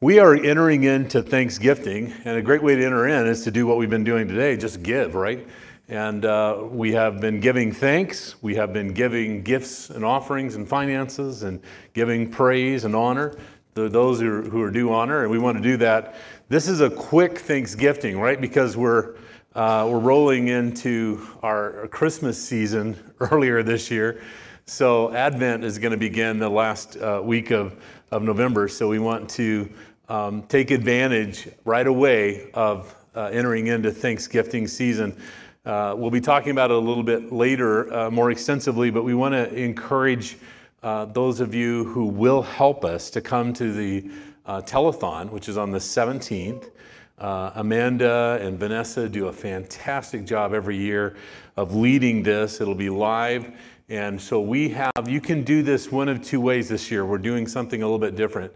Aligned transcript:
We 0.00 0.20
are 0.20 0.32
entering 0.32 0.84
into 0.84 1.24
Thanksgiving, 1.24 2.12
and 2.24 2.38
a 2.38 2.40
great 2.40 2.62
way 2.62 2.76
to 2.76 2.86
enter 2.86 3.08
in 3.08 3.26
is 3.26 3.42
to 3.42 3.50
do 3.50 3.66
what 3.66 3.78
we've 3.78 3.90
been 3.90 4.04
doing 4.04 4.28
today 4.28 4.56
just 4.56 4.80
give, 4.80 5.16
right? 5.16 5.44
And 5.88 6.24
uh, 6.24 6.66
we 6.70 6.92
have 6.92 7.20
been 7.20 7.40
giving 7.40 7.72
thanks, 7.72 8.40
we 8.40 8.54
have 8.54 8.72
been 8.72 8.92
giving 8.92 9.42
gifts 9.42 9.90
and 9.90 10.04
offerings 10.04 10.54
and 10.54 10.68
finances, 10.68 11.42
and 11.42 11.60
giving 11.94 12.30
praise 12.30 12.84
and 12.84 12.94
honor 12.94 13.34
to 13.74 13.88
those 13.88 14.20
who 14.20 14.32
are, 14.32 14.42
who 14.42 14.62
are 14.62 14.70
due 14.70 14.92
honor, 14.92 15.22
and 15.22 15.32
we 15.32 15.38
want 15.40 15.56
to 15.56 15.62
do 15.64 15.76
that. 15.78 16.14
This 16.48 16.68
is 16.68 16.80
a 16.80 16.90
quick 16.90 17.36
Thanksgiving, 17.36 18.20
right? 18.20 18.40
Because 18.40 18.76
we're 18.76 19.16
uh, 19.56 19.88
we're 19.90 19.98
rolling 19.98 20.46
into 20.46 21.26
our 21.42 21.88
Christmas 21.88 22.40
season 22.40 22.96
earlier 23.18 23.64
this 23.64 23.90
year. 23.90 24.22
So 24.68 25.10
Advent 25.14 25.64
is 25.64 25.78
going 25.78 25.92
to 25.92 25.98
begin 25.98 26.38
the 26.38 26.50
last 26.50 26.98
uh, 26.98 27.22
week 27.24 27.50
of, 27.50 27.74
of 28.12 28.22
November. 28.22 28.68
So 28.68 28.86
we 28.86 28.98
want 28.98 29.26
to 29.30 29.66
um, 30.08 30.42
take 30.42 30.70
advantage 30.70 31.48
right 31.64 31.86
away 31.86 32.50
of 32.54 32.94
uh, 33.14 33.24
entering 33.32 33.66
into 33.66 33.90
Thanksgiving 33.90 34.66
season. 34.66 35.16
Uh, 35.64 35.94
we'll 35.96 36.10
be 36.10 36.20
talking 36.20 36.50
about 36.50 36.70
it 36.70 36.76
a 36.76 36.80
little 36.80 37.02
bit 37.02 37.32
later, 37.32 37.92
uh, 37.92 38.10
more 38.10 38.30
extensively, 38.30 38.90
but 38.90 39.04
we 39.04 39.14
want 39.14 39.34
to 39.34 39.52
encourage 39.54 40.38
uh, 40.82 41.04
those 41.06 41.40
of 41.40 41.54
you 41.54 41.84
who 41.84 42.06
will 42.06 42.42
help 42.42 42.84
us 42.84 43.10
to 43.10 43.20
come 43.20 43.52
to 43.52 43.72
the 43.72 44.10
uh, 44.46 44.62
telethon, 44.62 45.28
which 45.30 45.48
is 45.48 45.58
on 45.58 45.70
the 45.70 45.78
17th. 45.78 46.70
Uh, 47.18 47.50
Amanda 47.56 48.38
and 48.40 48.58
Vanessa 48.58 49.08
do 49.08 49.26
a 49.26 49.32
fantastic 49.32 50.24
job 50.24 50.54
every 50.54 50.76
year 50.76 51.16
of 51.56 51.74
leading 51.74 52.22
this. 52.22 52.60
It'll 52.60 52.74
be 52.74 52.88
live. 52.88 53.52
And 53.88 54.20
so 54.20 54.40
we 54.40 54.68
have, 54.70 55.08
you 55.08 55.20
can 55.20 55.42
do 55.42 55.62
this 55.62 55.90
one 55.90 56.08
of 56.08 56.22
two 56.22 56.40
ways 56.40 56.68
this 56.68 56.90
year. 56.90 57.04
We're 57.04 57.18
doing 57.18 57.46
something 57.48 57.82
a 57.82 57.84
little 57.84 57.98
bit 57.98 58.14
different. 58.14 58.52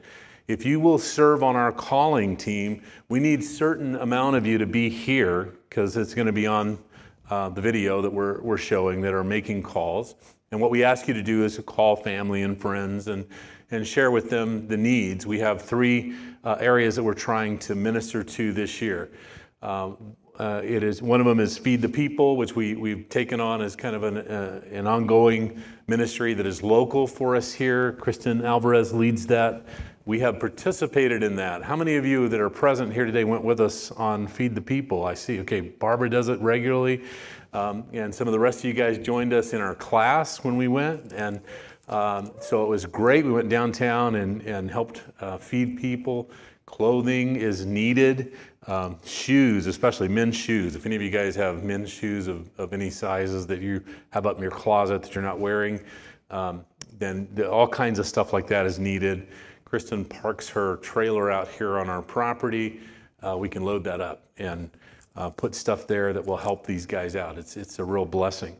If 0.48 0.66
you 0.66 0.80
will 0.80 0.98
serve 0.98 1.42
on 1.42 1.54
our 1.54 1.70
calling 1.70 2.36
team, 2.36 2.82
we 3.08 3.20
need 3.20 3.44
certain 3.44 3.94
amount 3.96 4.36
of 4.36 4.46
you 4.46 4.58
to 4.58 4.66
be 4.66 4.88
here 4.88 5.54
because 5.68 5.96
it's 5.96 6.14
going 6.14 6.26
to 6.26 6.32
be 6.32 6.46
on 6.46 6.78
uh, 7.30 7.48
the 7.48 7.60
video 7.60 8.02
that 8.02 8.12
we're, 8.12 8.40
we're 8.42 8.58
showing 8.58 9.00
that 9.02 9.14
are 9.14 9.22
making 9.22 9.62
calls. 9.62 10.16
And 10.50 10.60
what 10.60 10.70
we 10.70 10.82
ask 10.82 11.06
you 11.06 11.14
to 11.14 11.22
do 11.22 11.44
is 11.44 11.56
to 11.56 11.62
call 11.62 11.94
family 11.94 12.42
and 12.42 12.60
friends 12.60 13.06
and, 13.06 13.24
and 13.70 13.86
share 13.86 14.10
with 14.10 14.30
them 14.30 14.66
the 14.66 14.76
needs. 14.76 15.26
We 15.26 15.38
have 15.38 15.62
three 15.62 16.14
uh, 16.42 16.56
areas 16.58 16.96
that 16.96 17.04
we're 17.04 17.14
trying 17.14 17.58
to 17.60 17.74
minister 17.76 18.24
to 18.24 18.52
this 18.52 18.82
year. 18.82 19.12
Uh, 19.62 19.92
uh, 20.38 20.60
it 20.64 20.82
is 20.82 21.00
one 21.02 21.20
of 21.20 21.26
them 21.26 21.38
is 21.40 21.56
feed 21.56 21.80
the 21.82 21.88
people, 21.88 22.36
which 22.36 22.56
we 22.56 22.74
we've 22.74 23.08
taken 23.10 23.38
on 23.38 23.60
as 23.60 23.76
kind 23.76 23.94
of 23.94 24.02
an 24.02 24.16
uh, 24.16 24.62
an 24.72 24.86
ongoing 24.86 25.62
ministry 25.86 26.32
that 26.32 26.46
is 26.46 26.62
local 26.62 27.06
for 27.06 27.36
us 27.36 27.52
here. 27.52 27.92
Kristen 27.92 28.44
Alvarez 28.44 28.92
leads 28.94 29.26
that. 29.26 29.66
We 30.04 30.18
have 30.18 30.40
participated 30.40 31.22
in 31.22 31.36
that. 31.36 31.62
How 31.62 31.76
many 31.76 31.94
of 31.94 32.04
you 32.04 32.28
that 32.28 32.40
are 32.40 32.50
present 32.50 32.92
here 32.92 33.04
today 33.04 33.22
went 33.22 33.44
with 33.44 33.60
us 33.60 33.92
on 33.92 34.26
Feed 34.26 34.56
the 34.56 34.60
People? 34.60 35.06
I 35.06 35.14
see. 35.14 35.38
Okay, 35.40 35.60
Barbara 35.60 36.10
does 36.10 36.28
it 36.28 36.40
regularly, 36.40 37.04
um, 37.52 37.84
and 37.92 38.12
some 38.12 38.26
of 38.26 38.32
the 38.32 38.38
rest 38.40 38.58
of 38.58 38.64
you 38.64 38.72
guys 38.72 38.98
joined 38.98 39.32
us 39.32 39.52
in 39.52 39.60
our 39.60 39.76
class 39.76 40.42
when 40.42 40.56
we 40.56 40.66
went, 40.66 41.12
and 41.12 41.40
um, 41.88 42.32
so 42.40 42.64
it 42.64 42.68
was 42.68 42.84
great. 42.84 43.24
We 43.24 43.30
went 43.30 43.48
downtown 43.48 44.16
and 44.16 44.42
and 44.42 44.68
helped 44.68 45.02
uh, 45.20 45.38
feed 45.38 45.78
people. 45.78 46.32
Clothing 46.66 47.36
is 47.36 47.64
needed. 47.64 48.32
Um, 48.66 48.98
shoes, 49.04 49.68
especially 49.68 50.08
men's 50.08 50.36
shoes. 50.36 50.74
If 50.74 50.84
any 50.84 50.96
of 50.96 51.02
you 51.02 51.10
guys 51.10 51.36
have 51.36 51.62
men's 51.62 51.90
shoes 51.90 52.26
of, 52.26 52.50
of 52.58 52.72
any 52.72 52.90
sizes 52.90 53.46
that 53.48 53.60
you 53.60 53.84
have 54.10 54.26
up 54.26 54.36
in 54.36 54.42
your 54.42 54.52
closet 54.52 55.02
that 55.02 55.14
you're 55.14 55.22
not 55.22 55.38
wearing, 55.38 55.80
um, 56.30 56.64
then 56.98 57.28
the, 57.34 57.48
all 57.48 57.66
kinds 57.66 57.98
of 57.98 58.06
stuff 58.06 58.32
like 58.32 58.46
that 58.48 58.66
is 58.66 58.78
needed. 58.78 59.28
Kristen 59.72 60.04
parks 60.04 60.50
her 60.50 60.76
trailer 60.82 61.30
out 61.30 61.48
here 61.48 61.78
on 61.78 61.88
our 61.88 62.02
property. 62.02 62.78
Uh, 63.22 63.38
we 63.38 63.48
can 63.48 63.64
load 63.64 63.82
that 63.82 64.02
up 64.02 64.26
and 64.36 64.68
uh, 65.16 65.30
put 65.30 65.54
stuff 65.54 65.86
there 65.86 66.12
that 66.12 66.26
will 66.26 66.36
help 66.36 66.66
these 66.66 66.84
guys 66.84 67.16
out. 67.16 67.38
It's, 67.38 67.56
it's 67.56 67.78
a 67.78 67.84
real 67.84 68.04
blessing. 68.04 68.54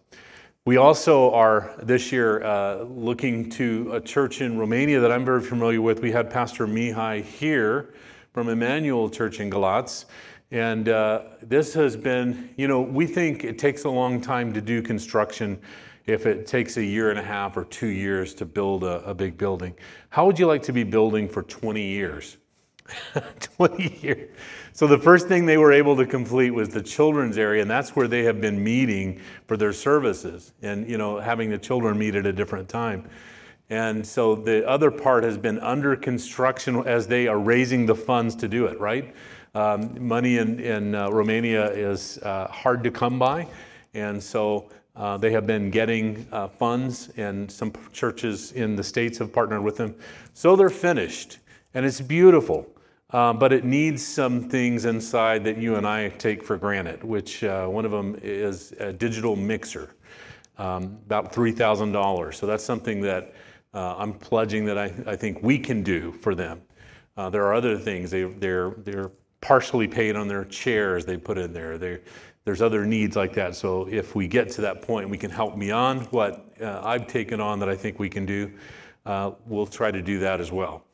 We 0.65 0.79
also 0.79 1.31
are 1.33 1.75
this 1.83 2.13
year 2.13 2.43
uh, 2.43 2.85
looking 2.85 3.51
to 3.51 3.91
a 3.93 4.01
church 4.01 4.41
in 4.41 4.57
Romania 4.57 5.01
that 5.01 5.13
I'm 5.13 5.23
very 5.23 5.43
familiar 5.43 5.83
with. 5.83 6.01
We 6.01 6.13
had 6.13 6.31
Pastor 6.31 6.67
Mihai 6.67 7.23
here 7.23 7.93
from 8.33 8.49
Emmanuel 8.49 9.11
Church 9.11 9.39
in 9.39 9.51
Galatz. 9.51 10.07
And 10.51 10.89
uh, 10.89 11.25
this 11.43 11.75
has 11.75 11.95
been, 11.95 12.49
you 12.57 12.69
know, 12.69 12.81
we 12.81 13.07
think 13.07 13.45
it 13.45 13.59
takes 13.59 13.85
a 13.85 13.91
long 13.91 14.19
time 14.19 14.55
to 14.55 14.63
do 14.63 14.81
construction 14.81 15.61
if 16.07 16.27
it 16.27 16.47
takes 16.47 16.77
a 16.77 16.85
year 16.85 17.11
and 17.11 17.19
a 17.19 17.23
half 17.23 17.57
or 17.57 17.65
two 17.65 17.89
years 17.89 18.35
to 18.35 18.45
build 18.45 18.85
a, 18.85 19.03
a 19.05 19.15
big 19.15 19.39
building. 19.39 19.75
How 20.11 20.27
would 20.27 20.39
you 20.39 20.47
like 20.47 20.63
to 20.63 20.73
be 20.73 20.85
building 20.85 21.29
for 21.29 21.43
20 21.43 21.83
years? 21.83 22.39
20 23.41 23.99
years. 24.03 24.31
So 24.73 24.87
the 24.87 24.99
first 24.99 25.29
thing 25.29 25.47
they 25.47 25.59
were 25.59 25.73
able 25.73 25.97
to 25.97 26.07
complete 26.07 26.51
was 26.51 26.71
the 26.71 26.83
children's 26.83 27.39
area, 27.39 27.63
and 27.63 27.71
that's 27.71 27.95
where 27.95 28.09
they 28.09 28.25
have 28.25 28.41
been 28.41 28.63
meeting 28.63 29.21
for 29.47 29.57
their 29.57 29.73
services 29.73 30.53
and, 30.63 30.89
you 30.89 30.99
know, 30.99 31.21
having 31.21 31.51
the 31.51 31.59
children 31.59 31.99
meet 31.99 32.15
at 32.15 32.27
a 32.27 32.33
different 32.33 32.69
time. 32.69 33.09
And 33.71 34.07
so 34.07 34.35
the 34.35 34.69
other 34.69 34.91
part 34.91 35.25
has 35.25 35.39
been 35.39 35.59
under 35.61 35.97
construction 35.97 36.87
as 36.87 37.07
they 37.07 37.29
are 37.29 37.39
raising 37.39 37.87
the 37.87 37.95
funds 37.95 38.35
to 38.37 38.49
do 38.49 38.67
it, 38.67 38.79
right? 38.79 39.15
Um, 39.55 40.07
money 40.07 40.39
in, 40.39 40.59
in 40.61 40.95
uh, 40.95 41.11
Romania 41.11 41.71
is 41.71 42.19
uh, 42.19 42.49
hard 42.49 42.83
to 42.85 42.91
come 42.91 43.19
by. 43.19 43.47
And 43.95 44.23
so 44.23 44.71
uh, 44.95 45.17
they 45.17 45.33
have 45.33 45.47
been 45.47 45.71
getting 45.71 46.27
uh, 46.33 46.49
funds, 46.49 47.11
and 47.17 47.51
some 47.51 47.73
churches 47.93 48.53
in 48.53 48.77
the 48.77 48.85
States 48.85 49.19
have 49.19 49.33
partnered 49.33 49.63
with 49.63 49.77
them. 49.77 49.95
So 50.35 50.55
they're 50.55 50.69
finished, 50.69 51.39
and 51.75 51.87
it's 51.87 52.01
beautiful. 52.01 52.69
Uh, 53.13 53.33
but 53.33 53.53
it 53.53 53.65
needs 53.65 54.07
some 54.07 54.49
things 54.49 54.87
inside 54.87 55.45
that 55.45 55.59
you 55.59 55.77
and 55.77 55.87
I 55.87 56.09
take 56.09 56.43
for 56.43 56.57
granted, 56.57 57.05
which 57.05 57.45
uh, 57.45 57.67
one 57.67 57.85
of 57.85 57.91
them 57.91 58.19
is 58.23 58.73
a 58.81 58.91
digital 58.91 59.37
mixer, 59.37 59.95
um, 60.57 60.99
about 61.05 61.31
$3,000. 61.31 62.35
So 62.35 62.47
that's 62.47 62.65
something 62.65 63.03
that 63.03 63.35
uh, 63.75 63.97
I'm 63.99 64.15
pledging 64.15 64.65
that 64.65 64.79
I, 64.79 64.95
I 65.07 65.17
think 65.17 65.43
we 65.43 65.59
can 65.59 65.83
do 65.83 66.13
for 66.13 66.35
them. 66.35 66.63
Uh, 67.17 67.29
there 67.29 67.45
are 67.45 67.53
other 67.53 67.77
things. 67.77 68.11
They, 68.11 68.25
they're, 68.25 68.71
they're 68.79 69.11
partially 69.43 69.89
paid 69.89 70.17
on 70.17 70.27
their 70.27 70.47
chairs 70.47 71.05
they 71.05 71.19
put 71.19 71.37
in 71.37 71.53
there. 71.53 71.77
They're, 71.77 72.01
there's 72.45 72.63
other 72.63 72.85
needs 72.85 73.17
like 73.17 73.35
that. 73.35 73.55
So 73.55 73.89
if 73.89 74.15
we 74.15 74.27
get 74.27 74.51
to 74.53 74.61
that 74.63 74.83
point, 74.83 75.09
we 75.09 75.19
can 75.19 75.31
help 75.31 75.59
beyond 75.59 76.07
what 76.07 76.53
uh, 76.61 76.81
I've 76.83 77.07
taken 77.07 77.41
on 77.41 77.59
that 77.61 77.69
I 77.69 77.77
think 77.77 77.99
we 77.99 78.09
can 78.09 78.27
do. 78.27 78.51
Uh, 79.07 79.33
we'll 79.47 79.67
try 79.67 79.91
to 79.91 80.03
do 80.03 80.19
that 80.21 80.41
as 80.41 80.53
well. 80.53 80.85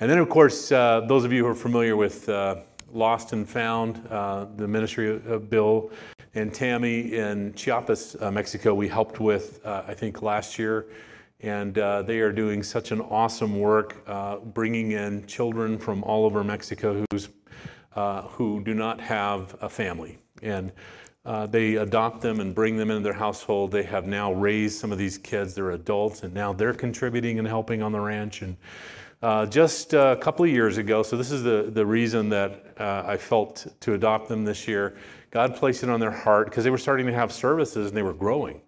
And 0.00 0.10
then, 0.10 0.18
of 0.18 0.28
course, 0.28 0.72
uh, 0.72 1.00
those 1.08 1.24
of 1.24 1.32
you 1.32 1.44
who 1.44 1.50
are 1.50 1.54
familiar 1.54 1.96
with 1.96 2.28
uh, 2.28 2.56
Lost 2.92 3.32
and 3.32 3.48
Found, 3.48 4.06
uh, 4.10 4.46
the 4.56 4.66
ministry 4.66 5.10
of 5.10 5.48
Bill 5.48 5.90
and 6.34 6.52
Tammy 6.52 7.14
in 7.14 7.54
Chiapas, 7.54 8.16
Mexico, 8.32 8.74
we 8.74 8.88
helped 8.88 9.20
with, 9.20 9.64
I 9.64 9.94
think, 9.94 10.20
last 10.22 10.58
year 10.58 10.86
and 11.44 11.78
uh, 11.78 12.00
they 12.02 12.20
are 12.20 12.32
doing 12.32 12.62
such 12.62 12.90
an 12.90 13.02
awesome 13.02 13.58
work 13.60 14.02
uh, 14.06 14.36
bringing 14.36 14.92
in 14.92 15.26
children 15.26 15.78
from 15.78 16.02
all 16.04 16.24
over 16.24 16.42
Mexico 16.42 17.04
who's, 17.10 17.28
uh, 17.94 18.22
who 18.22 18.62
do 18.64 18.72
not 18.72 18.98
have 18.98 19.54
a 19.60 19.68
family. 19.68 20.18
And 20.44 20.70
uh, 21.24 21.46
they 21.46 21.76
adopt 21.76 22.20
them 22.20 22.40
and 22.40 22.54
bring 22.54 22.76
them 22.76 22.90
into 22.90 23.02
their 23.02 23.14
household. 23.14 23.72
They 23.72 23.82
have 23.82 24.06
now 24.06 24.32
raised 24.32 24.78
some 24.78 24.92
of 24.92 24.98
these 24.98 25.16
kids. 25.16 25.54
They're 25.54 25.70
adults, 25.70 26.22
and 26.22 26.34
now 26.34 26.52
they're 26.52 26.74
contributing 26.74 27.38
and 27.38 27.48
helping 27.48 27.82
on 27.82 27.92
the 27.92 28.00
ranch. 28.00 28.42
And 28.42 28.56
uh, 29.22 29.46
just 29.46 29.94
a 29.94 30.18
couple 30.20 30.44
of 30.44 30.50
years 30.50 30.76
ago, 30.76 31.02
so 31.02 31.16
this 31.16 31.30
is 31.30 31.42
the, 31.42 31.70
the 31.72 31.86
reason 31.86 32.28
that 32.28 32.74
uh, 32.78 33.04
I 33.06 33.16
felt 33.16 33.66
to 33.80 33.94
adopt 33.94 34.28
them 34.28 34.44
this 34.44 34.68
year. 34.68 34.96
God 35.30 35.56
placed 35.56 35.82
it 35.82 35.88
on 35.88 35.98
their 35.98 36.10
heart 36.10 36.50
because 36.50 36.62
they 36.62 36.70
were 36.70 36.78
starting 36.78 37.06
to 37.06 37.12
have 37.14 37.32
services 37.32 37.88
and 37.88 37.96
they 37.96 38.02
were 38.02 38.12
growing. 38.12 38.60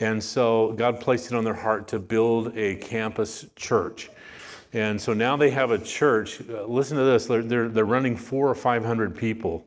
And 0.00 0.22
so 0.22 0.72
God 0.72 1.00
placed 1.00 1.30
it 1.30 1.36
on 1.36 1.44
their 1.44 1.54
heart 1.54 1.88
to 1.88 1.98
build 1.98 2.56
a 2.56 2.76
campus 2.76 3.46
church. 3.54 4.10
And 4.72 5.00
so 5.00 5.14
now 5.14 5.36
they 5.36 5.50
have 5.50 5.70
a 5.70 5.78
church. 5.78 6.40
Uh, 6.50 6.64
listen 6.64 6.98
to 6.98 7.04
this 7.04 7.26
they're, 7.26 7.42
they're, 7.42 7.68
they're, 7.68 7.84
running 7.84 8.16
four 8.16 8.48
or 8.48 8.54
500 8.54 9.16
people 9.16 9.64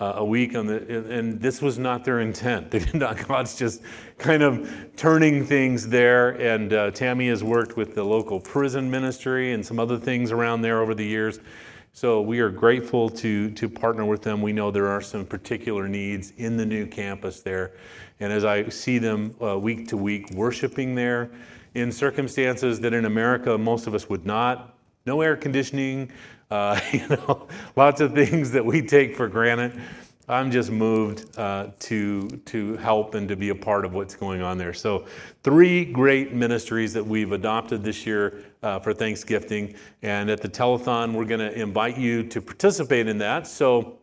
uh, 0.00 0.14
a 0.16 0.24
week. 0.24 0.56
On 0.56 0.66
the, 0.66 0.76
and 1.10 1.40
this 1.40 1.62
was 1.62 1.78
not 1.78 2.04
their 2.04 2.20
intent. 2.20 2.70
God's 3.28 3.56
just 3.56 3.82
kind 4.18 4.42
of 4.42 4.68
turning 4.96 5.44
things 5.44 5.88
there. 5.88 6.30
And 6.30 6.72
uh, 6.72 6.90
Tammy 6.90 7.28
has 7.28 7.44
worked 7.44 7.76
with 7.76 7.94
the 7.94 8.04
local 8.04 8.40
prison 8.40 8.90
ministry 8.90 9.52
and 9.52 9.64
some 9.64 9.78
other 9.78 9.98
things 9.98 10.32
around 10.32 10.62
there 10.62 10.80
over 10.80 10.94
the 10.94 11.06
years. 11.06 11.40
So 11.92 12.20
we 12.20 12.40
are 12.40 12.50
grateful 12.50 13.08
to, 13.10 13.50
to 13.52 13.68
partner 13.68 14.04
with 14.04 14.22
them. 14.22 14.42
We 14.42 14.52
know 14.52 14.72
there 14.72 14.88
are 14.88 15.00
some 15.00 15.24
particular 15.24 15.86
needs 15.86 16.32
in 16.38 16.56
the 16.56 16.66
new 16.66 16.86
campus 16.86 17.40
there. 17.40 17.74
And 18.18 18.32
as 18.32 18.44
I 18.44 18.68
see 18.68 18.98
them 18.98 19.36
uh, 19.40 19.56
week 19.58 19.86
to 19.88 19.96
week 19.96 20.30
worshiping 20.32 20.96
there 20.96 21.30
in 21.74 21.92
circumstances 21.92 22.80
that 22.80 22.94
in 22.94 23.04
America 23.04 23.56
most 23.56 23.86
of 23.86 23.94
us 23.94 24.08
would 24.08 24.26
not, 24.26 24.76
no 25.06 25.20
air 25.20 25.36
conditioning, 25.36 26.10
uh, 26.50 26.80
you 26.92 27.06
know, 27.08 27.46
lots 27.76 28.00
of 28.00 28.14
things 28.14 28.50
that 28.52 28.64
we 28.64 28.82
take 28.82 29.16
for 29.16 29.28
granted. 29.28 29.80
I'm 30.26 30.50
just 30.50 30.70
moved 30.70 31.38
uh, 31.38 31.68
to, 31.80 32.28
to 32.28 32.76
help 32.78 33.14
and 33.14 33.28
to 33.28 33.36
be 33.36 33.50
a 33.50 33.54
part 33.54 33.84
of 33.84 33.92
what's 33.92 34.14
going 34.14 34.40
on 34.40 34.56
there. 34.56 34.72
So, 34.72 35.04
three 35.42 35.84
great 35.84 36.32
ministries 36.32 36.94
that 36.94 37.06
we've 37.06 37.32
adopted 37.32 37.84
this 37.84 38.06
year 38.06 38.42
uh, 38.62 38.78
for 38.78 38.94
Thanksgiving. 38.94 39.74
And 40.00 40.30
at 40.30 40.40
the 40.40 40.48
telethon, 40.48 41.12
we're 41.12 41.26
going 41.26 41.40
to 41.40 41.52
invite 41.52 41.98
you 41.98 42.22
to 42.24 42.40
participate 42.40 43.06
in 43.06 43.18
that. 43.18 43.46
So, 43.46 43.98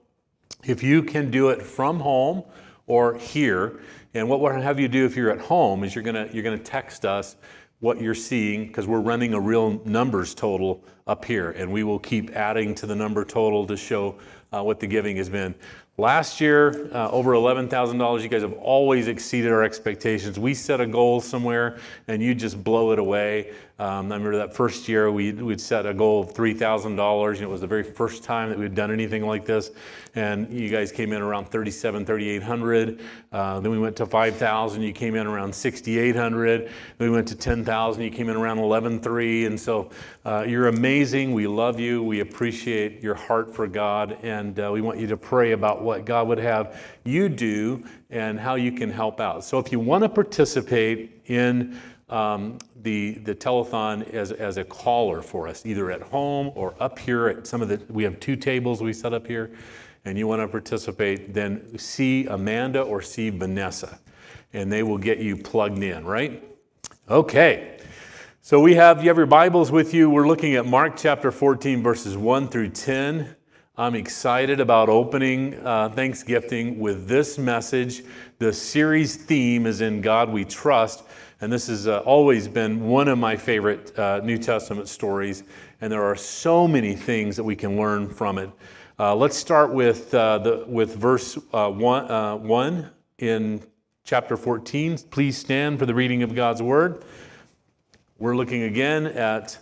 if 0.63 0.83
you 0.83 1.01
can 1.01 1.31
do 1.31 1.49
it 1.49 1.59
from 1.59 1.99
home 1.99 2.43
or 2.85 3.15
here, 3.15 3.79
and 4.13 4.29
what 4.29 4.41
we'll 4.41 4.51
have 4.51 4.79
you 4.79 4.87
do 4.87 5.05
if 5.05 5.15
you're 5.15 5.31
at 5.31 5.39
home 5.39 5.83
is 5.83 5.95
you're 5.95 6.03
going 6.03 6.27
to 6.27 6.33
you're 6.33 6.43
going 6.43 6.57
to 6.57 6.63
text 6.63 7.05
us 7.05 7.35
what 7.81 7.99
you're 7.99 8.15
seeing 8.15 8.67
because 8.67 8.87
we're 8.87 9.01
running 9.01 9.33
a 9.33 9.39
real 9.39 9.81
numbers 9.85 10.33
total 10.33 10.83
up 11.07 11.25
here, 11.25 11.51
and 11.51 11.71
we 11.71 11.83
will 11.83 11.99
keep 11.99 12.31
adding 12.35 12.73
to 12.75 12.85
the 12.85 12.95
number 12.95 13.25
total 13.25 13.67
to 13.67 13.75
show 13.75 14.15
uh, 14.53 14.63
what 14.63 14.79
the 14.79 14.87
giving 14.87 15.17
has 15.17 15.29
been. 15.29 15.53
Last 15.97 16.39
year, 16.39 16.89
uh, 16.93 17.09
over 17.11 17.31
$11,000. 17.33 18.21
You 18.23 18.29
guys 18.29 18.41
have 18.43 18.53
always 18.53 19.07
exceeded 19.07 19.51
our 19.51 19.61
expectations. 19.61 20.39
We 20.39 20.53
set 20.53 20.79
a 20.79 20.87
goal 20.87 21.21
somewhere 21.21 21.79
and 22.07 22.21
you 22.21 22.33
just 22.33 22.63
blow 22.63 22.91
it 22.91 22.99
away. 22.99 23.53
Um, 23.81 24.11
I 24.11 24.15
remember 24.15 24.37
that 24.37 24.53
first 24.53 24.87
year 24.87 25.11
we, 25.11 25.31
we'd 25.31 25.59
set 25.59 25.87
a 25.87 25.93
goal 25.95 26.21
of 26.21 26.35
$3,000. 26.35 27.41
It 27.41 27.49
was 27.49 27.61
the 27.61 27.67
very 27.67 27.81
first 27.81 28.23
time 28.23 28.49
that 28.49 28.59
we'd 28.59 28.75
done 28.75 28.91
anything 28.91 29.25
like 29.25 29.43
this. 29.43 29.71
And 30.13 30.53
you 30.53 30.69
guys 30.69 30.91
came 30.91 31.11
in 31.13 31.21
around 31.23 31.45
37, 31.45 32.05
3,800. 32.05 32.99
Uh, 33.31 33.59
then 33.59 33.71
we 33.71 33.79
went 33.79 33.95
to 33.95 34.05
5,000. 34.05 34.83
You 34.83 34.93
came 34.93 35.15
in 35.15 35.25
around 35.25 35.55
6,800. 35.55 36.69
Then 36.99 37.09
we 37.09 37.09
went 37.09 37.27
to 37.29 37.35
10,000. 37.35 38.03
You 38.03 38.11
came 38.11 38.29
in 38.29 38.35
around 38.35 38.59
11,300. 38.59 39.49
And 39.49 39.59
so 39.59 39.89
uh, 40.25 40.45
you're 40.47 40.67
amazing. 40.67 41.33
We 41.33 41.47
love 41.47 41.79
you. 41.79 42.03
We 42.03 42.19
appreciate 42.19 43.01
your 43.01 43.15
heart 43.15 43.51
for 43.51 43.65
God. 43.65 44.15
And 44.21 44.59
uh, 44.59 44.69
we 44.71 44.81
want 44.81 44.99
you 44.99 45.07
to 45.07 45.17
pray 45.17 45.53
about 45.53 45.81
what 45.81 46.05
God 46.05 46.27
would 46.27 46.37
have 46.37 46.79
you 47.03 47.29
do 47.29 47.83
and 48.11 48.39
how 48.39 48.55
you 48.55 48.71
can 48.71 48.91
help 48.91 49.19
out. 49.19 49.43
So 49.43 49.57
if 49.57 49.71
you 49.71 49.79
want 49.79 50.03
to 50.03 50.09
participate 50.09 51.21
in 51.25 51.79
um, 52.11 52.59
the, 52.81 53.13
the 53.23 53.33
telethon 53.33 54.07
as, 54.13 54.31
as 54.31 54.57
a 54.57 54.63
caller 54.63 55.21
for 55.21 55.47
us, 55.47 55.65
either 55.65 55.89
at 55.91 56.01
home 56.01 56.51
or 56.55 56.75
up 56.79 56.99
here 56.99 57.27
at 57.27 57.47
some 57.47 57.61
of 57.61 57.69
the, 57.69 57.81
we 57.89 58.03
have 58.03 58.19
two 58.19 58.35
tables 58.35 58.81
we 58.81 58.93
set 58.93 59.13
up 59.13 59.25
here, 59.25 59.51
and 60.05 60.17
you 60.17 60.27
want 60.27 60.41
to 60.41 60.47
participate, 60.47 61.33
then 61.33 61.77
see 61.77 62.25
Amanda 62.27 62.81
or 62.81 63.01
see 63.01 63.29
Vanessa, 63.29 63.99
and 64.53 64.71
they 64.71 64.83
will 64.83 64.97
get 64.97 65.19
you 65.19 65.37
plugged 65.37 65.81
in, 65.81 66.05
right? 66.05 66.43
Okay. 67.09 67.77
So 68.41 68.59
we 68.59 68.73
have, 68.73 69.01
you 69.03 69.09
have 69.09 69.17
your 69.17 69.27
Bibles 69.27 69.71
with 69.71 69.93
you. 69.93 70.09
We're 70.09 70.27
looking 70.27 70.55
at 70.55 70.65
Mark 70.65 70.97
chapter 70.97 71.31
14, 71.31 71.83
verses 71.83 72.17
1 72.17 72.49
through 72.49 72.69
10. 72.69 73.35
I'm 73.77 73.95
excited 73.95 74.59
about 74.59 74.89
opening 74.89 75.55
uh, 75.65 75.89
Thanksgiving 75.89 76.79
with 76.79 77.07
this 77.07 77.37
message. 77.37 78.03
The 78.39 78.51
series 78.51 79.15
theme 79.15 79.65
is 79.65 79.81
In 79.81 80.01
God 80.01 80.29
We 80.29 80.43
Trust. 80.43 81.03
And 81.41 81.51
this 81.51 81.65
has 81.67 81.87
uh, 81.87 81.99
always 82.05 82.47
been 82.47 82.87
one 82.87 83.07
of 83.07 83.17
my 83.17 83.35
favorite 83.35 83.97
uh, 83.97 84.21
New 84.23 84.37
Testament 84.37 84.87
stories. 84.87 85.43
And 85.81 85.91
there 85.91 86.03
are 86.03 86.15
so 86.15 86.67
many 86.67 86.95
things 86.95 87.35
that 87.35 87.43
we 87.43 87.55
can 87.55 87.77
learn 87.77 88.07
from 88.07 88.37
it. 88.37 88.51
Uh, 88.99 89.15
let's 89.15 89.35
start 89.35 89.73
with, 89.73 90.13
uh, 90.13 90.37
the, 90.37 90.63
with 90.67 90.95
verse 90.95 91.39
uh, 91.51 91.67
one, 91.71 92.11
uh, 92.11 92.35
1 92.35 92.91
in 93.17 93.59
chapter 94.03 94.37
14. 94.37 94.99
Please 95.09 95.35
stand 95.35 95.79
for 95.79 95.87
the 95.87 95.95
reading 95.95 96.21
of 96.21 96.35
God's 96.35 96.61
word. 96.61 97.03
We're 98.19 98.35
looking 98.35 98.61
again 98.63 99.07
at 99.07 99.57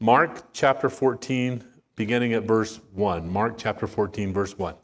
Mark 0.00 0.52
chapter 0.52 0.90
14, 0.90 1.62
beginning 1.94 2.32
at 2.32 2.42
verse 2.42 2.80
1. 2.94 3.30
Mark 3.30 3.56
chapter 3.56 3.86
14, 3.86 4.32
verse 4.32 4.58
1. 4.58 4.74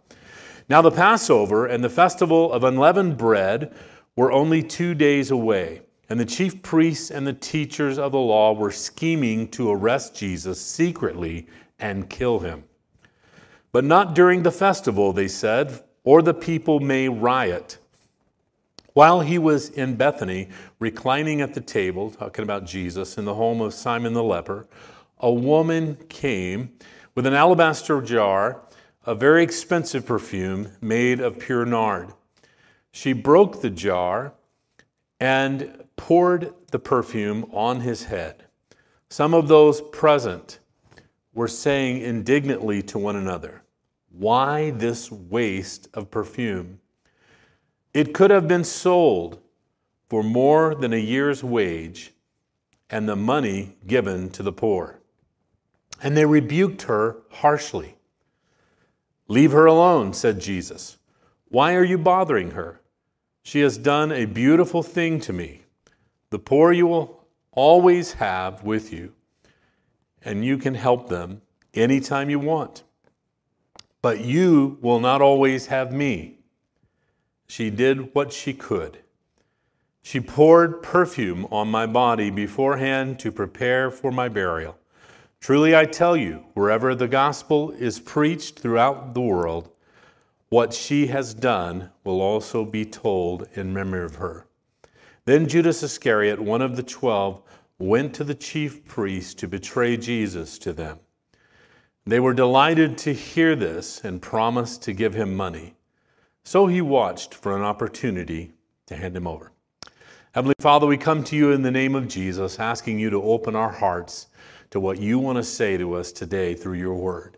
Now 0.69 0.81
the 0.81 0.93
Passover 0.93 1.67
and 1.67 1.83
the 1.83 1.91
festival 1.91 2.53
of 2.53 2.63
unleavened 2.63 3.17
bread 3.17 3.75
were 4.15 4.31
only 4.31 4.63
two 4.63 4.95
days 4.95 5.33
away. 5.33 5.81
And 6.09 6.21
the 6.21 6.25
chief 6.25 6.63
priests 6.63 7.11
and 7.11 7.27
the 7.27 7.33
teachers 7.33 7.99
of 7.99 8.13
the 8.13 8.19
law 8.19 8.53
were 8.53 8.71
scheming 8.71 9.49
to 9.49 9.71
arrest 9.71 10.15
Jesus 10.15 10.61
secretly 10.61 11.47
and 11.79 12.09
kill 12.09 12.39
him. 12.39 12.65
But 13.73 13.85
not 13.85 14.15
during 14.15 14.43
the 14.43 14.53
festival, 14.53 15.13
they 15.13 15.29
said, 15.29 15.83
or 16.05 16.23
the 16.23 16.35
people 16.35 16.81
may 16.81 17.09
riot. 17.09 17.79
While 18.93 19.21
he 19.21 19.37
was 19.37 19.69
in 19.71 19.97
Bethany, 19.97 20.49
reclining 20.79 21.43
at 21.43 21.53
the 21.53 21.61
table, 21.61 22.11
talking 22.11 22.45
about 22.45 22.65
Jesus, 22.65 23.19
in 23.19 23.27
the 23.27 23.35
home 23.35 23.61
of 23.61 23.75
Simon 23.75 24.15
the 24.15 24.23
leper, 24.23 24.67
a 25.19 25.31
woman 25.31 25.97
came 26.09 26.73
with 27.15 27.27
an 27.27 27.35
alabaster 27.35 28.01
jar, 28.01 28.63
a 29.05 29.15
very 29.15 29.43
expensive 29.43 30.07
perfume 30.07 30.69
made 30.81 31.21
of 31.21 31.39
pure 31.39 31.67
nard. 31.67 32.13
She 32.93 33.13
broke 33.13 33.61
the 33.61 33.71
jar 33.71 34.33
and 35.21 35.86
poured 35.97 36.53
the 36.71 36.79
perfume 36.79 37.49
on 37.53 37.81
his 37.81 38.05
head. 38.05 38.45
Some 39.09 39.35
of 39.35 39.49
those 39.49 39.81
present 39.81 40.59
were 41.33 41.49
saying 41.49 42.01
indignantly 42.01 42.83
to 42.83 42.99
one 42.99 43.17
another, 43.17 43.63
Why 44.11 44.71
this 44.71 45.11
waste 45.11 45.89
of 45.95 46.11
perfume? 46.11 46.81
It 47.93 48.15
could 48.15 48.31
have 48.31 48.49
been 48.49 48.65
sold 48.65 49.39
for 50.09 50.23
more 50.23 50.75
than 50.75 50.93
a 50.93 50.99
year's 50.99 51.43
wage 51.43 52.13
and 52.91 53.09
the 53.09 53.17
money 53.17 53.77
given 53.87 54.31
to 54.31 54.43
the 54.43 54.53
poor. 54.53 55.01
And 56.03 56.17
they 56.17 56.27
rebuked 56.27 56.83
her 56.83 57.19
harshly. 57.31 57.97
Leave 59.29 59.53
her 59.53 59.67
alone, 59.67 60.13
said 60.13 60.41
Jesus. 60.41 60.99
Why 61.49 61.75
are 61.75 61.85
you 61.85 61.99
bothering 61.99 62.53
her? 62.53 62.81
She 63.43 63.61
has 63.61 63.79
done 63.79 64.13
a 64.13 64.25
beautiful 64.25 64.83
thing 64.83 65.21
to 65.21 65.33
me. 65.33 65.63
The 66.31 66.39
poor 66.39 66.73
you 66.73 66.87
will 66.87 67.27
always 67.53 68.15
have 68.15 68.63
with 68.63 68.93
you, 68.93 69.13
and 70.25 70.45
you 70.45 70.59
can 70.59 70.75
help 70.75 71.09
them 71.09 71.43
anytime 71.75 72.31
you 72.31 72.39
want. 72.39 72.83
But 74.03 74.21
you 74.21 74.79
will 74.81 75.01
not 75.01 75.23
always 75.23 75.67
have 75.67 75.93
me. 75.93 76.39
She 77.49 77.71
did 77.71 78.15
what 78.15 78.33
she 78.33 78.53
could. 78.53 78.99
She 80.03 80.21
poured 80.21 80.83
perfume 80.83 81.47
on 81.51 81.69
my 81.69 81.87
body 81.87 82.31
beforehand 82.31 83.19
to 83.21 83.33
prepare 83.33 83.91
for 83.91 84.13
my 84.13 84.29
burial. 84.29 84.79
Truly 85.41 85.77
I 85.77 85.85
tell 85.85 86.17
you, 86.17 86.45
wherever 86.55 86.95
the 86.95 87.09
gospel 87.09 87.71
is 87.73 88.01
preached 88.01 88.59
throughout 88.59 89.15
the 89.15 89.21
world, 89.21 89.71
what 90.49 90.73
she 90.73 91.09
has 91.09 91.35
done 91.35 91.91
will 92.05 92.21
also 92.21 92.65
be 92.65 92.85
told 92.85 93.49
in 93.55 93.73
memory 93.75 94.05
of 94.05 94.17
her. 94.17 94.47
Then 95.27 95.49
Judas 95.49 95.83
Iscariot, 95.83 96.41
one 96.41 96.63
of 96.63 96.77
the 96.77 96.85
twelve, 96.85 97.43
went 97.79 98.15
to 98.15 98.25
the 98.25 98.35
chief 98.35 98.85
priests 98.87 99.35
to 99.35 99.49
betray 99.49 99.97
Jesus 99.97 100.57
to 100.61 100.73
them. 100.73 101.01
They 102.07 102.21
were 102.21 102.33
delighted 102.33 102.97
to 102.99 103.13
hear 103.13 103.57
this 103.57 104.05
and 104.05 104.23
promised 104.23 104.83
to 104.85 104.93
give 104.93 105.15
him 105.15 105.37
money. 105.37 105.75
So 106.45 106.69
he 106.69 106.81
watched 106.81 107.35
for 107.35 107.57
an 107.57 107.63
opportunity 107.63 108.53
to 108.87 108.95
hand 108.95 109.17
him 109.17 109.27
over. 109.27 109.51
Heavenly 110.33 110.55
Father, 110.61 110.87
we 110.87 110.97
come 110.97 111.25
to 111.25 111.37
you 111.37 111.51
in 111.51 111.63
the 111.63 111.73
name 111.73 111.97
of 111.97 112.07
Jesus, 112.07 112.61
asking 112.61 113.01
you 113.01 113.11
to 113.11 113.21
open 113.21 113.57
our 113.57 113.73
hearts 113.73 114.29
to 114.71 114.79
what 114.79 115.01
you 115.01 115.19
want 115.19 115.39
to 115.39 115.43
say 115.43 115.77
to 115.77 115.95
us 115.95 116.13
today 116.13 116.55
through 116.55 116.75
your 116.79 116.95
word. 116.95 117.37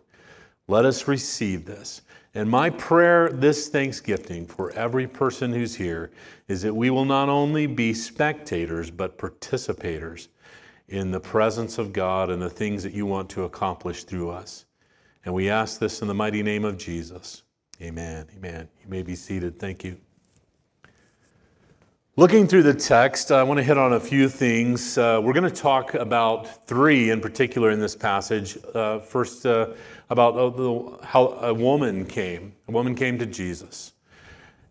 Let 0.69 0.85
us 0.85 1.07
receive 1.07 1.65
this. 1.65 2.03
And 2.35 2.47
my 2.47 2.69
prayer 2.69 3.29
this 3.29 3.69
Thanksgiving 3.69 4.45
for 4.45 4.71
every 4.73 5.07
person 5.07 5.51
who's 5.51 5.75
here 5.75 6.11
is 6.47 6.61
that 6.61 6.75
we 6.75 6.91
will 6.91 7.05
not 7.05 7.27
only 7.27 7.65
be 7.65 7.91
spectators, 7.91 8.91
but 8.91 9.17
participators 9.17 10.27
in 10.87 11.09
the 11.09 11.19
presence 11.19 11.79
of 11.79 11.91
God 11.91 12.29
and 12.29 12.39
the 12.39 12.51
things 12.51 12.83
that 12.83 12.93
you 12.93 13.07
want 13.07 13.31
to 13.31 13.45
accomplish 13.45 14.03
through 14.03 14.29
us. 14.29 14.65
And 15.25 15.33
we 15.33 15.49
ask 15.49 15.79
this 15.79 16.03
in 16.03 16.07
the 16.07 16.13
mighty 16.13 16.43
name 16.43 16.65
of 16.65 16.77
Jesus. 16.77 17.41
Amen. 17.81 18.27
Amen. 18.37 18.69
You 18.83 18.89
may 18.89 19.01
be 19.01 19.15
seated. 19.15 19.57
Thank 19.57 19.83
you. 19.83 19.97
Looking 22.15 22.47
through 22.47 22.63
the 22.63 22.73
text, 22.73 23.31
I 23.31 23.43
want 23.43 23.59
to 23.59 23.63
hit 23.63 23.77
on 23.77 23.93
a 23.93 23.99
few 23.99 24.27
things. 24.27 24.97
Uh, 24.97 25.21
we're 25.23 25.31
going 25.31 25.49
to 25.49 25.55
talk 25.55 25.93
about 25.93 26.67
three 26.67 27.11
in 27.11 27.21
particular 27.21 27.71
in 27.71 27.79
this 27.79 27.95
passage. 27.95 28.57
Uh, 28.75 28.99
first, 28.99 29.45
uh, 29.45 29.69
about 30.09 30.35
uh, 30.35 31.05
how 31.05 31.27
a 31.41 31.53
woman 31.53 32.05
came. 32.05 32.53
A 32.67 32.71
woman 32.71 32.95
came 32.95 33.19
to 33.19 33.25
Jesus. 33.25 33.93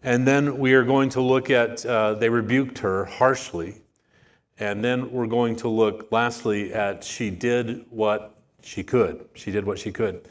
And 0.03 0.27
then 0.27 0.59
we 0.59 0.75
are 0.75 0.85
going 0.85 1.09
to 1.11 1.21
look 1.21 1.51
at, 1.51 1.85
uh, 1.85 2.15
they 2.15 2.29
rebuked 2.29 2.79
her 2.79 3.05
harshly. 3.05 3.83
And 4.59 4.85
then 4.85 5.11
we're 5.13 5.27
going 5.27 5.57
to 5.57 5.69
look 5.69 6.11
lastly 6.11 6.73
at 6.73 7.05
she 7.05 7.31
did 7.31 7.85
what 7.91 8.35
she 8.63 8.83
could. 8.83 9.29
She 9.35 9.51
did 9.51 9.65
what 9.65 9.79
she 9.79 9.93
could. 9.93 10.29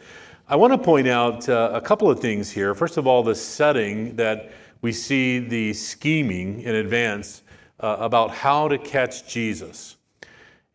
I 0.50 0.56
want 0.56 0.74
to 0.74 0.78
point 0.78 1.08
out 1.08 1.48
uh, 1.50 1.72
a 1.74 1.82
couple 1.82 2.10
of 2.10 2.20
things 2.20 2.50
here. 2.50 2.74
First 2.74 2.98
of 2.98 3.08
all, 3.08 3.24
the 3.24 3.36
setting 3.36 4.16
that 4.16 4.52
we 4.82 4.92
see 4.92 5.40
the 5.40 5.74
scheming 5.74 6.62
in 6.62 6.76
advance 6.76 7.44
uh, 7.80 7.98
about 8.00 8.32
how 8.32 8.68
to 8.68 8.78
catch 8.78 9.28
Jesus. 9.28 9.98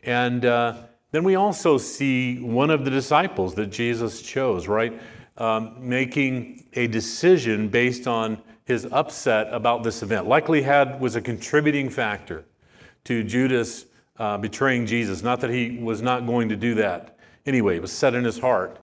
And 0.03 0.45
uh, 0.45 0.75
then 1.13 1.23
we 1.25 1.37
also 1.37 1.79
see 1.79 2.41
one 2.41 2.71
of 2.71 2.85
the 2.85 2.91
disciples 2.91 3.55
that 3.55 3.67
Jesus 3.67 4.21
chose, 4.21 4.67
right? 4.67 5.01
um, 5.39 5.75
making 5.79 6.65
a 6.75 6.87
decision 6.87 7.69
based 7.69 8.07
on 8.07 8.41
his 8.65 8.87
upset 8.93 9.53
about 9.53 9.83
this 9.83 10.03
event. 10.03 10.27
Likely 10.27 10.63
had 10.63 11.01
was 11.01 11.17
a 11.17 11.21
contributing 11.21 11.89
factor 11.89 12.45
to 13.05 13.25
Judas 13.25 13.87
uh, 14.19 14.39
betraying 14.39 14.87
Jesus. 14.87 15.23
Not 15.23 15.41
that 15.41 15.51
he 15.51 15.79
was 15.79 16.03
not 16.03 16.27
going 16.27 16.49
to 16.49 16.57
do 16.57 16.75
that 16.77 17.19
anyway; 17.47 17.77
it 17.77 17.83
was 17.83 17.93
set 17.93 18.15
in 18.15 18.25
his 18.25 18.39
heart. 18.39 18.79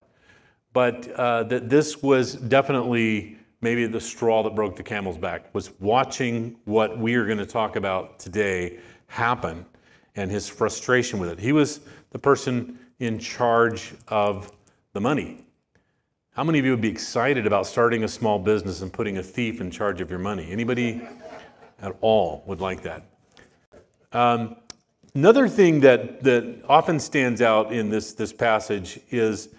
But 0.73 1.09
uh, 1.11 1.43
that 1.43 1.69
this 1.69 2.03
was 2.03 2.35
definitely 2.35 3.37
maybe 3.61 3.87
the 3.87 4.01
straw 4.01 4.43
that 4.43 4.55
broke 4.55 4.75
the 4.75 4.83
camel's 4.83 5.17
back 5.17 5.53
was 5.53 5.71
watching 5.79 6.57
what 6.65 6.97
we 6.97 7.15
are 7.15 7.25
going 7.25 7.39
to 7.39 7.45
talk 7.45 7.75
about 7.75 8.19
today 8.19 8.79
happen 9.07 9.65
and 10.15 10.29
his 10.29 10.49
frustration 10.49 11.19
with 11.19 11.29
it. 11.29 11.39
He 11.39 11.51
was 11.51 11.81
the 12.11 12.19
person 12.19 12.79
in 12.99 13.19
charge 13.19 13.93
of 14.07 14.51
the 14.93 15.01
money. 15.01 15.45
How 16.31 16.43
many 16.43 16.59
of 16.59 16.65
you 16.65 16.71
would 16.71 16.81
be 16.81 16.89
excited 16.89 17.45
about 17.45 17.67
starting 17.67 18.03
a 18.03 18.07
small 18.07 18.39
business 18.39 18.81
and 18.81 18.91
putting 18.91 19.17
a 19.17 19.23
thief 19.23 19.61
in 19.61 19.71
charge 19.71 19.99
of 20.01 20.09
your 20.09 20.19
money? 20.19 20.51
Anybody 20.51 21.01
at 21.81 21.95
all 22.01 22.43
would 22.45 22.61
like 22.61 22.81
that? 22.83 23.03
Um, 24.11 24.55
another 25.15 25.47
thing 25.47 25.81
that, 25.81 26.23
that 26.23 26.63
often 26.67 26.99
stands 26.99 27.41
out 27.41 27.73
in 27.73 27.89
this, 27.89 28.13
this 28.13 28.33
passage 28.33 28.99
is 29.09 29.49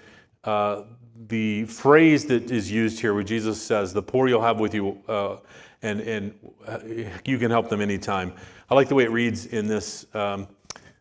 uh, 0.44 0.82
the 1.28 1.64
phrase 1.66 2.24
that 2.26 2.50
is 2.50 2.70
used 2.70 2.98
here 3.00 3.14
where 3.14 3.22
Jesus 3.22 3.60
says, 3.60 3.92
The 3.92 4.02
poor 4.02 4.28
you'll 4.28 4.42
have 4.42 4.58
with 4.58 4.74
you, 4.74 4.98
uh, 5.06 5.36
and, 5.82 6.00
and 6.00 6.34
uh, 6.66 6.78
you 7.24 7.38
can 7.38 7.50
help 7.50 7.68
them 7.68 7.80
anytime. 7.80 8.32
I 8.68 8.74
like 8.74 8.88
the 8.88 8.94
way 8.94 9.04
it 9.04 9.10
reads 9.10 9.46
in 9.46 9.66
this 9.66 10.06
um, 10.14 10.48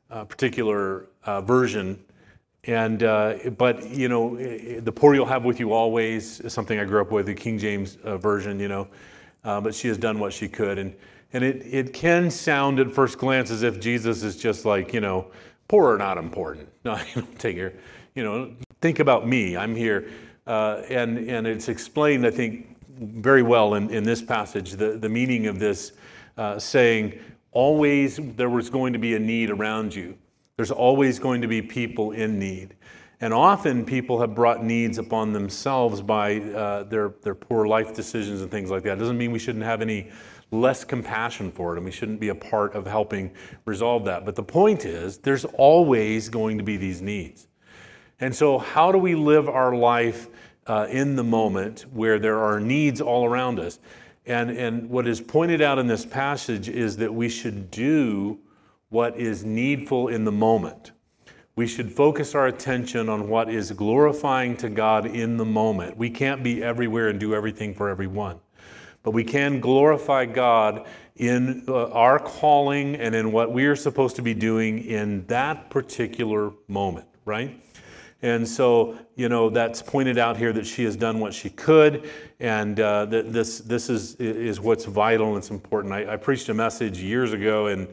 uh, 0.10 0.24
particular 0.26 1.08
uh, 1.26 1.42
version. 1.42 2.04
And, 2.66 3.04
uh, 3.04 3.38
but, 3.58 3.90
you 3.90 4.10
know, 4.10 4.36
the 4.36 4.92
poor 4.92 5.16
you'll 5.16 5.26
have 5.26 5.46
with 5.46 5.60
you 5.60 5.74
always 5.74 6.40
is 6.42 6.54
something 6.54 6.80
I 6.80 6.86
grew 6.86 7.02
up 7.02 7.12
with, 7.12 7.26
the 7.26 7.34
King 7.34 7.58
James 7.58 7.98
uh, 8.04 8.18
version, 8.18 8.60
you 8.60 8.68
know. 8.68 8.88
but 9.44 9.74
she 9.74 9.88
has 9.88 9.98
done 9.98 10.20
what 10.20 10.34
she 10.34 10.48
could. 10.48 10.78
And, 10.78 10.96
and 11.34 11.44
it, 11.44 11.62
it 11.66 11.94
can 11.94 12.30
sound 12.32 12.80
at 12.80 12.92
first 12.92 13.18
glance 13.18 13.52
as 13.52 13.64
if 13.64 13.80
Jesus 13.80 14.24
is 14.24 14.36
just 14.36 14.66
like, 14.66 14.94
you 14.94 15.00
know, 15.00 15.28
poor 15.68 15.94
or 15.94 15.98
not 15.98 16.18
important. 16.18 16.68
No, 16.86 16.96
you 16.96 17.22
don't 17.22 17.40
take 17.40 17.58
your, 17.58 17.74
you 18.16 18.24
know, 18.24 18.56
think 18.80 19.00
about 19.00 19.28
me. 19.28 19.58
I'm 19.58 19.76
here. 19.76 20.10
Uh, 20.48 20.82
and, 20.90 21.18
and 21.30 21.46
it's 21.46 21.68
explained, 21.68 22.26
I 22.26 22.32
think, 22.32 22.79
very 23.00 23.44
well 23.44 23.76
in, 23.76 23.90
in 23.90 24.04
this 24.04 24.22
passage, 24.22 24.72
the, 24.72 24.98
the 24.98 25.10
meaning 25.10 25.48
of 25.48 25.60
this 25.60 25.94
uh, 26.38 26.60
saying, 26.60 27.20
always 27.52 28.20
there 28.36 28.50
was 28.50 28.70
going 28.70 28.94
to 28.94 29.00
be 29.00 29.16
a 29.16 29.20
need 29.20 29.50
around 29.50 29.96
you. 29.96 30.18
There's 30.58 30.72
always 30.72 31.20
going 31.20 31.42
to 31.42 31.48
be 31.48 31.62
people 31.62 32.12
in 32.12 32.38
need. 32.38 32.76
And 33.22 33.34
often 33.34 33.86
people 33.86 34.20
have 34.22 34.34
brought 34.34 34.64
needs 34.64 34.98
upon 34.98 35.34
themselves 35.34 36.02
by 36.02 36.40
uh, 36.40 36.84
their, 36.84 37.14
their 37.22 37.36
poor 37.36 37.68
life 37.68 37.94
decisions 37.94 38.42
and 38.42 38.50
things 38.50 38.70
like 38.72 38.84
that. 38.84 38.94
It 38.94 39.00
doesn't 39.00 39.18
mean 39.18 39.32
we 39.32 39.40
shouldn't 39.40 39.66
have 39.66 39.82
any 39.82 40.10
less 40.52 40.84
compassion 40.84 41.52
for 41.52 41.74
it 41.74 41.78
and 41.78 41.86
we 41.86 41.92
shouldn't 41.92 42.20
be 42.20 42.30
a 42.30 42.36
part 42.36 42.74
of 42.74 42.88
helping 42.88 43.32
resolve 43.66 44.06
that. 44.06 44.26
But 44.26 44.36
the 44.36 44.44
point 44.44 44.86
is, 44.86 45.18
there's 45.18 45.46
always 45.46 46.30
going 46.30 46.58
to 46.58 46.64
be 46.64 46.78
these 46.78 47.02
needs. 47.02 47.48
And 48.22 48.36
so, 48.36 48.58
how 48.58 48.92
do 48.92 48.98
we 48.98 49.16
live 49.16 49.48
our 49.48 49.76
life 49.76 50.28
uh, 50.70 50.88
in 50.90 51.16
the 51.16 51.24
moment 51.24 51.82
where 51.92 52.20
there 52.20 52.40
are 52.40 52.60
needs 52.60 53.02
all 53.02 53.26
around 53.26 53.60
us? 53.60 53.80
And, 54.26 54.52
and 54.52 54.90
what 54.90 55.08
is 55.08 55.20
pointed 55.20 55.62
out 55.62 55.80
in 55.80 55.88
this 55.88 56.06
passage 56.06 56.70
is 56.70 56.98
that 56.98 57.14
we 57.14 57.28
should 57.28 57.72
do 57.72 58.40
what 58.90 59.18
is 59.18 59.44
needful 59.44 60.08
in 60.08 60.24
the 60.24 60.32
moment. 60.32 60.92
We 61.56 61.68
should 61.68 61.92
focus 61.92 62.36
our 62.36 62.48
attention 62.48 63.10
on 63.10 63.28
what 63.28 63.50
is 63.50 63.72
glorifying 63.72 64.56
to 64.58 64.70
God 64.70 65.06
in 65.06 65.38
the 65.38 65.46
moment. 65.46 65.98
We 65.98 66.10
can't 66.10 66.44
be 66.44 66.64
everywhere 66.64 67.10
and 67.10 67.20
do 67.20 67.34
everything 67.34 67.74
for 67.74 67.90
everyone, 67.90 68.40
but 69.04 69.12
we 69.12 69.24
can 69.24 69.60
glorify 69.60 70.26
God 70.26 70.88
in 71.16 71.66
uh, 71.68 71.90
our 71.90 72.18
calling 72.18 72.96
and 72.96 73.14
in 73.14 73.32
what 73.32 73.52
we 73.52 73.66
are 73.66 73.76
supposed 73.76 74.16
to 74.16 74.22
be 74.22 74.34
doing 74.34 74.86
in 74.86 75.26
that 75.26 75.70
particular 75.70 76.52
moment, 76.68 77.08
right? 77.26 77.60
And 78.22 78.46
so, 78.48 78.98
you 79.16 79.30
know, 79.30 79.50
that's 79.50 79.82
pointed 79.82 80.18
out 80.18 80.36
here 80.36 80.52
that 80.54 80.66
she 80.66 80.84
has 80.84 80.96
done 80.96 81.20
what 81.20 81.34
she 81.34 81.50
could, 81.50 82.10
and 82.40 82.80
uh, 82.80 83.06
that 83.06 83.32
this, 83.32 83.60
this 83.60 83.90
is, 83.90 84.16
is 84.16 84.60
what's 84.60 84.86
vital 84.86 85.30
and 85.30 85.38
it's 85.38 85.52
important. 85.52 85.94
I, 85.94 86.14
I 86.14 86.18
preached 86.18 86.50
a 86.50 86.54
message 86.54 87.00
years 87.00 87.32
ago 87.32 87.68
and 87.68 87.88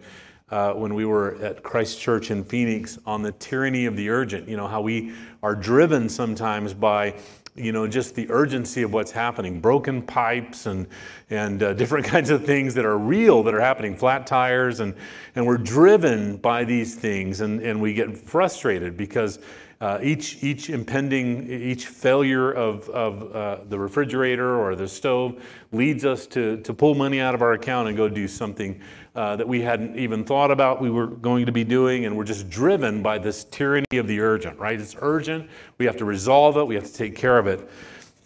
uh, 0.49 0.73
when 0.73 0.95
we 0.95 1.05
were 1.05 1.35
at 1.43 1.63
Christ 1.63 2.01
Church 2.01 2.31
in 2.31 2.45
Phoenix 2.45 2.99
on 3.05 3.23
the 3.23 3.33
tyranny 3.33 3.87
of 3.87 3.97
the 3.97 4.09
urgent, 4.09 4.49
you 4.49 4.57
know, 4.57 4.69
how 4.69 4.81
we 4.81 5.13
are 5.43 5.55
driven 5.55 6.09
sometimes 6.09 6.73
by 6.73 7.15
you 7.57 7.73
know 7.73 7.89
just 7.89 8.15
the 8.15 8.31
urgency 8.31 8.83
of 8.83 8.93
what's 8.93 9.11
happening. 9.11 9.61
Broken 9.61 10.03
pipes 10.03 10.67
and 10.67 10.87
and 11.31 11.63
uh, 11.63 11.73
different 11.75 12.07
kinds 12.07 12.31
of 12.31 12.45
things 12.45 12.75
that 12.75 12.85
are 12.85 12.99
real 12.99 13.43
that 13.43 13.55
are 13.55 13.61
happening. 13.61 13.97
Flat 13.97 14.27
tires 14.27 14.79
and 14.79 14.95
and 15.35 15.45
we're 15.45 15.59
driven 15.59 16.37
by 16.37 16.65
these 16.65 16.95
things 16.95 17.41
and 17.41 17.61
and 17.61 17.81
we 17.81 17.93
get 17.93 18.17
frustrated 18.17 18.97
because 18.97 19.41
uh, 19.81 19.99
each, 20.03 20.43
each 20.43 20.71
impending, 20.71 21.51
each 21.51 21.87
failure 21.87 22.51
of, 22.51 22.89
of 22.89 23.35
uh, 23.35 23.59
the 23.69 23.79
refrigerator 23.79 24.59
or 24.59 24.75
the 24.75 24.89
stove 24.89 25.45
leads 25.73 26.05
us 26.07 26.27
to, 26.27 26.57
to 26.63 26.73
pull 26.73 26.95
money 26.95 27.21
out 27.21 27.35
of 27.35 27.43
our 27.43 27.53
account 27.53 27.89
and 27.89 27.97
go 27.97 28.09
do 28.09 28.27
something 28.27 28.81
uh, 29.15 29.37
that 29.37 29.47
we 29.47 29.61
hadn't 29.61 29.99
even 29.99 30.25
thought 30.25 30.51
about 30.51 30.81
we 30.81 30.91
were 30.91 31.07
going 31.07 31.45
to 31.45 31.53
be 31.53 31.65
doing. 31.65 32.07
And 32.07 32.17
we're 32.17 32.25
just 32.25 32.49
driven 32.49 33.03
by 33.03 33.19
this 33.19 33.45
tyranny 33.45 33.99
of 33.99 34.07
the 34.07 34.19
urgent, 34.21 34.59
right? 34.59 34.81
It's 34.81 34.97
urgent. 35.01 35.51
We 35.77 35.85
have 35.85 35.97
to 35.99 36.07
resolve 36.07 36.57
it, 36.57 36.65
we 36.65 36.75
have 36.75 36.85
to 36.85 36.95
take 36.95 37.15
care 37.15 37.39
of 37.39 37.47
it. 37.47 37.69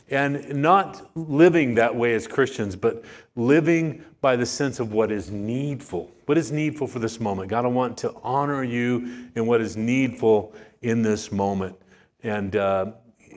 And 0.09 0.61
not 0.61 1.09
living 1.14 1.76
that 1.76 1.95
way 1.95 2.14
as 2.14 2.26
Christians, 2.26 2.75
but 2.75 3.04
living 3.37 4.04
by 4.21 4.35
the 4.35 4.47
sense 4.47 4.80
of 4.80 4.92
what 4.92 5.12
is 5.12 5.30
needful. 5.30 6.11
What 6.26 6.37
is 6.37 6.50
needful 6.50 6.88
for 6.88 6.99
this 6.99 7.21
moment? 7.21 7.49
God, 7.49 7.64
I 7.64 7.69
want 7.69 7.97
to 7.99 8.12
honor 8.23 8.64
you 8.64 9.30
in 9.37 9.47
what 9.47 9.61
is 9.61 9.76
needful 9.76 10.52
in 10.83 11.03
this 11.03 11.31
moment 11.31 11.77
and 12.23 12.57
uh, 12.57 12.93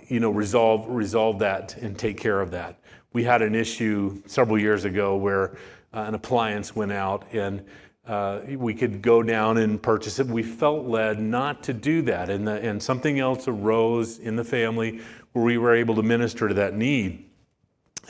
you 0.07 0.19
know 0.19 0.29
resolve 0.29 0.87
resolve 0.87 1.39
that 1.39 1.75
and 1.77 1.97
take 1.97 2.17
care 2.17 2.41
of 2.41 2.51
that. 2.51 2.79
We 3.13 3.23
had 3.23 3.41
an 3.41 3.55
issue 3.55 4.21
several 4.25 4.59
years 4.59 4.85
ago 4.85 5.15
where 5.15 5.55
uh, 5.93 6.05
an 6.07 6.15
appliance 6.15 6.75
went 6.75 6.91
out 6.91 7.25
and 7.31 7.63
uh, 8.07 8.41
we 8.57 8.73
could 8.73 9.01
go 9.01 9.23
down 9.23 9.57
and 9.57 9.81
purchase 9.81 10.19
it. 10.19 10.27
We 10.27 10.43
felt 10.43 10.85
led 10.85 11.21
not 11.21 11.63
to 11.63 11.73
do 11.73 12.01
that, 12.01 12.29
and, 12.29 12.45
the, 12.45 12.59
and 12.59 12.81
something 12.83 13.19
else 13.19 13.47
arose 13.47 14.19
in 14.19 14.35
the 14.35 14.43
family 14.43 14.99
where 15.31 15.45
we 15.45 15.57
were 15.57 15.73
able 15.73 15.95
to 15.95 16.03
minister 16.03 16.49
to 16.49 16.53
that 16.55 16.75
need. 16.75 17.29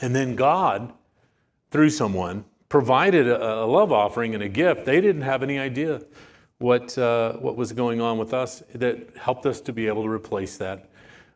And 0.00 0.14
then 0.14 0.34
God, 0.34 0.92
through 1.70 1.90
someone, 1.90 2.44
provided 2.68 3.28
a, 3.28 3.62
a 3.62 3.66
love 3.66 3.92
offering 3.92 4.34
and 4.34 4.42
a 4.42 4.48
gift. 4.48 4.84
They 4.84 5.00
didn't 5.00 5.22
have 5.22 5.44
any 5.44 5.60
idea 5.60 6.02
what, 6.58 6.96
uh, 6.98 7.34
what 7.34 7.56
was 7.56 7.72
going 7.72 8.00
on 8.00 8.18
with 8.18 8.32
us 8.32 8.62
that 8.74 9.16
helped 9.16 9.46
us 9.46 9.60
to 9.62 9.72
be 9.72 9.86
able 9.86 10.02
to 10.02 10.08
replace 10.08 10.56
that, 10.58 10.88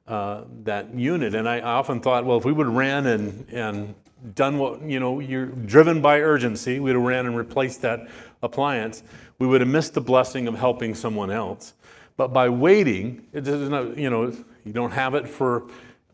uh, 0.07 0.45
that 0.65 0.95
unit. 0.95 1.35
And 1.35 1.49
I 1.49 1.61
often 1.61 2.01
thought, 2.01 2.25
well, 2.25 2.39
if 2.39 2.45
we 2.45 2.53
would 2.53 2.67
have 2.67 2.77
ran 2.77 3.07
and, 3.07 3.47
and 3.51 3.95
done 4.35 4.59
what, 4.59 4.83
you 4.83 5.01
know, 5.01 5.21
you're 5.21 5.47
driven 5.47 6.01
by 6.01 6.21
urgency, 6.21 6.81
we'd 6.81 6.95
have 6.95 7.03
ran 7.03 7.27
and 7.27 7.37
replaced 7.37 7.83
that 7.83 8.09
appliance, 8.43 9.03
we 9.39 9.47
would 9.47 9.61
have 9.61 9.71
missed 9.71 9.95
the 9.95 10.01
blessing 10.01 10.49
of 10.49 10.55
helping 10.55 10.95
someone 10.95 11.31
else. 11.31 11.75
But 12.17 12.33
by 12.33 12.49
waiting, 12.49 13.27
it 13.33 13.43
doesn't, 13.43 13.99
you 13.99 14.11
know, 14.11 14.33
you 14.65 14.73
don't 14.73 14.91
have 14.91 15.15
it 15.15 15.29
for 15.29 15.69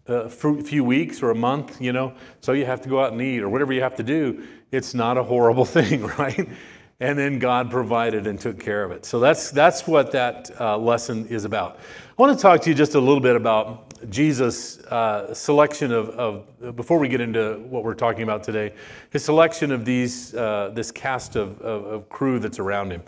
a 0.06 0.28
few 0.28 0.84
weeks 0.84 1.23
or 1.23 1.30
a 1.30 1.34
month, 1.34 1.80
you 1.80 1.92
know, 1.92 2.14
so 2.40 2.52
you 2.52 2.66
have 2.66 2.82
to 2.82 2.88
go 2.88 3.02
out 3.02 3.12
and 3.12 3.23
eat 3.23 3.40
or 3.40 3.49
whatever 3.49 3.73
you 3.73 3.80
have 3.80 3.96
to 3.96 4.02
do. 4.02 4.46
It's 4.70 4.92
not 4.92 5.16
a 5.16 5.23
horrible 5.23 5.64
thing, 5.78 6.02
right? 6.02 6.49
And 7.01 7.19
then 7.19 7.39
God 7.39 7.71
provided 7.71 8.27
and 8.27 8.39
took 8.39 8.59
care 8.59 8.85
of 8.85 8.93
it. 8.93 9.05
So 9.05 9.19
that's, 9.19 9.51
that's 9.51 9.87
what 9.87 10.13
that 10.13 10.51
uh, 10.61 10.79
lesson 10.79 11.27
is 11.27 11.45
about. 11.45 11.79
I 12.17 12.23
want 12.23 12.37
to 12.37 12.41
talk 12.41 12.61
to 12.63 12.71
you 12.71 12.75
just 12.77 12.95
a 12.95 13.01
little 13.01 13.21
bit 13.21 13.35
about 13.35 13.95
Jesus' 14.11 14.79
uh, 14.85 15.33
selection 15.35 15.93
of, 15.93 16.11
of, 16.11 16.77
before 16.77 16.99
we 16.99 17.09
get 17.09 17.21
into 17.21 17.59
what 17.69 17.85
we're 17.85 17.95
talking 17.95 18.23
about 18.23 18.45
today, 18.45 18.73
his 19.11 19.25
selection 19.25 19.73
of 19.73 19.85
these, 19.85 20.35
uh, 20.35 20.71
this 20.75 20.91
cast 20.91 21.37
of, 21.37 21.61
of, 21.61 21.85
of, 21.87 22.09
crew 22.09 22.39
that's 22.39 22.59
around 22.59 22.91
him. 22.91 23.03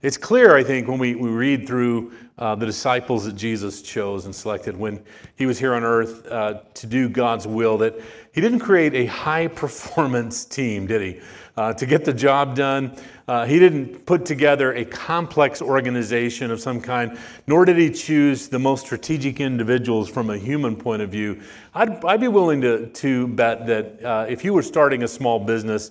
It's 0.00 0.16
clear, 0.16 0.56
I 0.56 0.62
think, 0.62 0.88
when 0.88 0.98
we, 0.98 1.14
we 1.16 1.28
read 1.28 1.66
through 1.66 2.12
uh, 2.38 2.54
the 2.54 2.66
disciples 2.66 3.24
that 3.24 3.34
Jesus 3.34 3.82
chose 3.82 4.26
and 4.26 4.34
selected 4.34 4.76
when 4.76 5.02
he 5.36 5.44
was 5.44 5.58
here 5.58 5.74
on 5.74 5.82
earth 5.82 6.26
uh, 6.28 6.60
to 6.74 6.86
do 6.86 7.08
God's 7.08 7.46
will, 7.46 7.76
that 7.78 8.00
he 8.32 8.40
didn't 8.40 8.60
create 8.60 8.94
a 8.94 9.06
high 9.06 9.48
performance 9.62 10.44
team, 10.44 10.86
did 10.86 11.02
he? 11.02 11.20
Uh, 11.56 11.72
to 11.72 11.86
get 11.86 12.04
the 12.04 12.12
job 12.12 12.54
done. 12.54 12.96
Uh, 13.28 13.44
he 13.44 13.58
didn't 13.58 14.06
put 14.06 14.24
together 14.24 14.72
a 14.72 14.86
complex 14.86 15.60
organization 15.60 16.50
of 16.50 16.60
some 16.60 16.80
kind, 16.80 17.18
nor 17.46 17.66
did 17.66 17.76
he 17.76 17.90
choose 17.90 18.48
the 18.48 18.58
most 18.58 18.86
strategic 18.86 19.38
individuals 19.38 20.08
from 20.08 20.30
a 20.30 20.38
human 20.38 20.74
point 20.74 21.02
of 21.02 21.10
view. 21.10 21.38
I'd, 21.74 22.02
I'd 22.06 22.20
be 22.22 22.28
willing 22.28 22.62
to, 22.62 22.86
to 22.86 23.28
bet 23.28 23.66
that 23.66 24.02
uh, 24.02 24.26
if 24.30 24.44
you 24.44 24.54
were 24.54 24.62
starting 24.62 25.02
a 25.02 25.08
small 25.08 25.38
business 25.38 25.90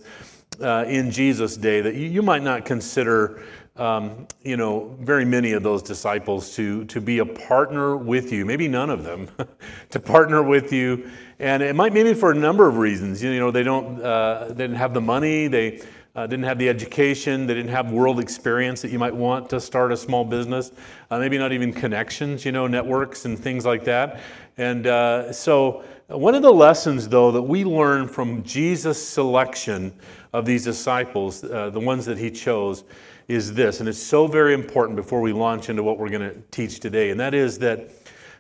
uh, 0.60 0.86
in 0.88 1.12
Jesus' 1.12 1.56
day, 1.56 1.79
that 1.79 1.94
you, 1.94 2.08
you 2.08 2.24
might 2.24 2.41
not 2.41 2.65
consider 2.65 3.44
um, 3.77 4.27
you 4.41 4.58
know, 4.58 4.98
very 5.01 5.24
many 5.24 5.51
of 5.51 5.62
those 5.62 5.84
disciples 5.84 6.56
to, 6.56 6.86
to 6.86 7.00
be 7.00 7.20
a 7.20 7.25
partner 7.25 7.96
with 7.96 8.32
you, 8.32 8.44
maybe 8.44 8.67
none 8.67 8.89
of 8.89 9.03
them, 9.03 9.29
to 9.91 10.00
partner 10.00 10.41
with 10.41 10.74
you. 10.74 11.12
And 11.38 11.62
it 11.62 11.75
might 11.75 11.94
maybe 11.94 12.15
for 12.15 12.32
a 12.32 12.36
number 12.36 12.67
of 12.67 12.77
reasons. 12.77 13.22
You 13.22 13.39
know, 13.39 13.51
they 13.51 13.62
don't, 13.62 14.01
uh, 14.01 14.46
they 14.48 14.56
didn't 14.56 14.77
have 14.77 14.96
the 14.96 15.01
money, 15.01 15.48
they 15.48 15.82
uh, 16.17 16.25
didn't 16.25 16.45
have 16.45 16.57
the 16.57 16.67
education, 16.67 17.45
they 17.45 17.53
didn't 17.53 17.71
have 17.71 17.91
world 17.91 18.19
experience 18.19 18.81
that 18.81 18.89
you 18.89 18.97
might 18.97 19.15
want 19.15 19.47
to 19.51 19.62
start 19.62 19.91
a 19.91 19.97
small 19.97 20.25
business, 20.25 20.71
uh, 21.12 21.19
maybe 21.19 21.38
not 21.38 21.51
even 21.51 21.71
connections, 21.71 22.43
you 22.43 22.51
know, 22.51 22.65
networks 22.65 23.25
and 23.25 23.38
things 23.38 23.65
like 23.65 23.83
that. 23.83 24.19
And 24.57 24.88
uh, 24.88 25.31
so, 25.31 25.83
one 26.07 26.33
of 26.33 26.41
the 26.41 26.51
lessons, 26.51 27.07
though, 27.07 27.31
that 27.31 27.41
we 27.41 27.63
learn 27.63 28.07
from 28.07 28.41
Jesus' 28.41 29.05
selection 29.07 29.93
of 30.33 30.45
these 30.45 30.63
disciples, 30.63 31.43
uh, 31.43 31.69
the 31.69 31.79
ones 31.79 32.05
that 32.05 32.17
he 32.17 32.31
chose, 32.31 32.83
is 33.27 33.53
this, 33.53 33.81
and 33.81 33.88
it's 33.88 34.01
so 34.01 34.25
very 34.25 34.53
important 34.53 34.95
before 34.95 35.21
we 35.21 35.33
launch 35.33 35.69
into 35.69 35.83
what 35.83 36.00
we're 36.00 36.09
going 36.09 36.21
to 36.21 36.41
teach 36.50 36.79
today, 36.79 37.12
and 37.12 37.19
that 37.19 37.33
is 37.33 37.59
that 37.59 37.91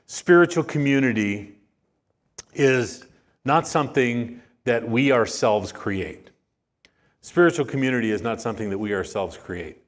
spiritual 0.07 0.63
community 0.63 1.55
is 2.55 3.05
not 3.45 3.67
something 3.67 4.41
that 4.63 4.89
we 4.89 5.11
ourselves 5.11 5.71
create. 5.71 6.26
Spiritual 7.27 7.65
community 7.65 8.11
is 8.11 8.21
not 8.21 8.39
something 8.39 8.69
that 8.69 8.77
we 8.77 8.93
ourselves 8.93 9.35
create. 9.35 9.83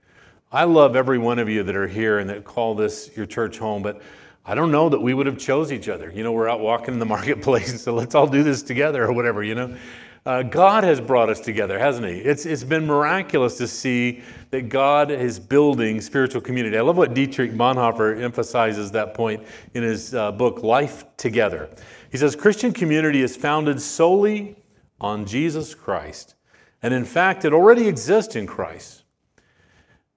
I 0.51 0.65
love 0.65 0.97
every 0.97 1.17
one 1.17 1.39
of 1.39 1.47
you 1.47 1.63
that 1.63 1.73
are 1.73 1.87
here 1.87 2.19
and 2.19 2.29
that 2.29 2.43
call 2.43 2.75
this 2.75 3.11
your 3.15 3.25
church 3.25 3.57
home, 3.57 3.81
but 3.81 4.01
I 4.45 4.55
don't 4.55 4.71
know 4.71 4.89
that 4.89 4.99
we 4.99 5.13
would 5.13 5.25
have 5.25 5.37
chose 5.37 5.71
each 5.71 5.87
other. 5.87 6.11
You 6.13 6.21
know, 6.21 6.33
we're 6.33 6.49
out 6.49 6.59
walking 6.59 6.93
in 6.93 6.99
the 6.99 7.05
marketplace, 7.15 7.81
so 7.81 7.93
let's 7.93 8.13
all 8.13 8.27
do 8.27 8.43
this 8.43 8.61
together 8.61 9.05
or 9.05 9.13
whatever, 9.13 9.41
you 9.41 9.55
know. 9.55 9.77
Uh, 10.25 10.43
God 10.43 10.83
has 10.83 10.99
brought 10.99 11.29
us 11.29 11.39
together, 11.39 11.79
hasn't 11.79 12.05
He? 12.07 12.15
It's, 12.17 12.45
it's 12.45 12.65
been 12.65 12.85
miraculous 12.85 13.57
to 13.59 13.69
see 13.69 14.21
that 14.51 14.67
God 14.67 15.09
is 15.09 15.39
building 15.39 16.01
spiritual 16.01 16.41
community. 16.41 16.77
I 16.77 16.81
love 16.81 16.97
what 16.97 17.13
Dietrich 17.13 17.53
Bonhoeffer 17.53 18.21
emphasizes 18.21 18.91
that 18.91 19.13
point 19.13 19.41
in 19.75 19.83
his 19.83 20.13
uh, 20.13 20.33
book, 20.33 20.61
Life 20.61 21.05
Together. 21.15 21.69
He 22.11 22.17
says 22.17 22.35
Christian 22.35 22.73
community 22.73 23.21
is 23.21 23.37
founded 23.37 23.81
solely 23.81 24.57
on 24.99 25.25
Jesus 25.25 25.73
Christ. 25.73 26.35
And 26.81 26.93
in 26.93 27.05
fact, 27.05 27.45
it 27.45 27.53
already 27.53 27.87
exists 27.87 28.35
in 28.35 28.47
Christ. 28.47 29.03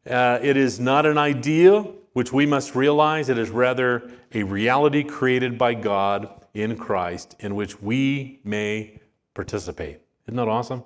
Uh, 0.08 0.38
it 0.42 0.56
is 0.56 0.80
not 0.80 1.06
an 1.06 1.18
idea 1.18 1.84
which 2.12 2.32
we 2.32 2.44
must 2.44 2.74
realize, 2.74 3.28
it 3.28 3.38
is 3.38 3.50
rather 3.50 4.10
a 4.34 4.42
reality 4.42 5.02
created 5.02 5.56
by 5.56 5.74
God 5.74 6.28
in 6.54 6.76
Christ 6.76 7.36
in 7.40 7.54
which 7.54 7.80
we 7.80 8.40
may 8.44 9.00
participate. 9.34 10.00
Isn't 10.26 10.36
that 10.36 10.48
awesome? 10.48 10.84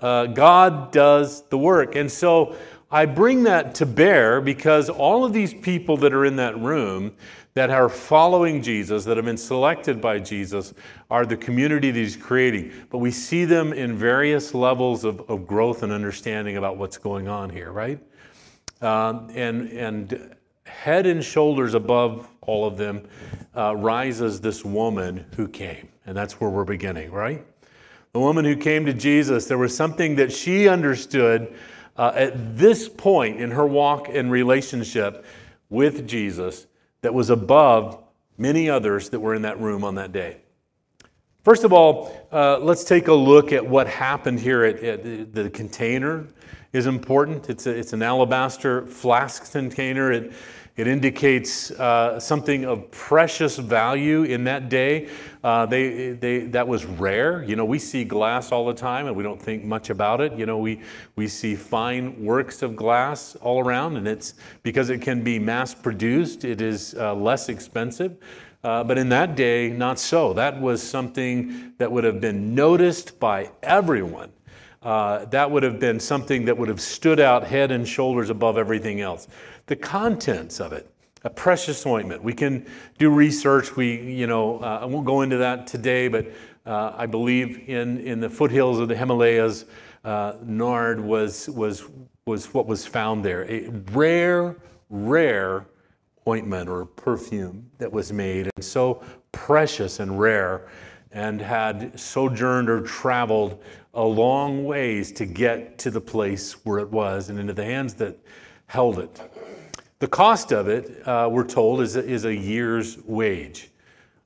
Uh, 0.00 0.26
God 0.26 0.92
does 0.92 1.42
the 1.48 1.58
work. 1.58 1.94
And 1.94 2.10
so 2.10 2.56
I 2.90 3.06
bring 3.06 3.44
that 3.44 3.74
to 3.76 3.86
bear 3.86 4.40
because 4.40 4.88
all 4.88 5.24
of 5.24 5.32
these 5.32 5.54
people 5.54 5.96
that 5.98 6.12
are 6.12 6.24
in 6.24 6.36
that 6.36 6.58
room 6.58 7.12
that 7.54 7.70
are 7.70 7.88
following 7.88 8.62
Jesus, 8.62 9.04
that 9.04 9.16
have 9.16 9.26
been 9.26 9.36
selected 9.36 10.00
by 10.00 10.18
Jesus, 10.18 10.72
are 11.10 11.26
the 11.26 11.36
community 11.36 11.90
that 11.90 11.98
He's 11.98 12.16
creating. 12.16 12.72
But 12.90 12.98
we 12.98 13.10
see 13.10 13.44
them 13.44 13.72
in 13.72 13.96
various 13.96 14.54
levels 14.54 15.04
of, 15.04 15.28
of 15.28 15.46
growth 15.46 15.82
and 15.82 15.92
understanding 15.92 16.56
about 16.56 16.76
what's 16.76 16.96
going 16.96 17.28
on 17.28 17.50
here, 17.50 17.72
right? 17.72 18.00
Um, 18.80 19.28
and, 19.34 19.68
and 19.72 20.36
head 20.64 21.06
and 21.06 21.24
shoulders 21.24 21.74
above 21.74 22.28
all 22.40 22.66
of 22.66 22.76
them 22.76 23.08
uh, 23.56 23.74
rises 23.76 24.40
this 24.40 24.64
woman 24.64 25.26
who 25.36 25.48
came. 25.48 25.88
And 26.06 26.16
that's 26.16 26.40
where 26.40 26.50
we're 26.50 26.64
beginning, 26.64 27.10
right? 27.10 27.44
The 28.12 28.20
woman 28.20 28.44
who 28.44 28.56
came 28.56 28.86
to 28.86 28.94
Jesus, 28.94 29.46
there 29.46 29.58
was 29.58 29.76
something 29.76 30.16
that 30.16 30.32
she 30.32 30.68
understood 30.68 31.54
uh, 31.96 32.12
at 32.14 32.56
this 32.56 32.88
point 32.88 33.40
in 33.40 33.50
her 33.50 33.66
walk 33.66 34.08
and 34.08 34.30
relationship 34.30 35.24
with 35.68 36.08
Jesus 36.08 36.66
that 37.02 37.14
was 37.14 37.30
above 37.30 38.02
many 38.38 38.68
others 38.70 39.10
that 39.10 39.20
were 39.20 39.34
in 39.34 39.42
that 39.42 39.60
room 39.60 39.84
on 39.84 39.94
that 39.96 40.12
day. 40.12 40.38
First 41.44 41.64
of 41.64 41.72
all, 41.72 42.28
uh, 42.32 42.58
let's 42.58 42.84
take 42.84 43.08
a 43.08 43.14
look 43.14 43.52
at 43.52 43.66
what 43.66 43.86
happened 43.86 44.40
here 44.40 44.64
at, 44.64 44.82
at 44.82 45.34
the 45.34 45.48
container 45.50 46.26
is 46.72 46.86
important. 46.86 47.48
It's, 47.48 47.66
a, 47.66 47.70
it's 47.70 47.92
an 47.92 48.02
alabaster 48.02 48.86
flask 48.86 49.50
container. 49.50 50.12
It, 50.12 50.32
it 50.80 50.86
indicates 50.86 51.70
uh, 51.72 52.18
something 52.18 52.64
of 52.64 52.90
precious 52.90 53.58
value 53.58 54.22
in 54.22 54.44
that 54.44 54.70
day. 54.70 55.10
Uh, 55.44 55.66
they, 55.66 56.12
they, 56.12 56.38
that 56.46 56.66
was 56.66 56.86
rare. 56.86 57.44
You 57.44 57.54
know, 57.54 57.66
we 57.66 57.78
see 57.78 58.02
glass 58.02 58.50
all 58.50 58.64
the 58.64 58.72
time 58.72 59.06
and 59.06 59.14
we 59.14 59.22
don't 59.22 59.40
think 59.40 59.62
much 59.62 59.90
about 59.90 60.22
it. 60.22 60.32
You 60.32 60.46
know, 60.46 60.56
we, 60.56 60.80
we 61.16 61.28
see 61.28 61.54
fine 61.54 62.24
works 62.24 62.62
of 62.62 62.76
glass 62.76 63.36
all 63.42 63.62
around, 63.62 63.98
and 63.98 64.08
it's 64.08 64.34
because 64.62 64.88
it 64.88 65.02
can 65.02 65.22
be 65.22 65.38
mass 65.38 65.74
produced, 65.74 66.46
it 66.46 66.62
is 66.62 66.94
uh, 66.94 67.14
less 67.14 67.50
expensive. 67.50 68.16
Uh, 68.64 68.82
but 68.82 68.96
in 68.96 69.10
that 69.10 69.36
day, 69.36 69.68
not 69.68 69.98
so. 69.98 70.32
That 70.32 70.58
was 70.58 70.82
something 70.82 71.74
that 71.76 71.92
would 71.92 72.04
have 72.04 72.22
been 72.22 72.54
noticed 72.54 73.20
by 73.20 73.50
everyone. 73.62 74.32
Uh, 74.82 75.26
that 75.26 75.50
would 75.50 75.62
have 75.62 75.78
been 75.78 76.00
something 76.00 76.46
that 76.46 76.56
would 76.56 76.68
have 76.68 76.80
stood 76.80 77.20
out 77.20 77.44
head 77.44 77.70
and 77.70 77.86
shoulders 77.86 78.30
above 78.30 78.56
everything 78.56 79.02
else 79.02 79.28
the 79.70 79.76
contents 79.76 80.58
of 80.60 80.72
it. 80.72 80.90
A 81.22 81.30
precious 81.30 81.86
ointment. 81.86 82.24
We 82.24 82.32
can 82.32 82.66
do 82.98 83.08
research. 83.08 83.76
We, 83.76 83.94
you 83.94 84.26
know, 84.26 84.58
uh, 84.58 84.80
I 84.82 84.84
won't 84.84 85.06
go 85.06 85.20
into 85.20 85.36
that 85.36 85.68
today, 85.68 86.08
but 86.08 86.26
uh, 86.66 86.92
I 86.96 87.06
believe 87.06 87.68
in, 87.68 87.98
in 88.00 88.18
the 88.18 88.28
foothills 88.28 88.80
of 88.80 88.88
the 88.88 88.96
Himalayas, 88.96 89.66
uh, 90.04 90.32
nard 90.42 90.98
was, 90.98 91.48
was, 91.50 91.84
was 92.26 92.52
what 92.52 92.66
was 92.66 92.84
found 92.84 93.24
there. 93.24 93.48
A 93.48 93.68
rare, 93.92 94.56
rare 94.88 95.66
ointment 96.26 96.68
or 96.68 96.84
perfume 96.84 97.70
that 97.78 97.92
was 97.92 98.12
made, 98.12 98.50
and 98.56 98.64
so 98.64 99.04
precious 99.30 100.00
and 100.00 100.18
rare, 100.18 100.68
and 101.12 101.40
had 101.40 101.98
sojourned 101.98 102.68
or 102.68 102.80
traveled 102.80 103.62
a 103.94 104.02
long 104.02 104.64
ways 104.64 105.12
to 105.12 105.26
get 105.26 105.78
to 105.78 105.92
the 105.92 106.00
place 106.00 106.54
where 106.64 106.80
it 106.80 106.90
was 106.90 107.30
and 107.30 107.38
into 107.38 107.52
the 107.52 107.64
hands 107.64 107.94
that 107.94 108.18
held 108.66 108.98
it. 108.98 109.20
The 110.00 110.08
cost 110.08 110.50
of 110.50 110.66
it, 110.66 111.06
uh, 111.06 111.28
we're 111.30 111.44
told, 111.44 111.82
is 111.82 111.94
a, 111.94 112.02
is 112.02 112.24
a 112.24 112.34
year's 112.34 112.96
wage. 113.04 113.68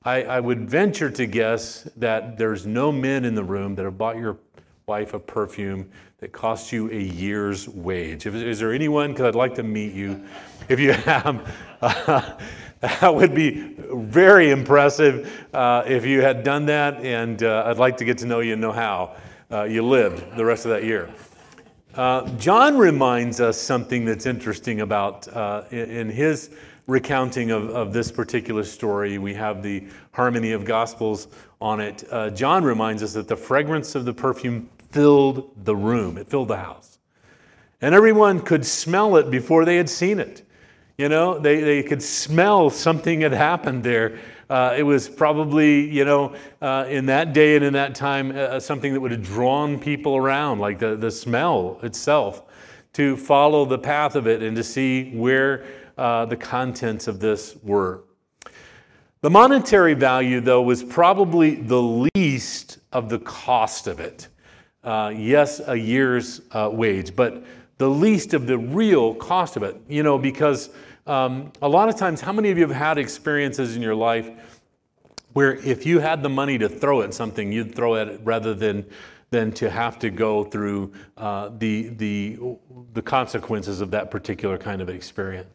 I, 0.05 0.23
I, 0.23 0.39
would 0.39 0.71
venture 0.71 1.11
to 1.11 1.27
guess 1.27 1.89
that 1.97 2.39
there's 2.39 2.65
no 2.65 2.93
men 2.93 3.25
in 3.25 3.35
the 3.35 3.43
room 3.43 3.75
that 3.75 3.85
have 3.85 3.99
bought 3.99 4.17
your 4.17 4.39
wife 4.87 5.15
a 5.15 5.19
perfume 5.19 5.91
that 6.19 6.31
costs 6.31 6.73
you 6.73 6.89
a 6.93 7.01
year's 7.01 7.69
wage. 7.69 8.25
If, 8.25 8.37
is 8.37 8.61
there 8.61 8.73
anyone? 8.73 9.11
Because 9.11 9.27
I'd 9.27 9.35
like 9.35 9.57
to 9.57 9.65
meet 9.65 9.95
you. 9.95 10.25
If 10.69 10.79
you 10.79 10.93
have, 10.93 11.53
uh, 11.83 12.37
that 12.81 13.13
would 13.13 13.35
be 13.35 13.75
very 13.93 14.51
impressive 14.51 15.45
uh, 15.53 15.83
if 15.89 16.07
you 16.07 16.23
had 16.23 16.45
done 16.45 16.67
that, 16.67 17.01
and 17.01 17.43
uh, 17.43 17.65
I'd 17.67 17.79
like 17.79 17.97
to 17.97 18.05
get 18.05 18.19
to 18.19 18.27
know 18.27 18.39
you 18.39 18.53
and 18.53 18.63
know 18.63 18.71
how 18.71 19.17
uh, 19.51 19.65
you 19.65 19.85
lived 19.85 20.37
the 20.37 20.45
rest 20.45 20.67
of 20.67 20.71
that 20.71 20.85
year. 20.85 21.13
Uh, 21.95 22.29
John 22.39 22.77
reminds 22.77 23.41
us 23.41 23.57
something 23.61 24.05
that's 24.05 24.27
interesting 24.27 24.81
about 24.81 25.29
uh, 25.29 25.63
in, 25.71 25.91
in, 25.91 26.11
his 26.11 26.51
recounting 26.89 27.53
of, 27.53 27.71
of, 27.71 27.93
this 27.93 28.11
particular 28.11 28.65
story. 28.65 29.17
We 29.19 29.33
have 29.35 29.63
the 29.63 29.87
harmony 30.11 30.51
of 30.51 30.65
gospels 30.65 31.29
on 31.61 31.79
it. 31.79 32.03
Uh, 32.11 32.31
John 32.31 32.65
reminds 32.65 33.05
us 33.05 33.13
that 33.13 33.29
the 33.29 33.37
fragrance 33.37 33.95
of 33.95 34.05
the 34.07 34.13
perfume 34.13 34.69
filled 34.91 35.53
the 35.65 35.77
room, 35.77 36.19
it 36.19 36.29
filled 36.29 36.49
the 36.49 36.57
house. 36.57 36.99
And 37.81 37.95
everyone 37.95 38.41
could 38.41 38.67
smell 38.67 39.17
it 39.17 39.31
before 39.31 39.65
they 39.65 39.77
had 39.77 39.89
seen 39.89 40.19
it. 40.19 40.44
You 40.97 41.09
know, 41.09 41.41
they, 41.41 41.61
they 41.61 41.83
could 41.83 42.03
smell 42.03 42.71
something 42.71 43.23
had 43.23 43.33
happened 43.33 43.83
there. 43.83 44.21
Uh, 44.49 44.77
it 44.79 44.85
was 44.85 45.09
probably, 45.09 45.91
you 45.91 46.05
know, 46.05 46.37
uh, 46.63 46.87
in 46.89 47.07
that 47.07 47.33
day 47.33 47.57
and 47.57 47.65
in 47.65 47.73
that 47.73 47.97
time, 47.97 48.31
uh, 48.31 48.35
uh, 48.35 48.61
something 48.61 48.93
that 48.93 49.01
would 49.01 49.11
have 49.11 49.25
drawn 49.25 49.81
people 49.81 50.17
around, 50.17 50.61
like 50.61 50.79
the, 50.79 50.95
the 50.95 51.11
smell 51.11 51.81
itself, 51.83 52.43
to 52.93 53.17
follow 53.17 53.65
the 53.65 53.79
path 53.79 54.15
of 54.15 54.29
it 54.29 54.41
and 54.41 54.55
to 54.55 54.63
see 54.63 55.11
where 55.17 55.65
uh, 55.99 56.27
the 56.27 56.37
contents 56.37 57.09
of 57.09 57.19
this 57.19 57.57
were. 57.65 58.05
The 59.23 59.31
monetary 59.31 59.95
value, 59.95 60.41
though, 60.41 60.63
was 60.63 60.85
probably 60.85 61.57
the 61.57 62.09
least 62.15 62.79
of 62.93 63.09
the 63.09 63.19
cost 63.19 63.89
of 63.89 63.99
it. 63.99 64.29
Uh, 64.85 65.13
yes, 65.17 65.61
a 65.67 65.75
year's 65.75 66.43
wage, 66.55 67.17
but 67.17 67.43
the 67.79 67.89
least 67.89 68.35
of 68.35 68.47
the 68.47 68.59
real 68.59 69.15
cost 69.15 69.57
of 69.57 69.63
it, 69.63 69.77
you 69.89 70.03
know, 70.03 70.19
because 70.19 70.71
um, 71.07 71.53
a 71.61 71.69
lot 71.69 71.89
of 71.89 71.97
times, 71.97 72.21
how 72.21 72.33
many 72.33 72.51
of 72.51 72.59
you 72.59 72.67
have 72.67 72.77
had 72.77 72.99
experiences 72.99 73.77
in 73.77 73.83
your 73.83 73.95
life 73.95 74.31
where 75.35 75.57
if 75.57 75.85
you 75.85 75.99
had 75.99 76.23
the 76.23 76.29
money 76.29 76.57
to 76.59 76.69
throw 76.69 77.03
at 77.03 77.13
something, 77.13 77.53
you'd 77.53 77.75
throw 77.75 77.97
at 77.97 78.09
it 78.09 78.21
rather 78.25 78.55
than 78.55 78.87
than 79.31 79.51
to 79.51 79.69
have 79.69 79.99
to 79.99 80.11
go 80.11 80.45
through 80.45 80.93
uh, 81.17 81.51
the 81.59 81.89
the 81.89 82.39
the 82.93 83.03
consequences 83.03 83.81
of 83.81 83.91
that 83.91 84.11
particular 84.11 84.57
kind 84.57 84.81
of 84.81 84.89
experience. 84.89 85.49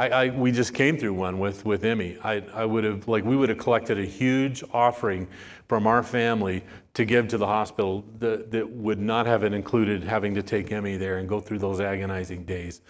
I, 0.00 0.08
I, 0.08 0.28
we 0.30 0.50
just 0.50 0.72
came 0.72 0.96
through 0.96 1.12
one 1.12 1.38
with, 1.38 1.66
with 1.66 1.84
Emmy. 1.84 2.16
I, 2.24 2.42
I 2.54 2.64
would 2.64 2.84
have, 2.84 3.06
like, 3.06 3.22
we 3.22 3.36
would 3.36 3.50
have 3.50 3.58
collected 3.58 3.98
a 3.98 4.04
huge 4.06 4.64
offering 4.72 5.28
from 5.68 5.86
our 5.86 6.02
family 6.02 6.64
to 6.94 7.04
give 7.04 7.28
to 7.28 7.36
the 7.36 7.46
hospital 7.46 8.02
that, 8.18 8.50
that 8.50 8.66
would 8.66 8.98
not 8.98 9.26
have 9.26 9.44
it 9.44 9.52
included 9.52 10.02
having 10.02 10.34
to 10.36 10.42
take 10.42 10.72
Emmy 10.72 10.96
there 10.96 11.18
and 11.18 11.28
go 11.28 11.38
through 11.38 11.58
those 11.58 11.80
agonizing 11.80 12.46
days 12.46 12.80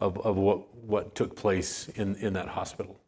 of, 0.00 0.18
of 0.26 0.36
what, 0.36 0.74
what 0.84 1.14
took 1.14 1.34
place 1.34 1.88
in, 1.94 2.16
in 2.16 2.34
that 2.34 2.48
hospital. 2.48 3.00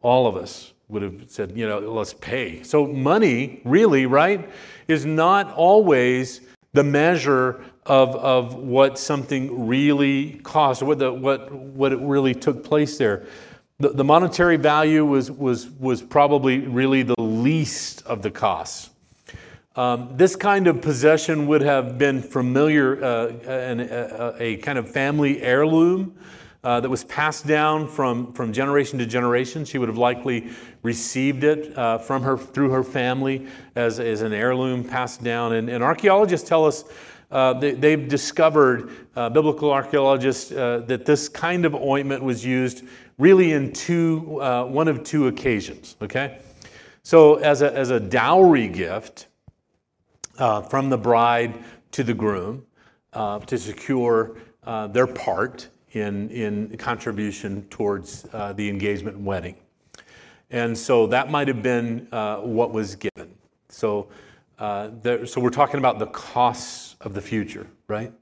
All 0.00 0.26
of 0.26 0.34
us 0.34 0.72
would 0.88 1.02
have 1.02 1.24
said, 1.28 1.52
you 1.54 1.68
know, 1.68 1.80
let's 1.80 2.14
pay. 2.14 2.62
So, 2.62 2.86
money, 2.86 3.60
really, 3.66 4.06
right, 4.06 4.50
is 4.88 5.04
not 5.04 5.52
always 5.52 6.40
the 6.72 6.82
measure 6.82 7.62
of, 7.86 8.14
of 8.16 8.54
what 8.54 8.98
something 8.98 9.66
really 9.66 10.34
cost, 10.44 10.82
what, 10.82 10.98
the, 10.98 11.12
what, 11.12 11.52
what 11.52 11.92
it 11.92 11.98
really 12.00 12.34
took 12.34 12.62
place 12.62 12.98
there. 12.98 13.26
The, 13.80 13.88
the 13.88 14.04
monetary 14.04 14.56
value 14.56 15.04
was, 15.04 15.30
was, 15.30 15.68
was 15.68 16.02
probably 16.02 16.60
really 16.60 17.02
the 17.02 17.20
least 17.20 18.06
of 18.06 18.22
the 18.22 18.30
costs. 18.30 18.90
Um, 19.74 20.10
this 20.16 20.36
kind 20.36 20.66
of 20.66 20.82
possession 20.82 21.46
would 21.46 21.62
have 21.62 21.96
been 21.96 22.22
familiar, 22.22 23.02
uh, 23.02 23.28
an, 23.46 23.80
a, 23.80 24.34
a, 24.38 24.56
kind 24.58 24.78
of 24.78 24.90
family 24.90 25.40
heirloom 25.40 26.14
uh, 26.62 26.78
that 26.78 26.88
was 26.88 27.04
passed 27.04 27.46
down 27.46 27.88
from, 27.88 28.32
from 28.34 28.52
generation 28.52 28.98
to 28.98 29.06
generation. 29.06 29.64
She 29.64 29.78
would 29.78 29.88
have 29.88 29.98
likely 29.98 30.50
received 30.82 31.42
it 31.42 31.76
uh, 31.76 31.98
from 31.98 32.22
her 32.22 32.36
through 32.36 32.70
her 32.70 32.84
family 32.84 33.46
as, 33.74 33.98
as 33.98 34.20
an 34.20 34.32
heirloom 34.32 34.84
passed 34.84 35.24
down. 35.24 35.54
And, 35.54 35.68
and 35.68 35.82
archaeologists 35.82 36.48
tell 36.48 36.66
us 36.66 36.84
uh, 37.32 37.54
they, 37.54 37.90
have 37.92 38.08
discovered, 38.08 38.90
uh, 39.16 39.30
biblical 39.30 39.72
archaeologists, 39.72 40.52
uh, 40.52 40.82
that 40.86 41.06
this 41.06 41.30
kind 41.30 41.64
of 41.64 41.74
ointment 41.74 42.22
was 42.22 42.44
used 42.44 42.84
really 43.16 43.52
in 43.52 43.72
two, 43.72 44.38
uh, 44.42 44.64
one 44.64 44.86
of 44.86 45.02
two 45.02 45.28
occasions, 45.28 45.96
okay? 46.02 46.40
So, 47.02 47.36
as 47.36 47.62
a, 47.62 47.74
as 47.74 47.90
a 47.90 47.98
dowry 47.98 48.68
gift 48.68 49.28
uh, 50.38 50.60
from 50.60 50.90
the 50.90 50.98
bride 50.98 51.64
to 51.92 52.04
the 52.04 52.14
groom 52.14 52.66
uh, 53.14 53.38
to 53.40 53.56
secure 53.58 54.36
their 54.90 55.06
part 55.06 55.68
in, 55.92 56.28
in 56.30 56.76
contribution 56.76 57.66
towards 57.70 58.22
the 58.22 58.68
engagement 58.68 59.16
and 59.16 59.26
wedding. 59.26 59.56
And 60.50 60.76
so 60.76 61.06
that 61.06 61.30
might 61.30 61.48
have 61.48 61.62
been 61.62 62.06
what 62.10 62.72
was 62.72 62.94
given. 62.94 63.34
So, 63.70 64.08
uh, 64.62 64.90
there, 65.02 65.26
so 65.26 65.40
we're 65.40 65.50
talking 65.50 65.78
about 65.78 65.98
the 65.98 66.06
costs 66.06 66.91
of 67.02 67.14
the 67.14 67.22
future, 67.22 67.66
right? 67.88 68.12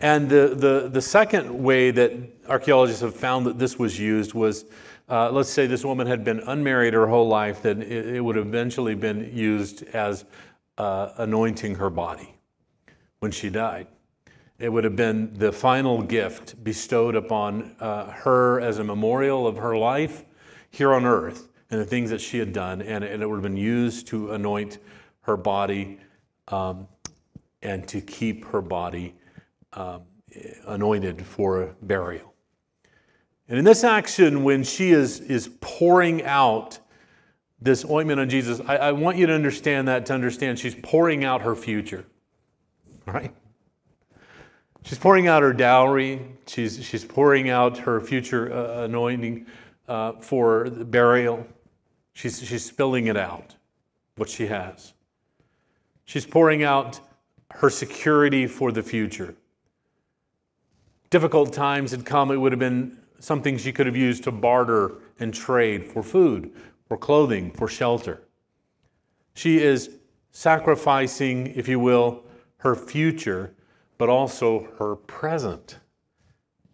And 0.00 0.28
the, 0.28 0.54
the, 0.54 0.90
the 0.92 1.00
second 1.00 1.62
way 1.62 1.90
that 1.90 2.12
archaeologists 2.48 3.00
have 3.00 3.16
found 3.16 3.46
that 3.46 3.58
this 3.58 3.78
was 3.78 3.98
used 3.98 4.34
was 4.34 4.66
uh, 5.08 5.30
let's 5.30 5.50
say 5.50 5.66
this 5.66 5.84
woman 5.84 6.06
had 6.06 6.24
been 6.24 6.40
unmarried 6.40 6.92
her 6.92 7.06
whole 7.06 7.28
life, 7.28 7.62
then 7.62 7.80
it, 7.80 8.16
it 8.16 8.20
would 8.20 8.34
have 8.34 8.46
eventually 8.46 8.94
been 8.94 9.30
used 9.32 9.84
as 9.94 10.24
uh, 10.78 11.10
anointing 11.18 11.76
her 11.76 11.90
body 11.90 12.34
when 13.20 13.30
she 13.30 13.48
died. 13.48 13.86
It 14.58 14.70
would 14.70 14.84
have 14.84 14.96
been 14.96 15.32
the 15.34 15.52
final 15.52 16.02
gift 16.02 16.62
bestowed 16.64 17.14
upon 17.14 17.76
uh, 17.78 18.10
her 18.10 18.60
as 18.60 18.78
a 18.78 18.84
memorial 18.84 19.46
of 19.46 19.56
her 19.58 19.76
life 19.76 20.24
here 20.70 20.92
on 20.92 21.04
earth 21.04 21.48
and 21.70 21.80
the 21.80 21.84
things 21.84 22.10
that 22.10 22.20
she 22.20 22.38
had 22.38 22.52
done, 22.52 22.82
and, 22.82 23.04
and 23.04 23.22
it 23.22 23.26
would 23.26 23.36
have 23.36 23.42
been 23.42 23.56
used 23.56 24.06
to 24.08 24.32
anoint 24.32 24.78
her 25.22 25.36
body 25.36 25.98
um, 26.48 26.88
and 27.66 27.86
to 27.88 28.00
keep 28.00 28.44
her 28.44 28.62
body 28.62 29.12
um, 29.72 30.02
anointed 30.66 31.26
for 31.26 31.74
burial. 31.82 32.32
And 33.48 33.58
in 33.58 33.64
this 33.64 33.82
action, 33.82 34.44
when 34.44 34.62
she 34.62 34.90
is, 34.90 35.20
is 35.20 35.50
pouring 35.60 36.22
out 36.24 36.78
this 37.60 37.84
ointment 37.84 38.20
on 38.20 38.28
Jesus, 38.28 38.60
I, 38.66 38.76
I 38.76 38.92
want 38.92 39.18
you 39.18 39.26
to 39.26 39.32
understand 39.32 39.88
that 39.88 40.06
to 40.06 40.14
understand 40.14 40.58
she's 40.58 40.76
pouring 40.76 41.24
out 41.24 41.42
her 41.42 41.56
future, 41.56 42.04
right? 43.04 43.34
She's 44.82 44.98
pouring 44.98 45.26
out 45.26 45.42
her 45.42 45.52
dowry. 45.52 46.22
She's, 46.46 46.84
she's 46.84 47.04
pouring 47.04 47.50
out 47.50 47.78
her 47.78 48.00
future 48.00 48.52
uh, 48.52 48.84
anointing 48.84 49.46
uh, 49.88 50.12
for 50.20 50.70
burial. 50.70 51.44
She's, 52.12 52.42
she's 52.44 52.64
spilling 52.64 53.08
it 53.08 53.16
out, 53.16 53.56
what 54.16 54.28
she 54.28 54.46
has. 54.46 54.92
She's 56.04 56.24
pouring 56.24 56.62
out 56.62 57.00
her 57.56 57.70
security 57.70 58.46
for 58.46 58.70
the 58.70 58.82
future. 58.82 59.34
Difficult 61.08 61.52
times 61.52 61.90
had 61.90 62.04
come, 62.04 62.30
it 62.30 62.36
would 62.36 62.52
have 62.52 62.58
been 62.58 62.98
something 63.18 63.56
she 63.56 63.72
could 63.72 63.86
have 63.86 63.96
used 63.96 64.24
to 64.24 64.32
barter 64.32 64.92
and 65.18 65.32
trade 65.32 65.84
for 65.84 66.02
food, 66.02 66.52
for 66.86 66.96
clothing, 66.98 67.50
for 67.50 67.66
shelter. 67.66 68.20
She 69.34 69.58
is 69.58 69.90
sacrificing, 70.32 71.46
if 71.56 71.66
you 71.66 71.80
will, 71.80 72.24
her 72.58 72.74
future, 72.74 73.54
but 73.96 74.10
also 74.10 74.68
her 74.78 74.96
present, 74.96 75.78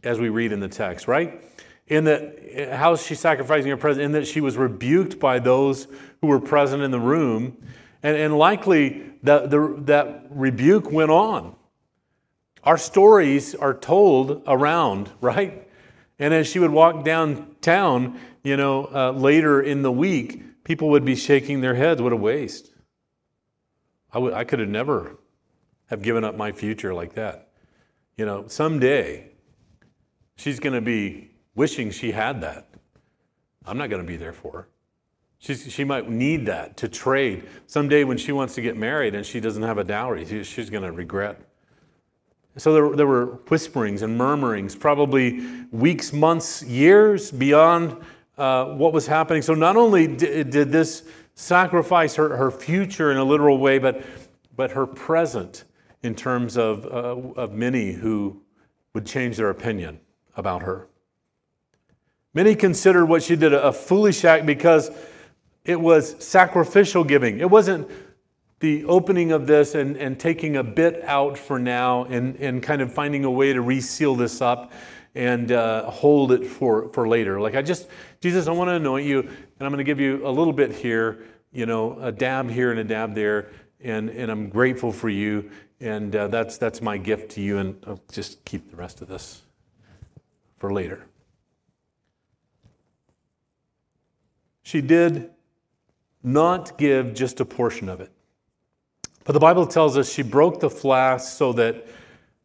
as 0.02 0.18
we 0.18 0.30
read 0.30 0.50
in 0.50 0.58
the 0.58 0.68
text, 0.68 1.06
right? 1.06 1.40
In 1.86 2.04
that, 2.04 2.72
how 2.72 2.92
is 2.92 3.06
she 3.06 3.14
sacrificing 3.14 3.70
her 3.70 3.76
present? 3.76 4.04
In 4.04 4.12
that 4.12 4.26
she 4.26 4.40
was 4.40 4.56
rebuked 4.56 5.20
by 5.20 5.38
those 5.38 5.86
who 6.20 6.26
were 6.26 6.40
present 6.40 6.82
in 6.82 6.90
the 6.90 7.00
room 7.00 7.56
and, 8.02 8.16
and 8.16 8.36
likely 8.36 9.02
that, 9.22 9.50
the, 9.50 9.76
that 9.84 10.26
rebuke 10.30 10.90
went 10.90 11.10
on. 11.10 11.54
Our 12.64 12.78
stories 12.78 13.54
are 13.54 13.74
told 13.74 14.42
around, 14.46 15.10
right? 15.20 15.68
And 16.18 16.32
as 16.32 16.46
she 16.46 16.58
would 16.58 16.70
walk 16.70 17.04
downtown, 17.04 18.20
you 18.44 18.56
know, 18.56 18.88
uh, 18.92 19.12
later 19.12 19.60
in 19.60 19.82
the 19.82 19.90
week, 19.90 20.64
people 20.64 20.90
would 20.90 21.04
be 21.04 21.16
shaking 21.16 21.60
their 21.60 21.74
heads. 21.74 22.00
What 22.00 22.12
a 22.12 22.16
waste. 22.16 22.70
I, 24.12 24.18
would, 24.18 24.32
I 24.32 24.44
could 24.44 24.60
have 24.60 24.68
never 24.68 25.18
have 25.86 26.02
given 26.02 26.22
up 26.24 26.36
my 26.36 26.52
future 26.52 26.94
like 26.94 27.14
that. 27.14 27.48
You 28.16 28.26
know, 28.26 28.44
someday 28.46 29.30
she's 30.36 30.60
going 30.60 30.74
to 30.74 30.80
be 30.80 31.30
wishing 31.54 31.90
she 31.90 32.12
had 32.12 32.42
that. 32.42 32.68
I'm 33.64 33.78
not 33.78 33.90
going 33.90 34.02
to 34.02 34.06
be 34.06 34.16
there 34.16 34.32
for 34.32 34.52
her. 34.52 34.68
She's, 35.42 35.72
she 35.72 35.82
might 35.82 36.08
need 36.08 36.46
that 36.46 36.76
to 36.76 36.88
trade. 36.88 37.48
Someday 37.66 38.04
when 38.04 38.16
she 38.16 38.30
wants 38.30 38.54
to 38.54 38.62
get 38.62 38.76
married 38.76 39.16
and 39.16 39.26
she 39.26 39.40
doesn't 39.40 39.64
have 39.64 39.76
a 39.76 39.82
dowry, 39.82 40.24
she, 40.24 40.44
she's 40.44 40.70
going 40.70 40.84
to 40.84 40.92
regret. 40.92 41.40
So 42.58 42.72
there, 42.72 42.94
there 42.94 43.06
were 43.08 43.40
whisperings 43.48 44.02
and 44.02 44.16
murmurings, 44.16 44.76
probably 44.76 45.44
weeks, 45.72 46.12
months, 46.12 46.62
years 46.62 47.32
beyond 47.32 47.96
uh, 48.38 48.66
what 48.66 48.92
was 48.92 49.08
happening. 49.08 49.42
So 49.42 49.54
not 49.54 49.76
only 49.76 50.06
did, 50.06 50.50
did 50.50 50.70
this 50.70 51.02
sacrifice 51.34 52.14
her, 52.14 52.36
her 52.36 52.52
future 52.52 53.10
in 53.10 53.16
a 53.16 53.24
literal 53.24 53.58
way, 53.58 53.80
but, 53.80 54.04
but 54.54 54.70
her 54.70 54.86
present 54.86 55.64
in 56.04 56.14
terms 56.14 56.56
of, 56.56 56.86
uh, 56.86 57.40
of 57.40 57.52
many 57.52 57.90
who 57.90 58.40
would 58.94 59.06
change 59.06 59.38
their 59.38 59.50
opinion 59.50 59.98
about 60.36 60.62
her. 60.62 60.86
Many 62.32 62.54
considered 62.54 63.06
what 63.06 63.24
she 63.24 63.34
did 63.34 63.52
a, 63.52 63.64
a 63.64 63.72
foolish 63.72 64.24
act 64.24 64.46
because 64.46 64.92
it 65.64 65.80
was 65.80 66.16
sacrificial 66.24 67.04
giving. 67.04 67.40
It 67.40 67.48
wasn't 67.48 67.88
the 68.60 68.84
opening 68.84 69.32
of 69.32 69.46
this 69.46 69.74
and, 69.74 69.96
and 69.96 70.18
taking 70.18 70.56
a 70.56 70.62
bit 70.62 71.02
out 71.04 71.36
for 71.36 71.58
now 71.58 72.04
and, 72.04 72.36
and 72.36 72.62
kind 72.62 72.80
of 72.80 72.92
finding 72.92 73.24
a 73.24 73.30
way 73.30 73.52
to 73.52 73.60
reseal 73.60 74.14
this 74.14 74.40
up 74.40 74.72
and 75.14 75.52
uh, 75.52 75.90
hold 75.90 76.32
it 76.32 76.46
for, 76.46 76.88
for 76.92 77.06
later. 77.06 77.40
Like, 77.40 77.54
I 77.54 77.62
just, 77.62 77.88
Jesus, 78.20 78.46
I 78.46 78.52
want 78.52 78.68
to 78.68 78.74
anoint 78.74 79.06
you, 79.06 79.20
and 79.20 79.30
I'm 79.60 79.68
going 79.68 79.78
to 79.78 79.84
give 79.84 80.00
you 80.00 80.26
a 80.26 80.30
little 80.30 80.52
bit 80.52 80.72
here, 80.72 81.24
you 81.52 81.66
know, 81.66 81.98
a 82.00 82.10
dab 82.10 82.48
here 82.48 82.70
and 82.70 82.80
a 82.80 82.84
dab 82.84 83.14
there, 83.14 83.50
and, 83.80 84.08
and 84.10 84.30
I'm 84.30 84.48
grateful 84.48 84.90
for 84.92 85.08
you, 85.08 85.50
and 85.80 86.14
uh, 86.14 86.28
that's, 86.28 86.56
that's 86.56 86.80
my 86.80 86.96
gift 86.96 87.32
to 87.32 87.40
you, 87.40 87.58
and 87.58 87.76
I'll 87.86 88.00
just 88.10 88.44
keep 88.44 88.70
the 88.70 88.76
rest 88.76 89.02
of 89.02 89.08
this 89.08 89.42
for 90.56 90.72
later. 90.72 91.04
She 94.62 94.80
did 94.80 95.30
not 96.22 96.78
give 96.78 97.14
just 97.14 97.40
a 97.40 97.44
portion 97.44 97.88
of 97.88 98.00
it. 98.00 98.10
But 99.24 99.32
the 99.32 99.40
Bible 99.40 99.66
tells 99.66 99.96
us 99.96 100.12
she 100.12 100.22
broke 100.22 100.60
the 100.60 100.70
flask 100.70 101.36
so 101.36 101.52
that 101.54 101.86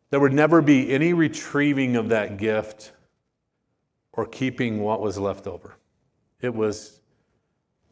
there 0.10 0.20
would 0.20 0.34
never 0.34 0.62
be 0.62 0.92
any 0.92 1.14
retrieving 1.14 1.96
of 1.96 2.10
that 2.10 2.38
gift 2.38 2.92
or 4.14 4.26
keeping 4.26 4.80
what 4.80 5.02
was 5.02 5.18
left 5.18 5.48
over. 5.48 5.76
It 6.42 6.54
was 6.54 7.00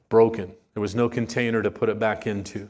broken. 0.10 0.54
There 0.74 0.82
was 0.82 0.96
no 0.96 1.10
container 1.10 1.62
to 1.62 1.72
put 1.72 1.90
it 1.90 2.00
back 2.00 2.28
into. 2.28 2.70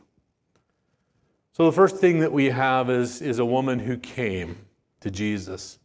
So 1.53 1.65
the 1.65 1.71
first 1.71 1.97
thing 1.97 2.19
that 2.19 2.31
we 2.31 2.45
have 2.45 2.89
is, 2.89 3.21
is 3.21 3.39
a 3.39 3.45
woman 3.45 3.79
who 3.79 3.97
came 3.97 4.57
to 5.01 5.09
Jesus 5.09 5.79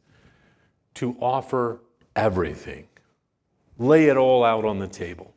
to 0.95 1.17
offer 1.21 1.81
everything, 2.17 2.89
lay 3.79 4.07
it 4.07 4.17
all 4.17 4.43
out 4.45 4.65
on 4.65 4.79
the 4.79 4.89
table 4.89 5.35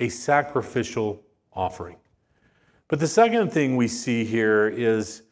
a 0.00 0.08
sacrificial 0.08 1.22
offering. 1.52 1.96
But 2.88 2.98
the 2.98 3.06
second 3.06 3.52
thing 3.52 3.76
we 3.76 3.86
see 3.86 4.24
here 4.24 4.68
is 4.68 5.22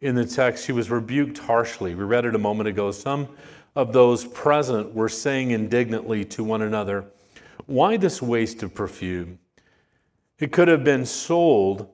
in 0.00 0.14
the 0.14 0.24
text, 0.24 0.64
she 0.64 0.72
was 0.72 0.90
rebuked 0.90 1.38
harshly. 1.38 1.94
We 1.94 2.04
read 2.04 2.24
it 2.24 2.34
a 2.34 2.38
moment 2.38 2.68
ago. 2.68 2.90
Some 2.90 3.28
of 3.76 3.92
those 3.92 4.24
present 4.24 4.92
were 4.92 5.08
saying 5.08 5.52
indignantly 5.52 6.24
to 6.26 6.42
one 6.42 6.62
another, 6.62 7.06
Why 7.66 7.96
this 7.96 8.20
waste 8.20 8.62
of 8.62 8.74
perfume? 8.74 9.38
It 10.38 10.52
could 10.52 10.68
have 10.68 10.82
been 10.82 11.06
sold 11.06 11.88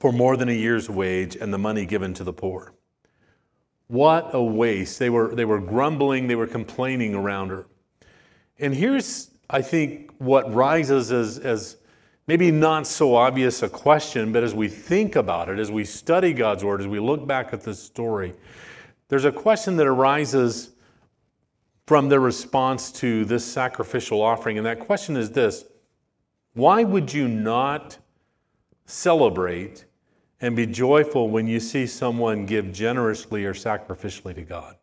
for 0.00 0.12
more 0.12 0.36
than 0.36 0.48
a 0.48 0.52
year's 0.52 0.90
wage 0.90 1.36
and 1.36 1.52
the 1.52 1.58
money 1.58 1.86
given 1.86 2.14
to 2.14 2.24
the 2.24 2.32
poor. 2.32 2.72
What 3.86 4.34
a 4.34 4.42
waste. 4.42 4.98
They 4.98 5.10
were, 5.10 5.34
they 5.34 5.44
were 5.44 5.60
grumbling, 5.60 6.26
they 6.26 6.34
were 6.34 6.46
complaining 6.46 7.14
around 7.14 7.48
her. 7.48 7.66
And 8.58 8.74
here's, 8.74 9.30
I 9.50 9.62
think, 9.62 10.10
what 10.18 10.52
rises 10.52 11.10
as, 11.12 11.38
as 11.38 11.76
maybe 12.26 12.50
not 12.50 12.86
so 12.86 13.14
obvious 13.14 13.62
a 13.62 13.68
question, 13.68 14.32
but 14.32 14.42
as 14.42 14.54
we 14.54 14.68
think 14.68 15.16
about 15.16 15.48
it, 15.48 15.58
as 15.58 15.70
we 15.70 15.84
study 15.84 16.32
God's 16.32 16.64
Word, 16.64 16.80
as 16.80 16.86
we 16.86 16.98
look 17.00 17.26
back 17.26 17.52
at 17.52 17.62
this 17.62 17.82
story, 17.82 18.34
there's 19.08 19.24
a 19.24 19.32
question 19.32 19.76
that 19.76 19.86
arises 19.86 20.70
from 21.86 22.10
their 22.10 22.20
response 22.20 22.92
to 22.92 23.24
this 23.24 23.44
sacrificial 23.44 24.20
offering. 24.20 24.58
And 24.58 24.66
that 24.66 24.80
question 24.80 25.16
is 25.16 25.30
this 25.30 25.64
Why 26.52 26.84
would 26.84 27.12
you 27.14 27.26
not 27.26 27.96
celebrate 28.84 29.86
and 30.40 30.54
be 30.54 30.66
joyful 30.66 31.30
when 31.30 31.46
you 31.46 31.60
see 31.60 31.86
someone 31.86 32.44
give 32.44 32.72
generously 32.72 33.44
or 33.44 33.54
sacrificially 33.54 34.34
to 34.34 34.42
God? 34.42 34.76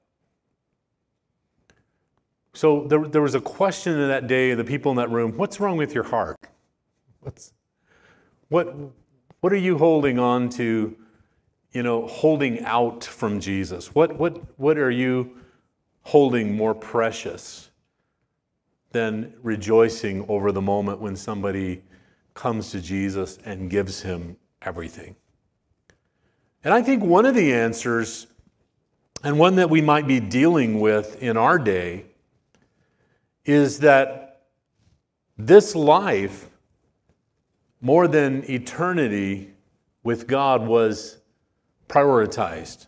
So 2.55 2.85
there, 2.87 3.05
there 3.05 3.21
was 3.21 3.35
a 3.35 3.41
question 3.41 3.99
in 3.99 4.07
that 4.07 4.27
day, 4.27 4.51
of 4.51 4.57
the 4.57 4.63
people 4.63 4.89
in 4.89 4.95
that 4.95 5.11
room, 5.11 5.33
what's 5.35 5.59
wrong 5.59 5.75
with 5.75 5.93
your 5.93 6.05
heart? 6.05 6.37
What's, 7.19 7.51
what, 8.47 8.73
what 9.41 9.51
are 9.51 9.57
you 9.57 9.77
holding 9.77 10.19
on 10.19 10.47
to, 10.51 10.95
you 11.73 11.83
know, 11.83 12.07
holding 12.07 12.63
out 12.63 13.03
from 13.03 13.41
Jesus? 13.41 13.93
What, 13.93 14.17
what, 14.17 14.57
what 14.57 14.77
are 14.77 14.89
you 14.89 15.37
holding 16.03 16.55
more 16.55 16.73
precious 16.73 17.71
than 18.91 19.33
rejoicing 19.43 20.25
over 20.29 20.53
the 20.53 20.61
moment 20.61 21.01
when 21.01 21.17
somebody 21.17 21.83
comes 22.35 22.71
to 22.71 22.79
Jesus 22.79 23.37
and 23.43 23.69
gives 23.69 24.01
him 24.01 24.37
everything? 24.61 25.17
And 26.63 26.73
I 26.73 26.81
think 26.81 27.03
one 27.03 27.25
of 27.25 27.35
the 27.35 27.53
answers, 27.53 28.27
and 29.25 29.37
one 29.37 29.55
that 29.55 29.69
we 29.69 29.81
might 29.81 30.07
be 30.07 30.21
dealing 30.21 30.79
with 30.79 31.21
in 31.21 31.35
our 31.35 31.59
day, 31.59 32.05
is 33.45 33.79
that 33.79 34.41
this 35.37 35.75
life 35.75 36.49
more 37.81 38.07
than 38.07 38.49
eternity 38.49 39.51
with 40.03 40.27
God 40.27 40.65
was 40.65 41.17
prioritized. 41.87 42.87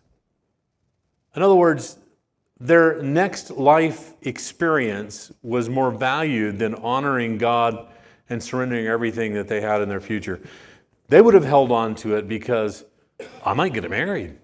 In 1.36 1.44
other 1.44 1.56
words, 1.56 1.98
their 2.60 3.02
next 3.04 3.52
life 3.52 4.14
experience 4.24 5.32
was 5.44 5.70
more 5.70 5.92
valued 5.92 6.58
than 6.58 6.74
honoring 6.76 7.38
God 7.38 7.88
and 8.30 8.42
surrendering 8.42 8.88
everything 8.88 9.34
that 9.36 9.48
they 9.48 9.62
had 9.62 9.82
in 9.82 9.90
their 9.90 10.02
future. 10.02 10.42
They 11.10 11.22
would 11.22 11.34
have 11.36 11.46
held 11.46 11.72
on 11.72 11.96
to 11.96 12.16
it 12.16 12.28
because 12.28 12.84
I 13.46 13.54
might 13.54 13.74
get 13.74 13.88
married. 13.90 14.38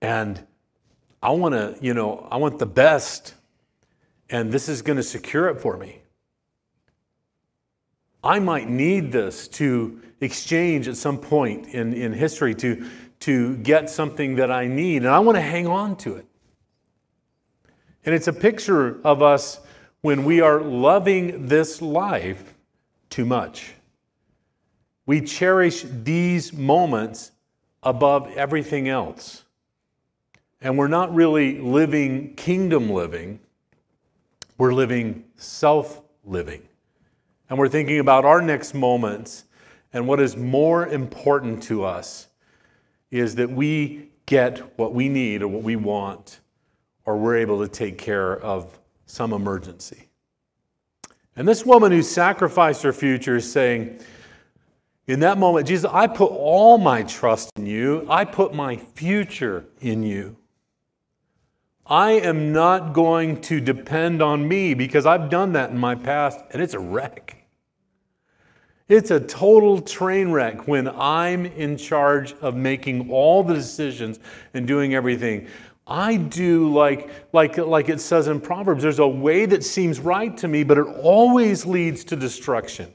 And 0.00 0.46
I 1.22 1.30
want 1.30 1.54
to, 1.54 1.76
you 1.80 1.94
know, 1.94 2.28
I 2.30 2.36
want 2.36 2.58
the 2.58 2.66
best. 2.66 3.34
And 4.30 4.50
this 4.50 4.68
is 4.68 4.82
going 4.82 4.96
to 4.96 5.02
secure 5.02 5.48
it 5.48 5.60
for 5.60 5.76
me. 5.76 6.00
I 8.22 8.38
might 8.38 8.68
need 8.68 9.12
this 9.12 9.48
to 9.48 10.00
exchange 10.20 10.88
at 10.88 10.96
some 10.96 11.18
point 11.18 11.68
in, 11.68 11.92
in 11.92 12.12
history 12.12 12.54
to, 12.56 12.88
to 13.20 13.56
get 13.58 13.90
something 13.90 14.36
that 14.36 14.50
I 14.50 14.66
need, 14.66 14.98
and 14.98 15.08
I 15.08 15.18
want 15.18 15.36
to 15.36 15.42
hang 15.42 15.66
on 15.66 15.96
to 15.98 16.16
it. 16.16 16.26
And 18.06 18.14
it's 18.14 18.28
a 18.28 18.32
picture 18.32 19.00
of 19.04 19.22
us 19.22 19.60
when 20.00 20.24
we 20.24 20.40
are 20.40 20.60
loving 20.60 21.46
this 21.46 21.80
life 21.80 22.54
too 23.10 23.24
much. 23.24 23.72
We 25.06 25.20
cherish 25.20 25.84
these 25.86 26.52
moments 26.52 27.32
above 27.82 28.30
everything 28.36 28.88
else. 28.88 29.44
And 30.60 30.78
we're 30.78 30.88
not 30.88 31.14
really 31.14 31.58
living 31.58 32.34
kingdom 32.36 32.90
living, 32.90 33.40
we're 34.58 34.72
living 34.72 35.24
self 35.36 36.02
living. 36.24 36.62
And 37.48 37.58
we're 37.58 37.68
thinking 37.68 37.98
about 37.98 38.24
our 38.24 38.40
next 38.40 38.74
moments. 38.74 39.44
And 39.92 40.08
what 40.08 40.20
is 40.20 40.36
more 40.36 40.86
important 40.88 41.62
to 41.64 41.84
us 41.84 42.28
is 43.10 43.36
that 43.36 43.50
we 43.50 44.10
get 44.26 44.78
what 44.78 44.94
we 44.94 45.08
need 45.08 45.42
or 45.42 45.48
what 45.48 45.62
we 45.62 45.76
want, 45.76 46.40
or 47.04 47.16
we're 47.16 47.36
able 47.36 47.60
to 47.60 47.68
take 47.68 47.98
care 47.98 48.40
of 48.40 48.78
some 49.06 49.32
emergency. 49.32 50.08
And 51.36 51.46
this 51.46 51.64
woman 51.64 51.92
who 51.92 52.02
sacrificed 52.02 52.82
her 52.82 52.92
future 52.92 53.36
is 53.36 53.50
saying, 53.50 54.00
in 55.06 55.20
that 55.20 55.36
moment, 55.36 55.66
Jesus, 55.66 55.90
I 55.92 56.06
put 56.06 56.30
all 56.30 56.78
my 56.78 57.02
trust 57.02 57.50
in 57.56 57.66
you. 57.66 58.06
I 58.08 58.24
put 58.24 58.54
my 58.54 58.76
future 58.76 59.66
in 59.80 60.02
you. 60.02 60.36
I 61.86 62.12
am 62.12 62.52
not 62.52 62.94
going 62.94 63.40
to 63.42 63.60
depend 63.60 64.22
on 64.22 64.48
me 64.48 64.74
because 64.74 65.04
I've 65.04 65.28
done 65.28 65.52
that 65.52 65.70
in 65.70 65.78
my 65.78 65.94
past 65.94 66.40
and 66.50 66.62
it's 66.62 66.74
a 66.74 66.78
wreck. 66.78 67.44
It's 68.88 69.10
a 69.10 69.20
total 69.20 69.80
train 69.80 70.30
wreck 70.30 70.68
when 70.68 70.88
I'm 70.88 71.46
in 71.46 71.76
charge 71.76 72.34
of 72.34 72.54
making 72.54 73.10
all 73.10 73.42
the 73.42 73.54
decisions 73.54 74.18
and 74.52 74.66
doing 74.66 74.94
everything. 74.94 75.46
I 75.86 76.16
do 76.16 76.72
like, 76.72 77.10
like, 77.32 77.58
like 77.58 77.88
it 77.90 78.00
says 78.00 78.28
in 78.28 78.40
Proverbs, 78.40 78.82
there's 78.82 78.98
a 78.98 79.06
way 79.06 79.44
that 79.46 79.64
seems 79.64 80.00
right 80.00 80.34
to 80.38 80.48
me, 80.48 80.64
but 80.64 80.78
it 80.78 80.86
always 81.02 81.66
leads 81.66 82.04
to 82.04 82.16
destruction. 82.16 82.92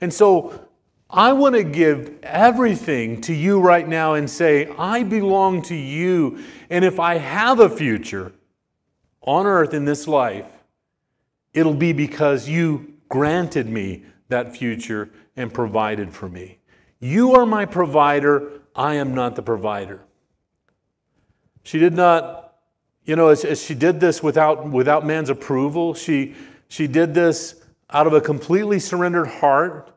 And 0.00 0.12
so 0.12 0.68
I 1.10 1.32
want 1.32 1.54
to 1.54 1.62
give 1.62 2.18
everything 2.22 3.20
to 3.22 3.34
you 3.34 3.60
right 3.60 3.86
now 3.86 4.14
and 4.14 4.28
say, 4.28 4.68
I 4.78 5.02
belong 5.02 5.62
to 5.62 5.74
you. 5.74 6.42
And 6.70 6.84
if 6.84 6.98
I 6.98 7.18
have 7.18 7.60
a 7.60 7.68
future 7.68 8.32
on 9.20 9.46
earth 9.46 9.74
in 9.74 9.84
this 9.84 10.08
life, 10.08 10.46
it'll 11.52 11.74
be 11.74 11.92
because 11.92 12.48
you 12.48 12.94
granted 13.08 13.68
me 13.68 14.04
that 14.28 14.56
future 14.56 15.10
and 15.36 15.52
provided 15.52 16.12
for 16.12 16.28
me. 16.28 16.58
You 17.00 17.34
are 17.34 17.46
my 17.46 17.64
provider, 17.64 18.62
I 18.74 18.94
am 18.94 19.14
not 19.14 19.36
the 19.36 19.42
provider. 19.42 20.00
She 21.62 21.78
did 21.78 21.94
not, 21.94 22.56
you 23.04 23.16
know, 23.16 23.28
as, 23.28 23.44
as, 23.44 23.62
she 23.62 23.74
did 23.74 24.00
this 24.00 24.22
without, 24.22 24.68
without 24.68 25.06
man's 25.06 25.30
approval, 25.30 25.94
she, 25.94 26.34
she 26.68 26.86
did 26.86 27.14
this 27.14 27.62
out 27.90 28.06
of 28.06 28.12
a 28.12 28.20
completely 28.20 28.78
surrendered 28.78 29.28
heart. 29.28 29.93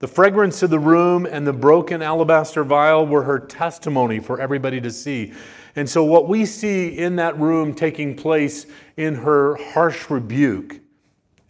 The 0.00 0.08
fragrance 0.08 0.62
of 0.62 0.70
the 0.70 0.78
room 0.78 1.26
and 1.26 1.46
the 1.46 1.52
broken 1.52 2.00
alabaster 2.00 2.64
vial 2.64 3.06
were 3.06 3.22
her 3.24 3.38
testimony 3.38 4.18
for 4.18 4.40
everybody 4.40 4.80
to 4.80 4.90
see. 4.90 5.34
And 5.76 5.88
so, 5.88 6.02
what 6.02 6.26
we 6.26 6.46
see 6.46 6.88
in 6.88 7.16
that 7.16 7.38
room 7.38 7.74
taking 7.74 8.16
place 8.16 8.66
in 8.96 9.14
her 9.16 9.56
harsh 9.56 10.08
rebuke 10.08 10.80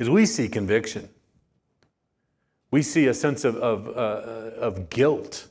is 0.01 0.11
we 0.11 0.27
see 0.27 0.49
conviction. 0.49 1.09
We 2.73 2.83
see 2.83 3.07
a 3.07 3.15
sense 3.15 3.45
of, 3.45 3.55
of, 3.57 3.87
uh, 3.87 4.61
of 4.61 4.91
guilt 4.91 5.47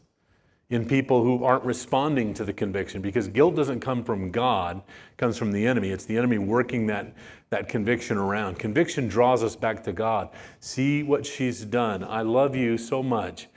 in 0.69 0.85
people 0.85 1.23
who 1.23 1.43
aren't 1.43 1.63
responding 1.63 2.33
to 2.35 2.45
the 2.45 2.53
conviction 2.53 3.01
because 3.01 3.27
guilt 3.27 3.55
doesn't 3.55 3.79
come 3.79 4.03
from 4.03 4.29
God, 4.29 4.77
it 4.77 5.17
comes 5.17 5.37
from 5.37 5.51
the 5.51 5.65
enemy. 5.65 5.89
It's 5.89 6.05
the 6.05 6.17
enemy 6.17 6.37
working 6.37 6.85
that, 6.87 7.13
that 7.49 7.67
conviction 7.67 8.17
around. 8.17 8.59
Conviction 8.59 9.07
draws 9.07 9.43
us 9.43 9.55
back 9.55 9.83
to 9.85 9.91
God. 9.91 10.29
See 10.59 11.01
what 11.01 11.25
she's 11.25 11.65
done. 11.65 12.03
I 12.03 12.21
love 12.21 12.55
you 12.55 12.77
so 12.77 13.01
much. 13.01 13.47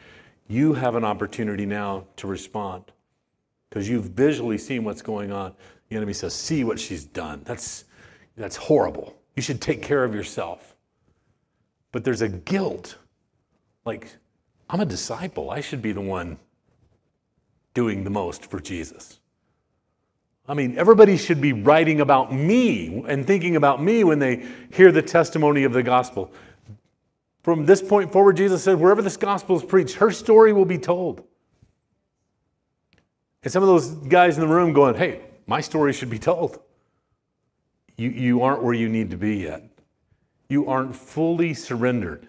You 0.48 0.72
have 0.72 0.94
an 0.94 1.05
opportunity 1.05 1.66
now 1.66 2.07
to 2.16 2.27
respond 2.27 2.85
because 3.68 3.88
you've 3.88 4.07
visually 4.07 4.59
seen 4.59 4.83
what's 4.83 5.03
going 5.03 5.33
on. 5.33 5.55
The 5.90 5.96
enemy 5.96 6.14
says, 6.14 6.35
See 6.35 6.64
what 6.64 6.81
she's 6.81 7.05
done. 7.05 7.42
That's, 7.44 7.85
that's 8.37 8.57
horrible. 8.57 9.18
You 9.37 9.42
should 9.42 9.61
take 9.61 9.83
care 9.83 10.05
of 10.05 10.14
yourself. 10.14 10.77
But 11.90 12.05
there's 12.05 12.22
a 12.22 12.29
guilt 12.29 12.96
like, 13.85 14.14
I'm 14.70 14.81
a 14.81 14.87
disciple. 14.87 15.51
I 15.51 15.61
should 15.61 15.83
be 15.83 15.92
the 15.92 16.01
one 16.01 16.38
doing 17.74 18.04
the 18.04 18.11
most 18.11 18.46
for 18.46 18.61
Jesus. 18.61 19.20
I 20.48 20.54
mean, 20.54 20.76
everybody 20.76 21.16
should 21.16 21.40
be 21.40 21.52
writing 21.52 22.00
about 22.00 22.32
me 22.32 23.04
and 23.06 23.26
thinking 23.26 23.56
about 23.56 23.82
me 23.82 24.04
when 24.04 24.18
they 24.18 24.46
hear 24.72 24.90
the 24.90 25.02
testimony 25.02 25.64
of 25.64 25.72
the 25.72 25.82
gospel. 25.82 26.32
From 27.42 27.64
this 27.64 27.80
point 27.80 28.12
forward, 28.12 28.37
Jesus 28.37 28.62
said, 28.62 28.78
wherever 28.78 29.02
this 29.02 29.16
gospel 29.16 29.56
is 29.56 29.62
preached, 29.62 29.96
her 29.96 30.11
story 30.11 30.52
will 30.52 30.64
be 30.64 30.78
told. 30.78 31.24
And 33.42 33.52
some 33.52 33.62
of 33.62 33.68
those 33.68 33.90
guys 33.90 34.37
in 34.37 34.46
the 34.46 34.52
room 34.52 34.72
going, 34.72 34.94
hey, 34.94 35.22
my 35.46 35.61
story 35.61 35.92
should 35.92 36.11
be 36.11 36.18
told. 36.18 36.61
You, 37.96 38.11
you 38.11 38.42
aren't 38.42 38.62
where 38.62 38.74
you 38.74 38.88
need 38.88 39.11
to 39.11 39.16
be 39.16 39.38
yet. 39.38 39.64
You 40.48 40.68
aren't 40.68 40.94
fully 40.94 41.54
surrendered 41.54 42.28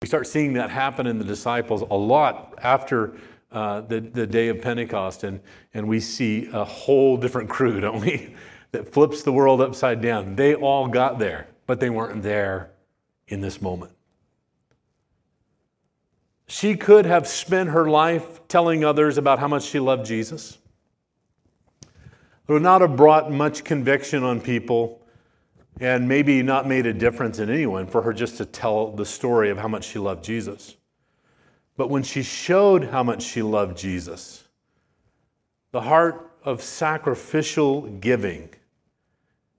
we 0.00 0.08
start 0.08 0.26
seeing 0.26 0.54
that 0.54 0.70
happen 0.70 1.06
in 1.06 1.18
the 1.18 1.24
disciples 1.24 1.82
a 1.82 1.94
lot 1.94 2.54
after 2.62 3.12
uh, 3.52 3.80
the, 3.82 4.00
the 4.00 4.26
day 4.26 4.48
of 4.48 4.60
Pentecost, 4.60 5.24
and, 5.24 5.40
and 5.74 5.88
we 5.88 6.00
see 6.00 6.48
a 6.52 6.64
whole 6.64 7.16
different 7.16 7.48
crew, 7.48 7.80
don't 7.80 8.00
we? 8.00 8.34
that 8.72 8.92
flips 8.92 9.22
the 9.22 9.32
world 9.32 9.60
upside 9.60 10.00
down. 10.00 10.36
They 10.36 10.54
all 10.54 10.86
got 10.86 11.18
there, 11.18 11.48
but 11.66 11.80
they 11.80 11.90
weren't 11.90 12.22
there 12.22 12.70
in 13.28 13.40
this 13.40 13.60
moment. 13.60 13.92
She 16.46 16.76
could 16.76 17.06
have 17.06 17.28
spent 17.28 17.70
her 17.70 17.88
life 17.88 18.40
telling 18.48 18.84
others 18.84 19.18
about 19.18 19.38
how 19.38 19.48
much 19.48 19.64
she 19.64 19.78
loved 19.78 20.04
Jesus. 20.04 20.58
It 21.82 22.52
would 22.52 22.62
not 22.62 22.80
have 22.80 22.96
brought 22.96 23.30
much 23.30 23.62
conviction 23.62 24.24
on 24.24 24.40
people 24.40 25.00
and 25.80 26.08
maybe 26.08 26.42
not 26.42 26.66
made 26.66 26.86
a 26.86 26.92
difference 26.92 27.38
in 27.38 27.48
anyone 27.48 27.86
for 27.86 28.02
her 28.02 28.12
just 28.12 28.36
to 28.38 28.44
tell 28.44 28.90
the 28.90 29.06
story 29.06 29.50
of 29.50 29.58
how 29.58 29.68
much 29.68 29.84
she 29.84 30.00
loved 30.00 30.24
Jesus. 30.24 30.76
But 31.80 31.88
when 31.88 32.02
she 32.02 32.22
showed 32.22 32.84
how 32.84 33.02
much 33.02 33.22
she 33.22 33.40
loved 33.40 33.78
Jesus, 33.78 34.44
the 35.72 35.80
heart 35.80 36.30
of 36.44 36.60
sacrificial 36.60 37.80
giving, 37.80 38.50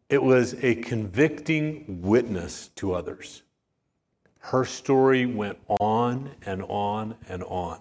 it 0.08 0.22
was 0.22 0.54
a 0.64 0.76
convicting 0.76 2.04
witness 2.04 2.68
to 2.76 2.94
others. 2.94 3.42
Her 4.38 4.66
story 4.66 5.26
went 5.26 5.58
on 5.80 6.30
and 6.46 6.62
on 6.70 7.16
and 7.28 7.42
on. 7.42 7.80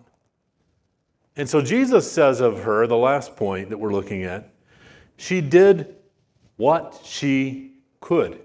And 1.36 1.46
so 1.46 1.60
Jesus 1.60 2.10
says 2.10 2.40
of 2.40 2.62
her, 2.62 2.86
the 2.86 2.96
last 2.96 3.36
point 3.36 3.68
that 3.68 3.76
we're 3.76 3.92
looking 3.92 4.22
at, 4.22 4.54
she 5.18 5.42
did 5.42 5.96
what 6.56 6.98
she 7.04 7.72
could. 8.00 8.40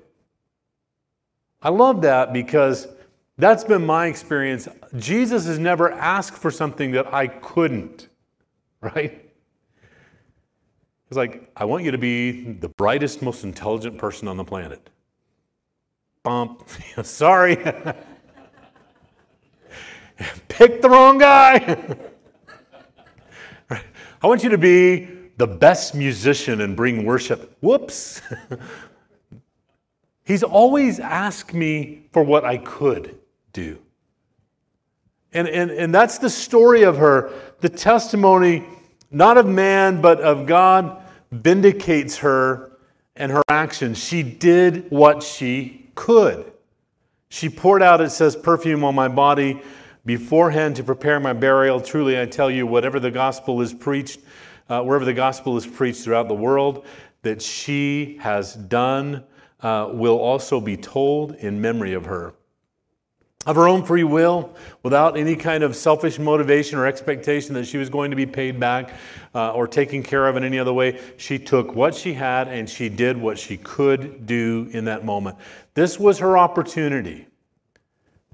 I 1.61 1.69
love 1.69 2.01
that 2.01 2.33
because 2.33 2.85
that's 3.37 3.65
been 3.65 3.85
my 3.85 4.07
experience. 4.07 4.67
Jesus 4.95 5.45
has 5.45 5.59
never 5.59 5.91
asked 5.91 6.37
for 6.37 6.49
something 6.49 6.91
that 6.91 7.13
I 7.13 7.27
couldn't, 7.27 8.07
right? 8.79 9.21
He's 11.09 11.17
like, 11.17 11.51
I 11.55 11.65
want 11.65 11.83
you 11.83 11.91
to 11.91 11.97
be 11.97 12.53
the 12.53 12.69
brightest, 12.69 13.21
most 13.21 13.43
intelligent 13.43 13.97
person 13.97 14.29
on 14.29 14.37
the 14.37 14.45
planet. 14.45 14.89
Bump. 16.23 16.63
Sorry. 17.03 17.57
Pick 20.47 20.81
the 20.81 20.89
wrong 20.89 21.17
guy. 21.17 21.97
I 23.69 24.27
want 24.27 24.43
you 24.43 24.49
to 24.49 24.57
be 24.57 25.09
the 25.35 25.45
best 25.45 25.93
musician 25.93 26.61
and 26.61 26.73
bring 26.77 27.03
worship. 27.03 27.57
Whoops. 27.59 28.21
He's 30.23 30.41
always 30.41 31.01
asked 31.01 31.53
me 31.53 32.07
for 32.13 32.23
what 32.23 32.45
I 32.45 32.57
could 32.57 33.19
do. 33.55 33.79
And, 35.33 35.47
and, 35.47 35.71
and 35.71 35.95
that's 35.95 36.19
the 36.19 36.29
story 36.29 36.83
of 36.83 36.97
her. 36.97 37.33
The 37.61 37.69
testimony, 37.69 38.63
not 39.09 39.37
of 39.37 39.47
man, 39.47 40.01
but 40.01 40.19
of 40.21 40.45
God, 40.45 41.01
vindicates 41.31 42.17
her 42.17 42.77
and 43.15 43.31
her 43.31 43.41
actions. 43.49 43.97
She 43.97 44.21
did 44.21 44.91
what 44.91 45.23
she 45.23 45.89
could. 45.95 46.51
She 47.29 47.49
poured 47.49 47.81
out, 47.81 48.01
it 48.01 48.11
says, 48.11 48.35
perfume 48.35 48.83
on 48.83 48.93
my 48.93 49.07
body 49.07 49.61
beforehand 50.05 50.75
to 50.75 50.83
prepare 50.83 51.19
my 51.19 51.33
burial. 51.33 51.81
Truly, 51.81 52.19
I 52.19 52.25
tell 52.25 52.51
you, 52.51 52.67
whatever 52.67 52.99
the 52.99 53.11
gospel 53.11 53.61
is 53.61 53.73
preached, 53.73 54.19
uh, 54.69 54.83
wherever 54.83 55.05
the 55.05 55.13
gospel 55.13 55.57
is 55.57 55.65
preached 55.65 56.03
throughout 56.03 56.27
the 56.27 56.35
world, 56.35 56.85
that 57.23 57.41
she 57.41 58.17
has 58.21 58.53
done 58.53 59.23
uh, 59.61 59.89
will 59.91 60.17
also 60.19 60.61
be 60.61 60.77
told 60.77 61.35
in 61.35 61.59
memory 61.59 61.93
of 61.93 62.05
her. 62.05 62.33
Of 63.45 63.55
her 63.57 63.67
own 63.67 63.85
free 63.85 64.03
will, 64.03 64.55
without 64.81 65.17
any 65.17 65.35
kind 65.35 65.63
of 65.63 65.75
selfish 65.75 66.17
motivation 66.17 66.79
or 66.79 66.87
expectation 66.87 67.53
that 67.53 67.65
she 67.65 67.77
was 67.77 67.89
going 67.89 68.09
to 68.09 68.17
be 68.17 68.25
paid 68.25 68.59
back 68.59 68.93
uh, 69.35 69.51
or 69.51 69.67
taken 69.67 70.01
care 70.01 70.27
of 70.27 70.35
in 70.35 70.43
any 70.43 70.57
other 70.57 70.73
way, 70.73 70.99
she 71.17 71.37
took 71.37 71.75
what 71.75 71.93
she 71.93 72.13
had 72.13 72.47
and 72.47 72.67
she 72.67 72.89
did 72.89 73.17
what 73.17 73.37
she 73.37 73.57
could 73.57 74.25
do 74.25 74.67
in 74.71 74.85
that 74.85 75.05
moment. 75.05 75.37
This 75.75 75.99
was 75.99 76.17
her 76.19 76.37
opportunity. 76.37 77.27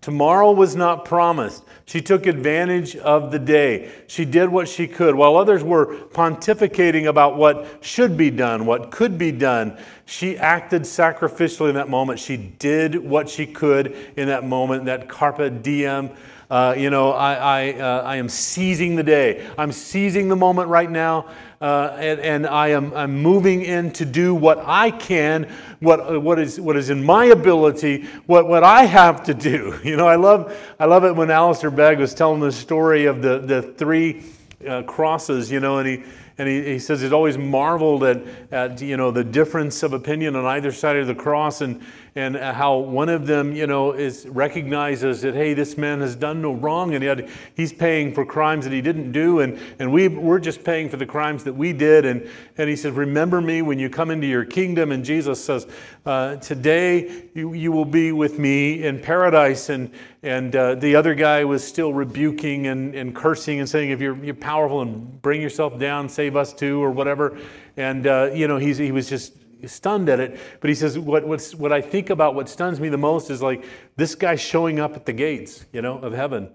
Tomorrow 0.01 0.51
was 0.51 0.75
not 0.75 1.05
promised. 1.05 1.63
She 1.85 2.01
took 2.01 2.25
advantage 2.25 2.95
of 2.95 3.31
the 3.31 3.37
day. 3.37 3.91
She 4.07 4.25
did 4.25 4.49
what 4.49 4.67
she 4.67 4.87
could. 4.87 5.13
While 5.13 5.37
others 5.37 5.63
were 5.63 5.95
pontificating 6.07 7.05
about 7.05 7.37
what 7.37 7.67
should 7.81 8.17
be 8.17 8.31
done, 8.31 8.65
what 8.65 8.89
could 8.89 9.19
be 9.19 9.31
done, 9.31 9.77
she 10.07 10.39
acted 10.39 10.83
sacrificially 10.83 11.69
in 11.69 11.75
that 11.75 11.87
moment. 11.87 12.19
She 12.19 12.35
did 12.35 12.95
what 12.95 13.29
she 13.29 13.45
could 13.45 13.95
in 14.17 14.27
that 14.27 14.43
moment, 14.43 14.85
that 14.85 15.07
carpe 15.07 15.61
diem. 15.61 16.09
Uh, 16.51 16.75
you 16.77 16.89
know, 16.89 17.13
I, 17.13 17.33
I, 17.33 17.73
uh, 17.79 18.03
I 18.03 18.17
am 18.17 18.27
seizing 18.27 18.97
the 18.97 19.03
day. 19.03 19.49
I'm 19.57 19.71
seizing 19.71 20.27
the 20.27 20.35
moment 20.35 20.67
right 20.67 20.91
now 20.91 21.27
uh, 21.61 21.95
and, 21.99 22.19
and 22.19 22.47
I 22.47 22.69
am 22.69 22.91
I'm 22.93 23.21
moving 23.21 23.61
in 23.61 23.91
to 23.93 24.05
do 24.05 24.33
what 24.33 24.61
I 24.65 24.89
can, 24.89 25.47
what, 25.79 26.21
what, 26.21 26.39
is, 26.39 26.59
what 26.59 26.75
is 26.75 26.89
in 26.89 27.03
my 27.03 27.25
ability, 27.25 28.07
what, 28.25 28.47
what 28.47 28.63
I 28.63 28.83
have 28.83 29.23
to 29.23 29.33
do. 29.33 29.79
You 29.91 29.97
know, 29.97 30.07
I 30.07 30.15
love, 30.15 30.57
I 30.79 30.85
love 30.85 31.03
it 31.05 31.15
when 31.15 31.29
Alistair 31.31 31.71
Begg 31.71 31.99
was 31.99 32.13
telling 32.13 32.39
the 32.39 32.51
story 32.51 33.05
of 33.05 33.21
the, 33.21 33.39
the 33.39 33.61
three 33.61 34.23
uh, 34.67 34.83
crosses, 34.83 35.51
you 35.51 35.59
know, 35.59 35.79
and 35.79 35.87
he, 35.87 36.03
and 36.37 36.47
he, 36.47 36.63
he 36.63 36.79
says 36.79 37.01
he's 37.01 37.11
always 37.11 37.37
marveled 37.37 38.03
at, 38.03 38.21
at, 38.51 38.81
you 38.81 38.97
know, 38.97 39.11
the 39.11 39.23
difference 39.23 39.83
of 39.83 39.93
opinion 39.93 40.35
on 40.35 40.45
either 40.45 40.71
side 40.71 40.97
of 40.97 41.07
the 41.07 41.15
cross 41.15 41.61
and, 41.61 41.81
and 42.15 42.35
how 42.35 42.77
one 42.77 43.07
of 43.07 43.25
them, 43.25 43.55
you 43.55 43.67
know, 43.67 43.93
is 43.93 44.27
recognizes 44.27 45.21
that, 45.21 45.33
hey, 45.33 45.53
this 45.53 45.77
man 45.77 46.01
has 46.01 46.15
done 46.15 46.41
no 46.41 46.51
wrong, 46.51 46.93
and 46.93 47.03
yet 47.03 47.29
he's 47.55 47.71
paying 47.71 48.13
for 48.13 48.25
crimes 48.25 48.65
that 48.65 48.73
he 48.73 48.81
didn't 48.81 49.13
do, 49.13 49.39
and, 49.39 49.57
and 49.79 49.91
we, 49.93 50.09
we're 50.09 50.39
just 50.39 50.63
paying 50.63 50.89
for 50.89 50.97
the 50.97 51.05
crimes 51.05 51.43
that 51.45 51.53
we 51.53 51.71
did. 51.71 52.05
And, 52.05 52.29
and 52.57 52.69
he 52.69 52.75
says, 52.75 52.93
remember 52.93 53.39
me 53.39 53.61
when 53.61 53.79
you 53.79 53.89
come 53.89 54.11
into 54.11 54.27
your 54.27 54.43
kingdom. 54.43 54.91
And 54.91 55.05
Jesus 55.05 55.43
says, 55.43 55.67
uh, 56.05 56.35
today 56.37 57.29
you, 57.33 57.53
you 57.53 57.71
will 57.71 57.85
be 57.85 58.11
with 58.11 58.37
me 58.37 58.83
in 58.83 58.99
paradise. 58.99 59.69
And, 59.69 59.91
and 60.21 60.55
uh, 60.55 60.75
the 60.75 60.95
other 60.95 61.15
guy 61.15 61.45
was 61.45 61.65
still 61.65 61.93
rebuking 61.93 62.67
and, 62.67 62.93
and 62.93 63.15
cursing 63.15 63.59
and 63.59 63.69
saying, 63.69 63.89
if 63.89 64.01
you're, 64.01 64.21
you're 64.23 64.35
powerful 64.35 64.81
and 64.81 65.21
bring 65.21 65.41
yourself 65.41 65.79
down, 65.79 66.09
save 66.09 66.35
us 66.35 66.53
too, 66.53 66.83
or 66.83 66.91
whatever. 66.91 67.39
And, 67.77 68.05
uh, 68.05 68.31
you 68.33 68.47
know, 68.47 68.57
he's, 68.57 68.77
he 68.77 68.91
was 68.91 69.09
just 69.09 69.33
stunned 69.67 70.09
at 70.09 70.19
it. 70.19 70.39
But 70.59 70.69
he 70.69 70.75
says, 70.75 70.97
what, 70.97 71.27
what's, 71.27 71.55
what 71.55 71.71
I 71.71 71.81
think 71.81 72.09
about 72.09 72.35
what 72.35 72.49
stuns 72.49 72.79
me 72.79 72.89
the 72.89 72.97
most 72.97 73.29
is 73.29 73.41
like 73.41 73.65
this 73.95 74.15
guy 74.15 74.35
showing 74.35 74.79
up 74.79 74.95
at 74.95 75.05
the 75.05 75.13
gates, 75.13 75.65
you 75.71 75.81
know, 75.81 75.97
of 75.99 76.13
heaven 76.13 76.49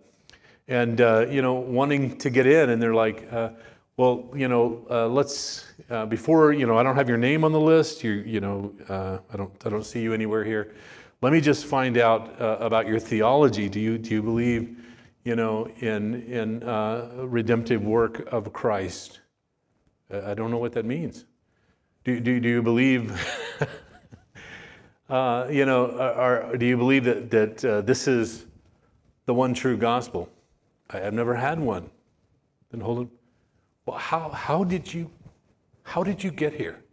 and, 0.68 1.00
uh, 1.00 1.26
you 1.28 1.42
know, 1.42 1.54
wanting 1.54 2.18
to 2.18 2.30
get 2.30 2.46
in. 2.46 2.70
And 2.70 2.82
they're 2.82 2.94
like, 2.94 3.32
uh, 3.32 3.50
well, 3.96 4.30
you 4.34 4.48
know, 4.48 4.86
uh, 4.90 5.06
let's, 5.08 5.64
uh, 5.90 6.06
before, 6.06 6.52
you 6.52 6.66
know, 6.66 6.76
I 6.76 6.82
don't 6.82 6.96
have 6.96 7.08
your 7.08 7.18
name 7.18 7.44
on 7.44 7.52
the 7.52 7.60
list. 7.60 8.04
You, 8.04 8.12
you 8.12 8.40
know, 8.40 8.74
uh, 8.88 9.18
I, 9.32 9.36
don't, 9.36 9.52
I 9.64 9.68
don't 9.68 9.84
see 9.84 10.02
you 10.02 10.12
anywhere 10.12 10.44
here. 10.44 10.74
Let 11.22 11.32
me 11.32 11.40
just 11.40 11.64
find 11.64 11.96
out 11.96 12.40
uh, 12.40 12.58
about 12.60 12.86
your 12.86 12.98
theology. 12.98 13.68
Do 13.68 13.80
you, 13.80 13.96
do 13.96 14.10
you 14.10 14.22
believe, 14.22 14.76
you 15.24 15.34
know, 15.34 15.66
in, 15.80 16.22
in 16.24 16.60
redemptive 17.28 17.82
work 17.82 18.30
of 18.32 18.52
Christ? 18.52 19.20
I 20.12 20.34
don't 20.34 20.50
know 20.50 20.58
what 20.58 20.72
that 20.72 20.84
means. 20.84 21.24
Do, 22.06 22.20
do, 22.20 22.38
do 22.38 22.48
you 22.48 22.62
believe, 22.62 23.20
uh, 25.10 25.48
you 25.50 25.66
know, 25.66 25.86
or, 25.86 26.56
do 26.56 26.64
you 26.64 26.76
believe 26.76 27.02
that, 27.02 27.30
that 27.32 27.64
uh, 27.64 27.80
this 27.80 28.06
is 28.06 28.46
the 29.24 29.34
one 29.34 29.52
true 29.54 29.76
gospel? 29.76 30.28
I, 30.88 31.00
have 31.00 31.14
never 31.14 31.34
had 31.34 31.58
one. 31.58 31.90
Then 32.70 32.80
hold 32.80 33.08
it. 33.08 33.08
Well, 33.86 33.98
how, 33.98 34.28
how 34.28 34.62
did 34.62 34.94
you, 34.94 35.10
how 35.82 36.04
did 36.04 36.22
you 36.22 36.30
get 36.30 36.52
here? 36.52 36.84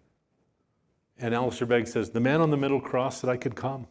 And 1.19 1.35
Alistair 1.35 1.67
Begg 1.67 1.85
says, 1.87 2.09
the 2.09 2.19
man 2.19 2.41
on 2.41 2.49
the 2.49 2.57
middle 2.57 2.81
cross 2.81 3.21
said 3.21 3.29
I 3.29 3.37
could 3.37 3.55
come. 3.55 3.85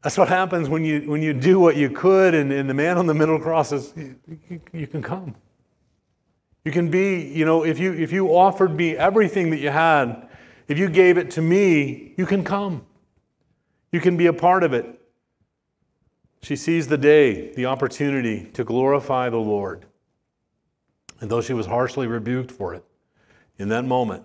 That's 0.00 0.16
what 0.16 0.28
happens 0.28 0.70
when 0.70 0.86
you, 0.86 1.02
when 1.02 1.20
you 1.20 1.34
do 1.34 1.60
what 1.60 1.76
you 1.76 1.90
could, 1.90 2.32
and, 2.34 2.50
and 2.50 2.68
the 2.68 2.72
man 2.72 2.96
on 2.96 3.04
the 3.04 3.12
middle 3.12 3.38
cross 3.38 3.68
says, 3.68 3.92
you, 3.94 4.16
you, 4.48 4.60
you 4.72 4.86
can 4.86 5.02
come. 5.02 5.34
You 6.64 6.72
can 6.72 6.90
be, 6.90 7.20
you 7.20 7.44
know, 7.44 7.64
if 7.64 7.78
you 7.78 7.92
if 7.92 8.10
you 8.10 8.28
offered 8.28 8.74
me 8.74 8.96
everything 8.96 9.50
that 9.50 9.58
you 9.58 9.70
had, 9.70 10.28
if 10.66 10.78
you 10.78 10.88
gave 10.88 11.18
it 11.18 11.30
to 11.32 11.42
me, 11.42 12.14
you 12.16 12.24
can 12.24 12.42
come. 12.42 12.86
You 13.92 14.00
can 14.00 14.16
be 14.16 14.26
a 14.26 14.32
part 14.32 14.64
of 14.64 14.72
it. 14.72 15.00
She 16.42 16.56
sees 16.56 16.88
the 16.88 16.98
day, 16.98 17.52
the 17.52 17.66
opportunity 17.66 18.46
to 18.54 18.64
glorify 18.64 19.30
the 19.30 19.36
Lord. 19.36 19.86
And 21.20 21.30
though 21.30 21.40
she 21.40 21.54
was 21.54 21.66
harshly 21.66 22.06
rebuked 22.06 22.50
for 22.50 22.74
it 22.74 22.84
in 23.58 23.68
that 23.68 23.84
moment, 23.84 24.24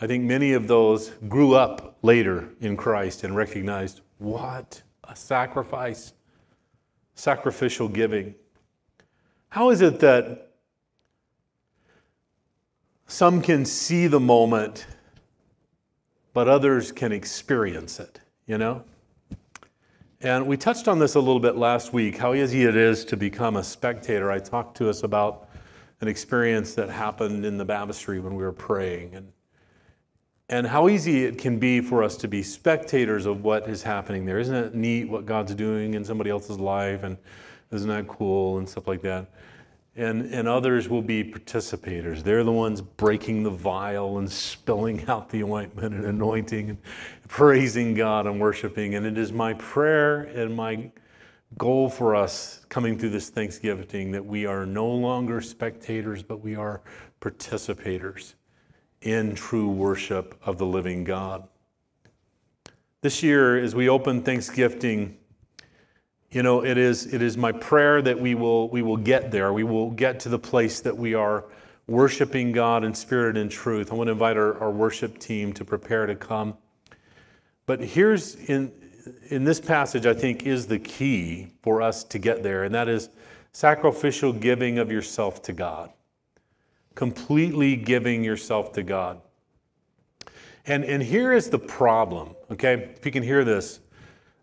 I 0.00 0.06
think 0.06 0.24
many 0.24 0.52
of 0.52 0.66
those 0.66 1.10
grew 1.28 1.54
up 1.54 1.98
later 2.02 2.50
in 2.60 2.76
Christ 2.76 3.24
and 3.24 3.34
recognized 3.34 4.00
what 4.18 4.82
a 5.04 5.16
sacrifice, 5.16 6.12
sacrificial 7.14 7.88
giving. 7.88 8.34
How 9.48 9.70
is 9.70 9.80
it 9.80 10.00
that 10.00 10.49
some 13.10 13.42
can 13.42 13.64
see 13.64 14.06
the 14.06 14.20
moment, 14.20 14.86
but 16.32 16.46
others 16.46 16.92
can 16.92 17.10
experience 17.10 17.98
it, 17.98 18.20
you 18.46 18.56
know? 18.56 18.84
And 20.20 20.46
we 20.46 20.56
touched 20.56 20.86
on 20.86 21.00
this 21.00 21.16
a 21.16 21.18
little 21.18 21.40
bit 21.40 21.56
last 21.56 21.92
week 21.92 22.16
how 22.16 22.34
easy 22.34 22.64
it 22.64 22.76
is 22.76 23.04
to 23.06 23.16
become 23.16 23.56
a 23.56 23.64
spectator. 23.64 24.30
I 24.30 24.38
talked 24.38 24.76
to 24.76 24.88
us 24.88 25.02
about 25.02 25.48
an 26.00 26.06
experience 26.06 26.74
that 26.74 26.88
happened 26.88 27.44
in 27.44 27.58
the 27.58 27.64
baptistry 27.64 28.20
when 28.20 28.36
we 28.36 28.44
were 28.44 28.52
praying 28.52 29.16
and, 29.16 29.32
and 30.48 30.66
how 30.66 30.88
easy 30.88 31.24
it 31.24 31.36
can 31.36 31.58
be 31.58 31.80
for 31.80 32.04
us 32.04 32.16
to 32.18 32.28
be 32.28 32.44
spectators 32.44 33.26
of 33.26 33.42
what 33.42 33.68
is 33.68 33.82
happening 33.82 34.24
there. 34.24 34.38
Isn't 34.38 34.54
it 34.54 34.74
neat 34.76 35.08
what 35.08 35.26
God's 35.26 35.54
doing 35.56 35.94
in 35.94 36.04
somebody 36.04 36.30
else's 36.30 36.60
life? 36.60 37.02
And 37.02 37.16
isn't 37.72 37.88
that 37.88 38.06
cool? 38.06 38.58
And 38.58 38.68
stuff 38.68 38.86
like 38.86 39.02
that 39.02 39.26
and, 39.96 40.32
and 40.32 40.48
others 40.48 40.88
will 40.88 41.02
be 41.02 41.24
participators. 41.24 42.22
They're 42.22 42.44
the 42.44 42.52
ones 42.52 42.80
breaking 42.80 43.42
the 43.42 43.50
vial 43.50 44.18
and 44.18 44.30
spilling 44.30 45.04
out 45.08 45.30
the 45.30 45.42
ointment 45.42 45.94
and 45.94 46.04
anointing 46.04 46.70
and 46.70 46.78
praising 47.28 47.94
God 47.94 48.26
and 48.26 48.40
worshiping. 48.40 48.94
And 48.94 49.04
it 49.04 49.18
is 49.18 49.32
my 49.32 49.54
prayer 49.54 50.22
and 50.22 50.54
my 50.54 50.90
goal 51.58 51.90
for 51.90 52.14
us 52.14 52.64
coming 52.68 52.98
through 52.98 53.10
this 53.10 53.28
Thanksgiving 53.28 54.12
that 54.12 54.24
we 54.24 54.46
are 54.46 54.64
no 54.64 54.86
longer 54.86 55.40
spectators, 55.40 56.22
but 56.22 56.40
we 56.40 56.54
are 56.54 56.80
participators 57.20 58.34
in 59.02 59.34
true 59.34 59.68
worship 59.68 60.38
of 60.44 60.58
the 60.58 60.66
living 60.66 61.04
God. 61.04 61.48
This 63.02 63.22
year, 63.22 63.58
as 63.58 63.74
we 63.74 63.88
open 63.88 64.22
Thanksgiving, 64.22 65.16
you 66.30 66.42
know, 66.42 66.64
it 66.64 66.78
is, 66.78 67.12
it 67.12 67.22
is 67.22 67.36
my 67.36 67.50
prayer 67.50 68.00
that 68.02 68.18
we 68.18 68.34
will, 68.34 68.68
we 68.68 68.82
will 68.82 68.96
get 68.96 69.30
there. 69.30 69.52
We 69.52 69.64
will 69.64 69.90
get 69.90 70.20
to 70.20 70.28
the 70.28 70.38
place 70.38 70.80
that 70.80 70.96
we 70.96 71.14
are 71.14 71.44
worshiping 71.88 72.52
God 72.52 72.84
in 72.84 72.94
spirit 72.94 73.36
and 73.36 73.50
truth. 73.50 73.90
I 73.90 73.96
want 73.96 74.06
to 74.08 74.12
invite 74.12 74.36
our, 74.36 74.56
our 74.60 74.70
worship 74.70 75.18
team 75.18 75.52
to 75.54 75.64
prepare 75.64 76.06
to 76.06 76.14
come. 76.14 76.56
But 77.66 77.80
here's 77.80 78.36
in, 78.36 78.70
in 79.28 79.44
this 79.44 79.60
passage, 79.60 80.06
I 80.06 80.14
think, 80.14 80.44
is 80.44 80.68
the 80.68 80.78
key 80.78 81.48
for 81.62 81.82
us 81.82 82.04
to 82.04 82.18
get 82.18 82.44
there, 82.44 82.62
and 82.62 82.74
that 82.74 82.88
is 82.88 83.08
sacrificial 83.52 84.32
giving 84.32 84.78
of 84.78 84.92
yourself 84.92 85.42
to 85.42 85.52
God. 85.52 85.90
Completely 86.94 87.74
giving 87.74 88.22
yourself 88.22 88.72
to 88.74 88.84
God. 88.84 89.20
And, 90.66 90.84
and 90.84 91.02
here 91.02 91.32
is 91.32 91.50
the 91.50 91.58
problem, 91.58 92.36
okay? 92.52 92.92
If 92.96 93.04
you 93.04 93.10
can 93.10 93.22
hear 93.24 93.44
this 93.44 93.80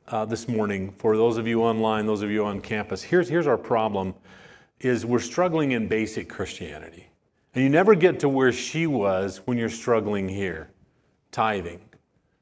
uh, 0.08 0.26
this 0.26 0.48
morning 0.48 0.92
for 0.98 1.18
those 1.18 1.38
of 1.38 1.48
you 1.48 1.62
online, 1.62 2.06
those 2.06 2.22
of 2.22 2.32
you 2.32 2.46
on 2.46 2.62
campus. 2.62 3.04
Here's, 3.04 3.28
here's 3.28 3.48
our 3.48 3.58
problem 3.58 4.14
is 4.80 5.06
we're 5.06 5.20
struggling 5.20 5.72
in 5.72 5.88
basic 5.88 6.30
Christianity. 6.30 7.08
And 7.56 7.64
you 7.64 7.70
never 7.70 7.96
get 7.96 8.20
to 8.20 8.30
where 8.30 8.52
she 8.52 8.86
was 8.88 9.42
when 9.46 9.58
you're 9.58 9.70
struggling 9.70 10.30
here. 10.30 10.70
Tithing, 11.32 11.82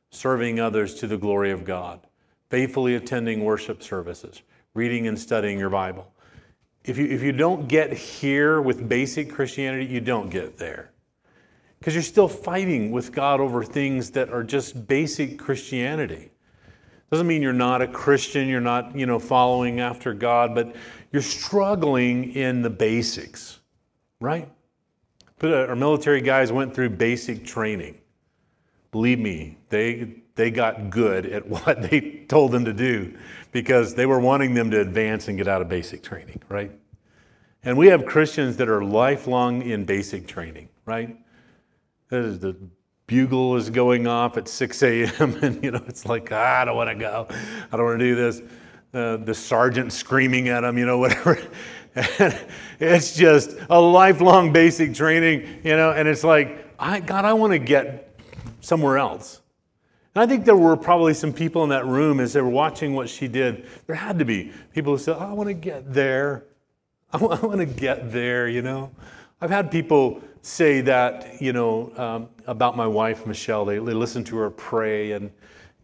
serving 0.10 0.60
others 0.60 0.96
to 0.96 1.08
the 1.08 1.18
glory 1.18 1.52
of 1.52 1.64
God, 1.64 2.02
faithfully 2.50 2.96
attending 2.96 3.44
worship 3.44 3.82
services, 3.82 4.42
reading 4.74 5.08
and 5.08 5.18
studying 5.18 5.58
your 5.58 5.70
Bible. 5.70 6.12
If 6.84 6.98
you, 6.98 7.06
if 7.06 7.24
you 7.24 7.32
don't 7.32 7.68
get 7.68 7.94
here 7.94 8.62
with 8.62 8.88
basic 8.88 9.32
Christianity, 9.32 9.86
you 9.86 10.02
don't 10.02 10.30
get 10.30 10.58
there. 10.58 10.92
Because 11.80 11.94
you're 11.94 12.04
still 12.04 12.28
fighting 12.28 12.92
with 12.92 13.12
God 13.12 13.40
over 13.40 13.64
things 13.64 14.12
that 14.12 14.30
are 14.30 14.44
just 14.44 14.88
basic 14.88 15.40
Christianity. 15.40 16.32
Doesn't 17.12 17.28
mean 17.28 17.42
you're 17.42 17.54
not 17.54 17.82
a 17.82 17.88
Christian, 17.88 18.48
you're 18.48 18.62
not, 18.62 18.98
you 18.98 19.06
know, 19.06 19.20
following 19.20 19.80
after 19.80 20.14
God, 20.14 20.56
but 20.56 20.76
you're 21.12 21.22
struggling 21.22 22.34
in 22.34 22.62
the 22.62 22.70
basics, 22.70 23.60
right? 24.20 24.50
But 25.38 25.54
uh, 25.54 25.66
our 25.68 25.76
military 25.76 26.22
guys 26.22 26.52
went 26.52 26.74
through 26.74 26.92
basic 26.92 27.46
training. 27.46 28.00
Believe 28.92 29.20
me, 29.20 29.58
they 29.70 30.22
they 30.36 30.52
got 30.52 30.90
good 30.90 31.26
at 31.26 31.48
what 31.48 31.82
they 31.84 32.26
told 32.28 32.52
them 32.52 32.66
to 32.66 32.74
do 32.74 33.14
because 33.52 33.96
they 33.96 34.06
were 34.06 34.20
wanting 34.20 34.54
them 34.54 34.72
to 34.72 34.82
advance 34.82 35.28
and 35.28 35.38
get 35.38 35.48
out 35.48 35.62
of 35.62 35.70
basic 35.70 36.04
training, 36.04 36.42
right? 36.50 36.72
And 37.64 37.78
we 37.78 37.88
have 37.88 38.06
Christians 38.06 38.58
that 38.58 38.70
are 38.70 38.84
lifelong 38.84 39.62
in 39.64 39.86
basic 39.86 40.28
training, 40.28 40.70
right? 40.86 41.18
That 42.10 42.22
is 42.24 42.40
the 42.40 42.56
bugle 43.08 43.56
is 43.56 43.70
going 43.70 44.08
off 44.08 44.38
at 44.38 44.48
6 44.48 44.84
a.m. 44.84 45.36
and 45.42 45.64
you 45.64 45.72
know 45.72 45.84
it's 45.88 46.06
like 46.06 46.30
ah, 46.32 46.62
I 46.62 46.66
don't 46.66 46.76
want 46.76 46.90
to 46.90 46.96
go, 46.96 47.28
I 47.30 47.78
don't 47.78 47.86
want 47.86 48.00
to 48.00 48.06
do 48.06 48.16
this. 48.16 48.42
Uh, 48.94 49.18
the 49.18 49.34
sergeant 49.34 49.92
screaming 49.92 50.48
at 50.48 50.64
him, 50.64 50.78
you 50.78 50.86
know, 50.86 50.98
whatever. 51.00 51.38
it's 52.80 53.14
just 53.16 53.58
a 53.70 53.80
lifelong 53.80 54.54
basic 54.54 54.94
training, 54.94 55.62
you 55.66 55.76
know, 55.76 55.92
and 55.92 56.08
it's 56.08 56.24
like, 56.24 56.66
I, 56.80 57.02
God, 57.02 57.26
I 57.26 57.34
want 57.34 57.52
to 57.52 57.60
get 57.60 58.18
somewhere 58.62 58.98
else. 58.98 59.42
And 60.14 60.24
I 60.24 60.28
think 60.28 60.46
there 60.46 60.56
were 60.56 60.78
probably 60.78 61.14
some 61.14 61.34
people 61.34 61.64
in 61.64 61.70
that 61.72 61.86
room 61.86 62.22
as 62.22 62.32
they 62.32 62.42
were 62.42 62.50
watching 62.50 62.94
what 62.94 63.10
she 63.10 63.28
did. 63.28 63.68
There 63.86 63.98
had 63.98 64.18
to 64.20 64.26
be 64.26 64.54
people 64.74 64.94
who 64.94 64.98
said, 64.98 65.18
oh, 65.20 65.26
I 65.26 65.34
want 65.34 65.48
to 65.48 65.54
get 65.54 65.94
there. 65.94 66.46
I 67.12 67.18
want 67.18 67.60
to 67.60 67.66
get 67.66 68.14
there, 68.14 68.48
you 68.48 68.62
know. 68.62 68.92
I've 69.42 69.50
had 69.50 69.70
people 69.70 70.22
say 70.46 70.80
that, 70.80 71.42
you 71.42 71.52
know, 71.54 71.92
um, 71.98 72.30
about 72.46 72.78
my 72.78 72.86
wife, 72.86 73.26
Michelle. 73.26 73.66
They, 73.66 73.80
they 73.80 73.94
listen 73.94 74.24
to 74.26 74.38
her 74.38 74.52
pray 74.52 75.14
and, 75.14 75.32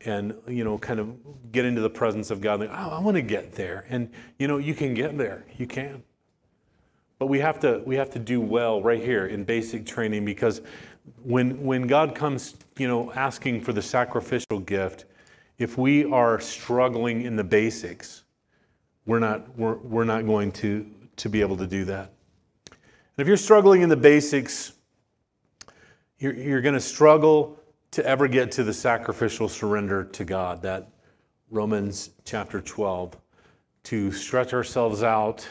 and, 0.05 0.35
you 0.47 0.63
know, 0.63 0.77
kind 0.77 0.99
of 0.99 1.17
get 1.51 1.65
into 1.65 1.81
the 1.81 1.89
presence 1.89 2.29
of 2.29 2.41
God. 2.41 2.57
They, 2.57 2.67
oh, 2.67 2.89
I 2.91 2.99
want 2.99 3.15
to 3.15 3.23
get 3.23 3.53
there. 3.53 3.85
And, 3.89 4.11
you 4.37 4.47
know, 4.47 4.59
you 4.59 4.75
can 4.75 4.93
get 4.93 5.17
there. 5.17 5.45
You 5.57 5.65
can. 5.65 6.03
But 7.17 7.25
we 7.25 7.39
have 7.39 7.59
to, 7.61 7.81
we 7.85 7.95
have 7.95 8.11
to 8.11 8.19
do 8.19 8.39
well 8.39 8.83
right 8.83 9.03
here 9.03 9.25
in 9.25 9.45
basic 9.45 9.83
training 9.83 10.25
because 10.25 10.61
when, 11.23 11.63
when 11.63 11.87
God 11.87 12.13
comes, 12.13 12.53
you 12.77 12.87
know, 12.87 13.11
asking 13.13 13.61
for 13.61 13.73
the 13.73 13.81
sacrificial 13.81 14.59
gift, 14.59 15.05
if 15.57 15.75
we 15.75 16.05
are 16.05 16.39
struggling 16.39 17.23
in 17.23 17.35
the 17.35 17.43
basics, 17.43 18.25
we're 19.07 19.19
not, 19.19 19.57
we're, 19.57 19.77
we're 19.77 20.03
not 20.03 20.27
going 20.27 20.51
to, 20.51 20.85
to 21.15 21.29
be 21.29 21.41
able 21.41 21.57
to 21.57 21.67
do 21.67 21.83
that. 21.85 22.11
And 23.17 23.23
if 23.23 23.27
you're 23.27 23.37
struggling 23.37 23.81
in 23.81 23.89
the 23.89 23.97
basics, 23.97 24.73
you're, 26.19 26.33
you're 26.33 26.61
going 26.61 26.75
to 26.75 26.79
struggle 26.79 27.59
to 27.91 28.05
ever 28.05 28.27
get 28.27 28.51
to 28.53 28.63
the 28.63 28.73
sacrificial 28.73 29.49
surrender 29.49 30.05
to 30.05 30.23
God, 30.23 30.61
that 30.61 30.87
Romans 31.49 32.11
chapter 32.23 32.61
12, 32.61 33.17
to 33.83 34.11
stretch 34.11 34.53
ourselves 34.53 35.03
out 35.03 35.45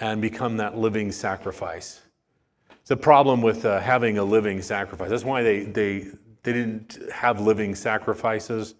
and 0.00 0.20
become 0.20 0.56
that 0.56 0.76
living 0.76 1.12
sacrifice. 1.12 2.00
It's 2.80 2.90
a 2.90 2.96
problem 2.96 3.40
with 3.40 3.64
uh, 3.64 3.78
having 3.78 4.18
a 4.18 4.24
living 4.24 4.60
sacrifice. 4.60 5.10
That's 5.10 5.24
why 5.24 5.44
they, 5.44 5.60
they, 5.60 6.08
they 6.42 6.52
didn't 6.52 6.98
have 7.12 7.40
living 7.40 7.76
sacrifices 7.76 8.74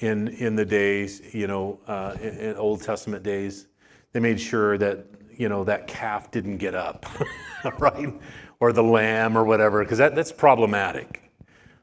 in, 0.00 0.28
in 0.28 0.56
the 0.56 0.64
days, 0.64 1.22
you 1.32 1.46
know, 1.46 1.78
uh, 1.86 2.16
in, 2.20 2.36
in 2.38 2.56
Old 2.56 2.82
Testament 2.82 3.22
days. 3.22 3.68
They 4.12 4.18
made 4.18 4.40
sure 4.40 4.76
that 4.78 5.06
you 5.36 5.48
know, 5.48 5.64
that 5.64 5.86
calf 5.86 6.30
didn't 6.30 6.58
get 6.58 6.74
up, 6.74 7.06
right? 7.78 8.12
Or 8.60 8.72
the 8.72 8.82
lamb 8.82 9.36
or 9.36 9.44
whatever, 9.44 9.82
because 9.82 9.98
that, 9.98 10.14
that's 10.14 10.32
problematic 10.32 11.30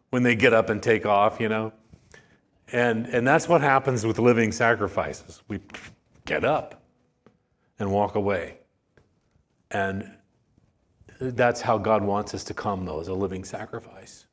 when 0.09 0.23
they 0.23 0.35
get 0.35 0.53
up 0.53 0.69
and 0.69 0.81
take 0.81 1.05
off, 1.05 1.39
you 1.39 1.49
know? 1.49 1.73
And, 2.71 3.05
and 3.07 3.27
that's 3.27 3.47
what 3.47 3.61
happens 3.61 4.05
with 4.05 4.19
living 4.19 4.51
sacrifices. 4.51 5.41
We 5.47 5.59
get 6.25 6.43
up 6.43 6.83
and 7.79 7.91
walk 7.91 8.15
away. 8.15 8.59
And 9.71 10.11
that's 11.19 11.61
how 11.61 11.77
God 11.77 12.03
wants 12.03 12.33
us 12.33 12.43
to 12.45 12.53
come, 12.53 12.85
though, 12.85 12.99
as 12.99 13.07
a 13.07 13.13
living 13.13 13.43
sacrifice. 13.43 14.25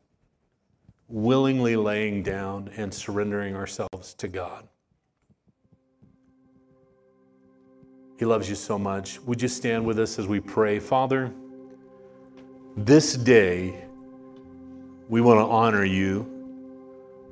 Willingly 1.09 1.77
laying 1.77 2.23
down 2.23 2.71
and 2.77 2.93
surrendering 2.93 3.57
ourselves 3.57 4.15
to 4.15 4.29
God. 4.29 4.69
He 8.21 8.27
loves 8.27 8.51
you 8.51 8.55
so 8.55 8.79
much. 8.79 9.19
Would 9.23 9.41
you 9.41 9.49
stand 9.49 9.87
with 9.87 9.99
us 9.99 10.19
as 10.19 10.27
we 10.27 10.41
pray? 10.41 10.79
Father, 10.79 11.33
this 12.77 13.17
day 13.17 13.83
we 15.09 15.23
want 15.23 15.39
to 15.39 15.47
honor 15.47 15.87
you 15.87 16.27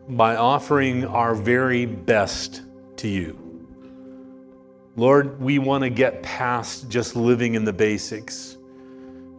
by 0.09 0.37
offering 0.37 1.05
our 1.05 1.35
very 1.35 1.85
best 1.85 2.63
to 2.97 3.07
you. 3.07 3.39
Lord, 4.97 5.39
we 5.39 5.59
want 5.59 5.85
to 5.85 5.91
get 5.91 6.23
past 6.23 6.89
just 6.89 7.15
living 7.15 7.55
in 7.55 7.67
the 7.67 7.73
basics. 7.75 8.57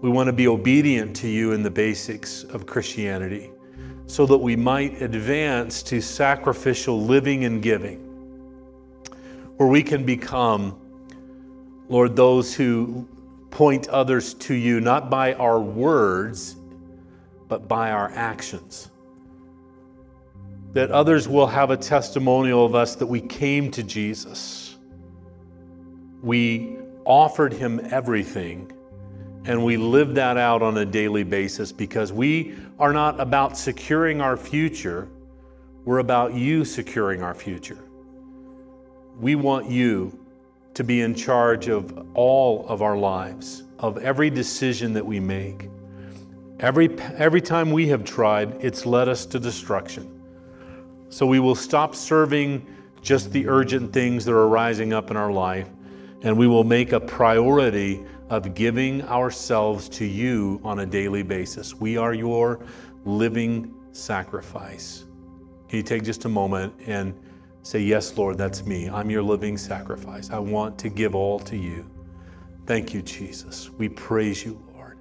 We 0.01 0.09
want 0.11 0.27
to 0.27 0.33
be 0.33 0.47
obedient 0.47 1.15
to 1.15 1.27
you 1.27 1.53
in 1.53 1.63
the 1.63 1.71
basics 1.71 2.43
of 2.43 2.67
Christianity 2.67 3.49
so 4.05 4.27
that 4.27 4.37
we 4.37 4.55
might 4.55 5.01
advance 5.01 5.81
to 5.81 5.99
sacrificial 5.99 7.01
living 7.01 7.45
and 7.45 7.59
giving, 7.59 7.97
where 9.57 9.67
we 9.67 9.81
can 9.81 10.05
become 10.05 10.79
Lord, 11.89 12.15
those 12.15 12.53
who 12.53 13.07
point 13.49 13.87
others 13.89 14.35
to 14.35 14.53
you, 14.53 14.79
not 14.79 15.09
by 15.09 15.33
our 15.33 15.59
words, 15.59 16.55
but 17.47 17.67
by 17.67 17.91
our 17.91 18.11
actions. 18.13 18.91
That 20.73 20.91
others 20.91 21.27
will 21.27 21.47
have 21.47 21.71
a 21.71 21.77
testimonial 21.77 22.63
of 22.63 22.75
us 22.75 22.95
that 22.95 23.07
we 23.07 23.21
came 23.21 23.71
to 23.71 23.81
Jesus. 23.81 24.77
We 26.21 26.77
offered 27.05 27.53
him 27.53 27.81
everything, 27.89 28.71
and 29.45 29.65
we 29.65 29.77
live 29.77 30.13
that 30.13 30.37
out 30.37 30.61
on 30.61 30.77
a 30.77 30.85
daily 30.85 31.23
basis 31.23 31.71
because 31.71 32.13
we 32.13 32.55
are 32.77 32.93
not 32.93 33.19
about 33.19 33.57
securing 33.57 34.21
our 34.21 34.37
future, 34.37 35.07
we're 35.85 35.99
about 35.99 36.35
you 36.35 36.63
securing 36.65 37.23
our 37.23 37.33
future. 37.33 37.79
We 39.19 39.33
want 39.33 39.71
you 39.71 40.18
to 40.73 40.83
be 40.83 41.01
in 41.01 41.13
charge 41.13 41.67
of 41.67 42.07
all 42.13 42.67
of 42.67 42.81
our 42.81 42.97
lives, 42.97 43.63
of 43.79 43.97
every 43.99 44.29
decision 44.29 44.93
that 44.93 45.05
we 45.05 45.19
make. 45.19 45.69
Every, 46.59 46.89
every 47.17 47.41
time 47.41 47.71
we 47.71 47.87
have 47.87 48.03
tried, 48.03 48.63
it's 48.63 48.85
led 48.85 49.07
us 49.07 49.25
to 49.27 49.39
destruction. 49.39 50.21
So 51.09 51.25
we 51.25 51.39
will 51.39 51.55
stop 51.55 51.95
serving 51.95 52.65
just 53.01 53.31
the 53.31 53.47
urgent 53.47 53.93
things 53.93 54.25
that 54.25 54.33
are 54.33 54.47
rising 54.47 54.93
up 54.93 55.09
in 55.09 55.17
our 55.17 55.31
life, 55.31 55.67
and 56.21 56.37
we 56.37 56.47
will 56.47 56.65
make 56.65 56.91
a 56.91 56.99
priority 56.99 58.03
of 58.29 58.53
giving 58.53 59.01
ourselves 59.03 59.89
to 59.89 60.05
you 60.05 60.59
on 60.63 60.79
a 60.79 60.85
daily 60.85 61.23
basis. 61.23 61.73
We 61.75 61.97
are 61.97 62.13
your 62.13 62.59
living 63.05 63.73
sacrifice. 63.91 65.05
Can 65.67 65.77
you 65.77 65.83
take 65.83 66.03
just 66.03 66.25
a 66.25 66.29
moment 66.29 66.73
and 66.85 67.13
say, 67.63 67.79
Yes, 67.79 68.17
Lord, 68.17 68.37
that's 68.37 68.65
me. 68.65 68.89
I'm 68.89 69.09
your 69.09 69.23
living 69.23 69.57
sacrifice. 69.57 70.29
I 70.29 70.39
want 70.39 70.77
to 70.79 70.89
give 70.89 71.15
all 71.15 71.39
to 71.41 71.57
you. 71.57 71.85
Thank 72.65 72.93
you, 72.93 73.01
Jesus. 73.01 73.69
We 73.71 73.89
praise 73.89 74.45
you, 74.45 74.61
Lord. 74.73 74.97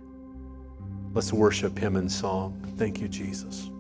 Let's 1.13 1.33
worship 1.33 1.79
him 1.79 1.97
in 1.97 2.09
song. 2.09 2.63
Thank 2.77 3.01
you, 3.01 3.09
Jesus. 3.09 3.71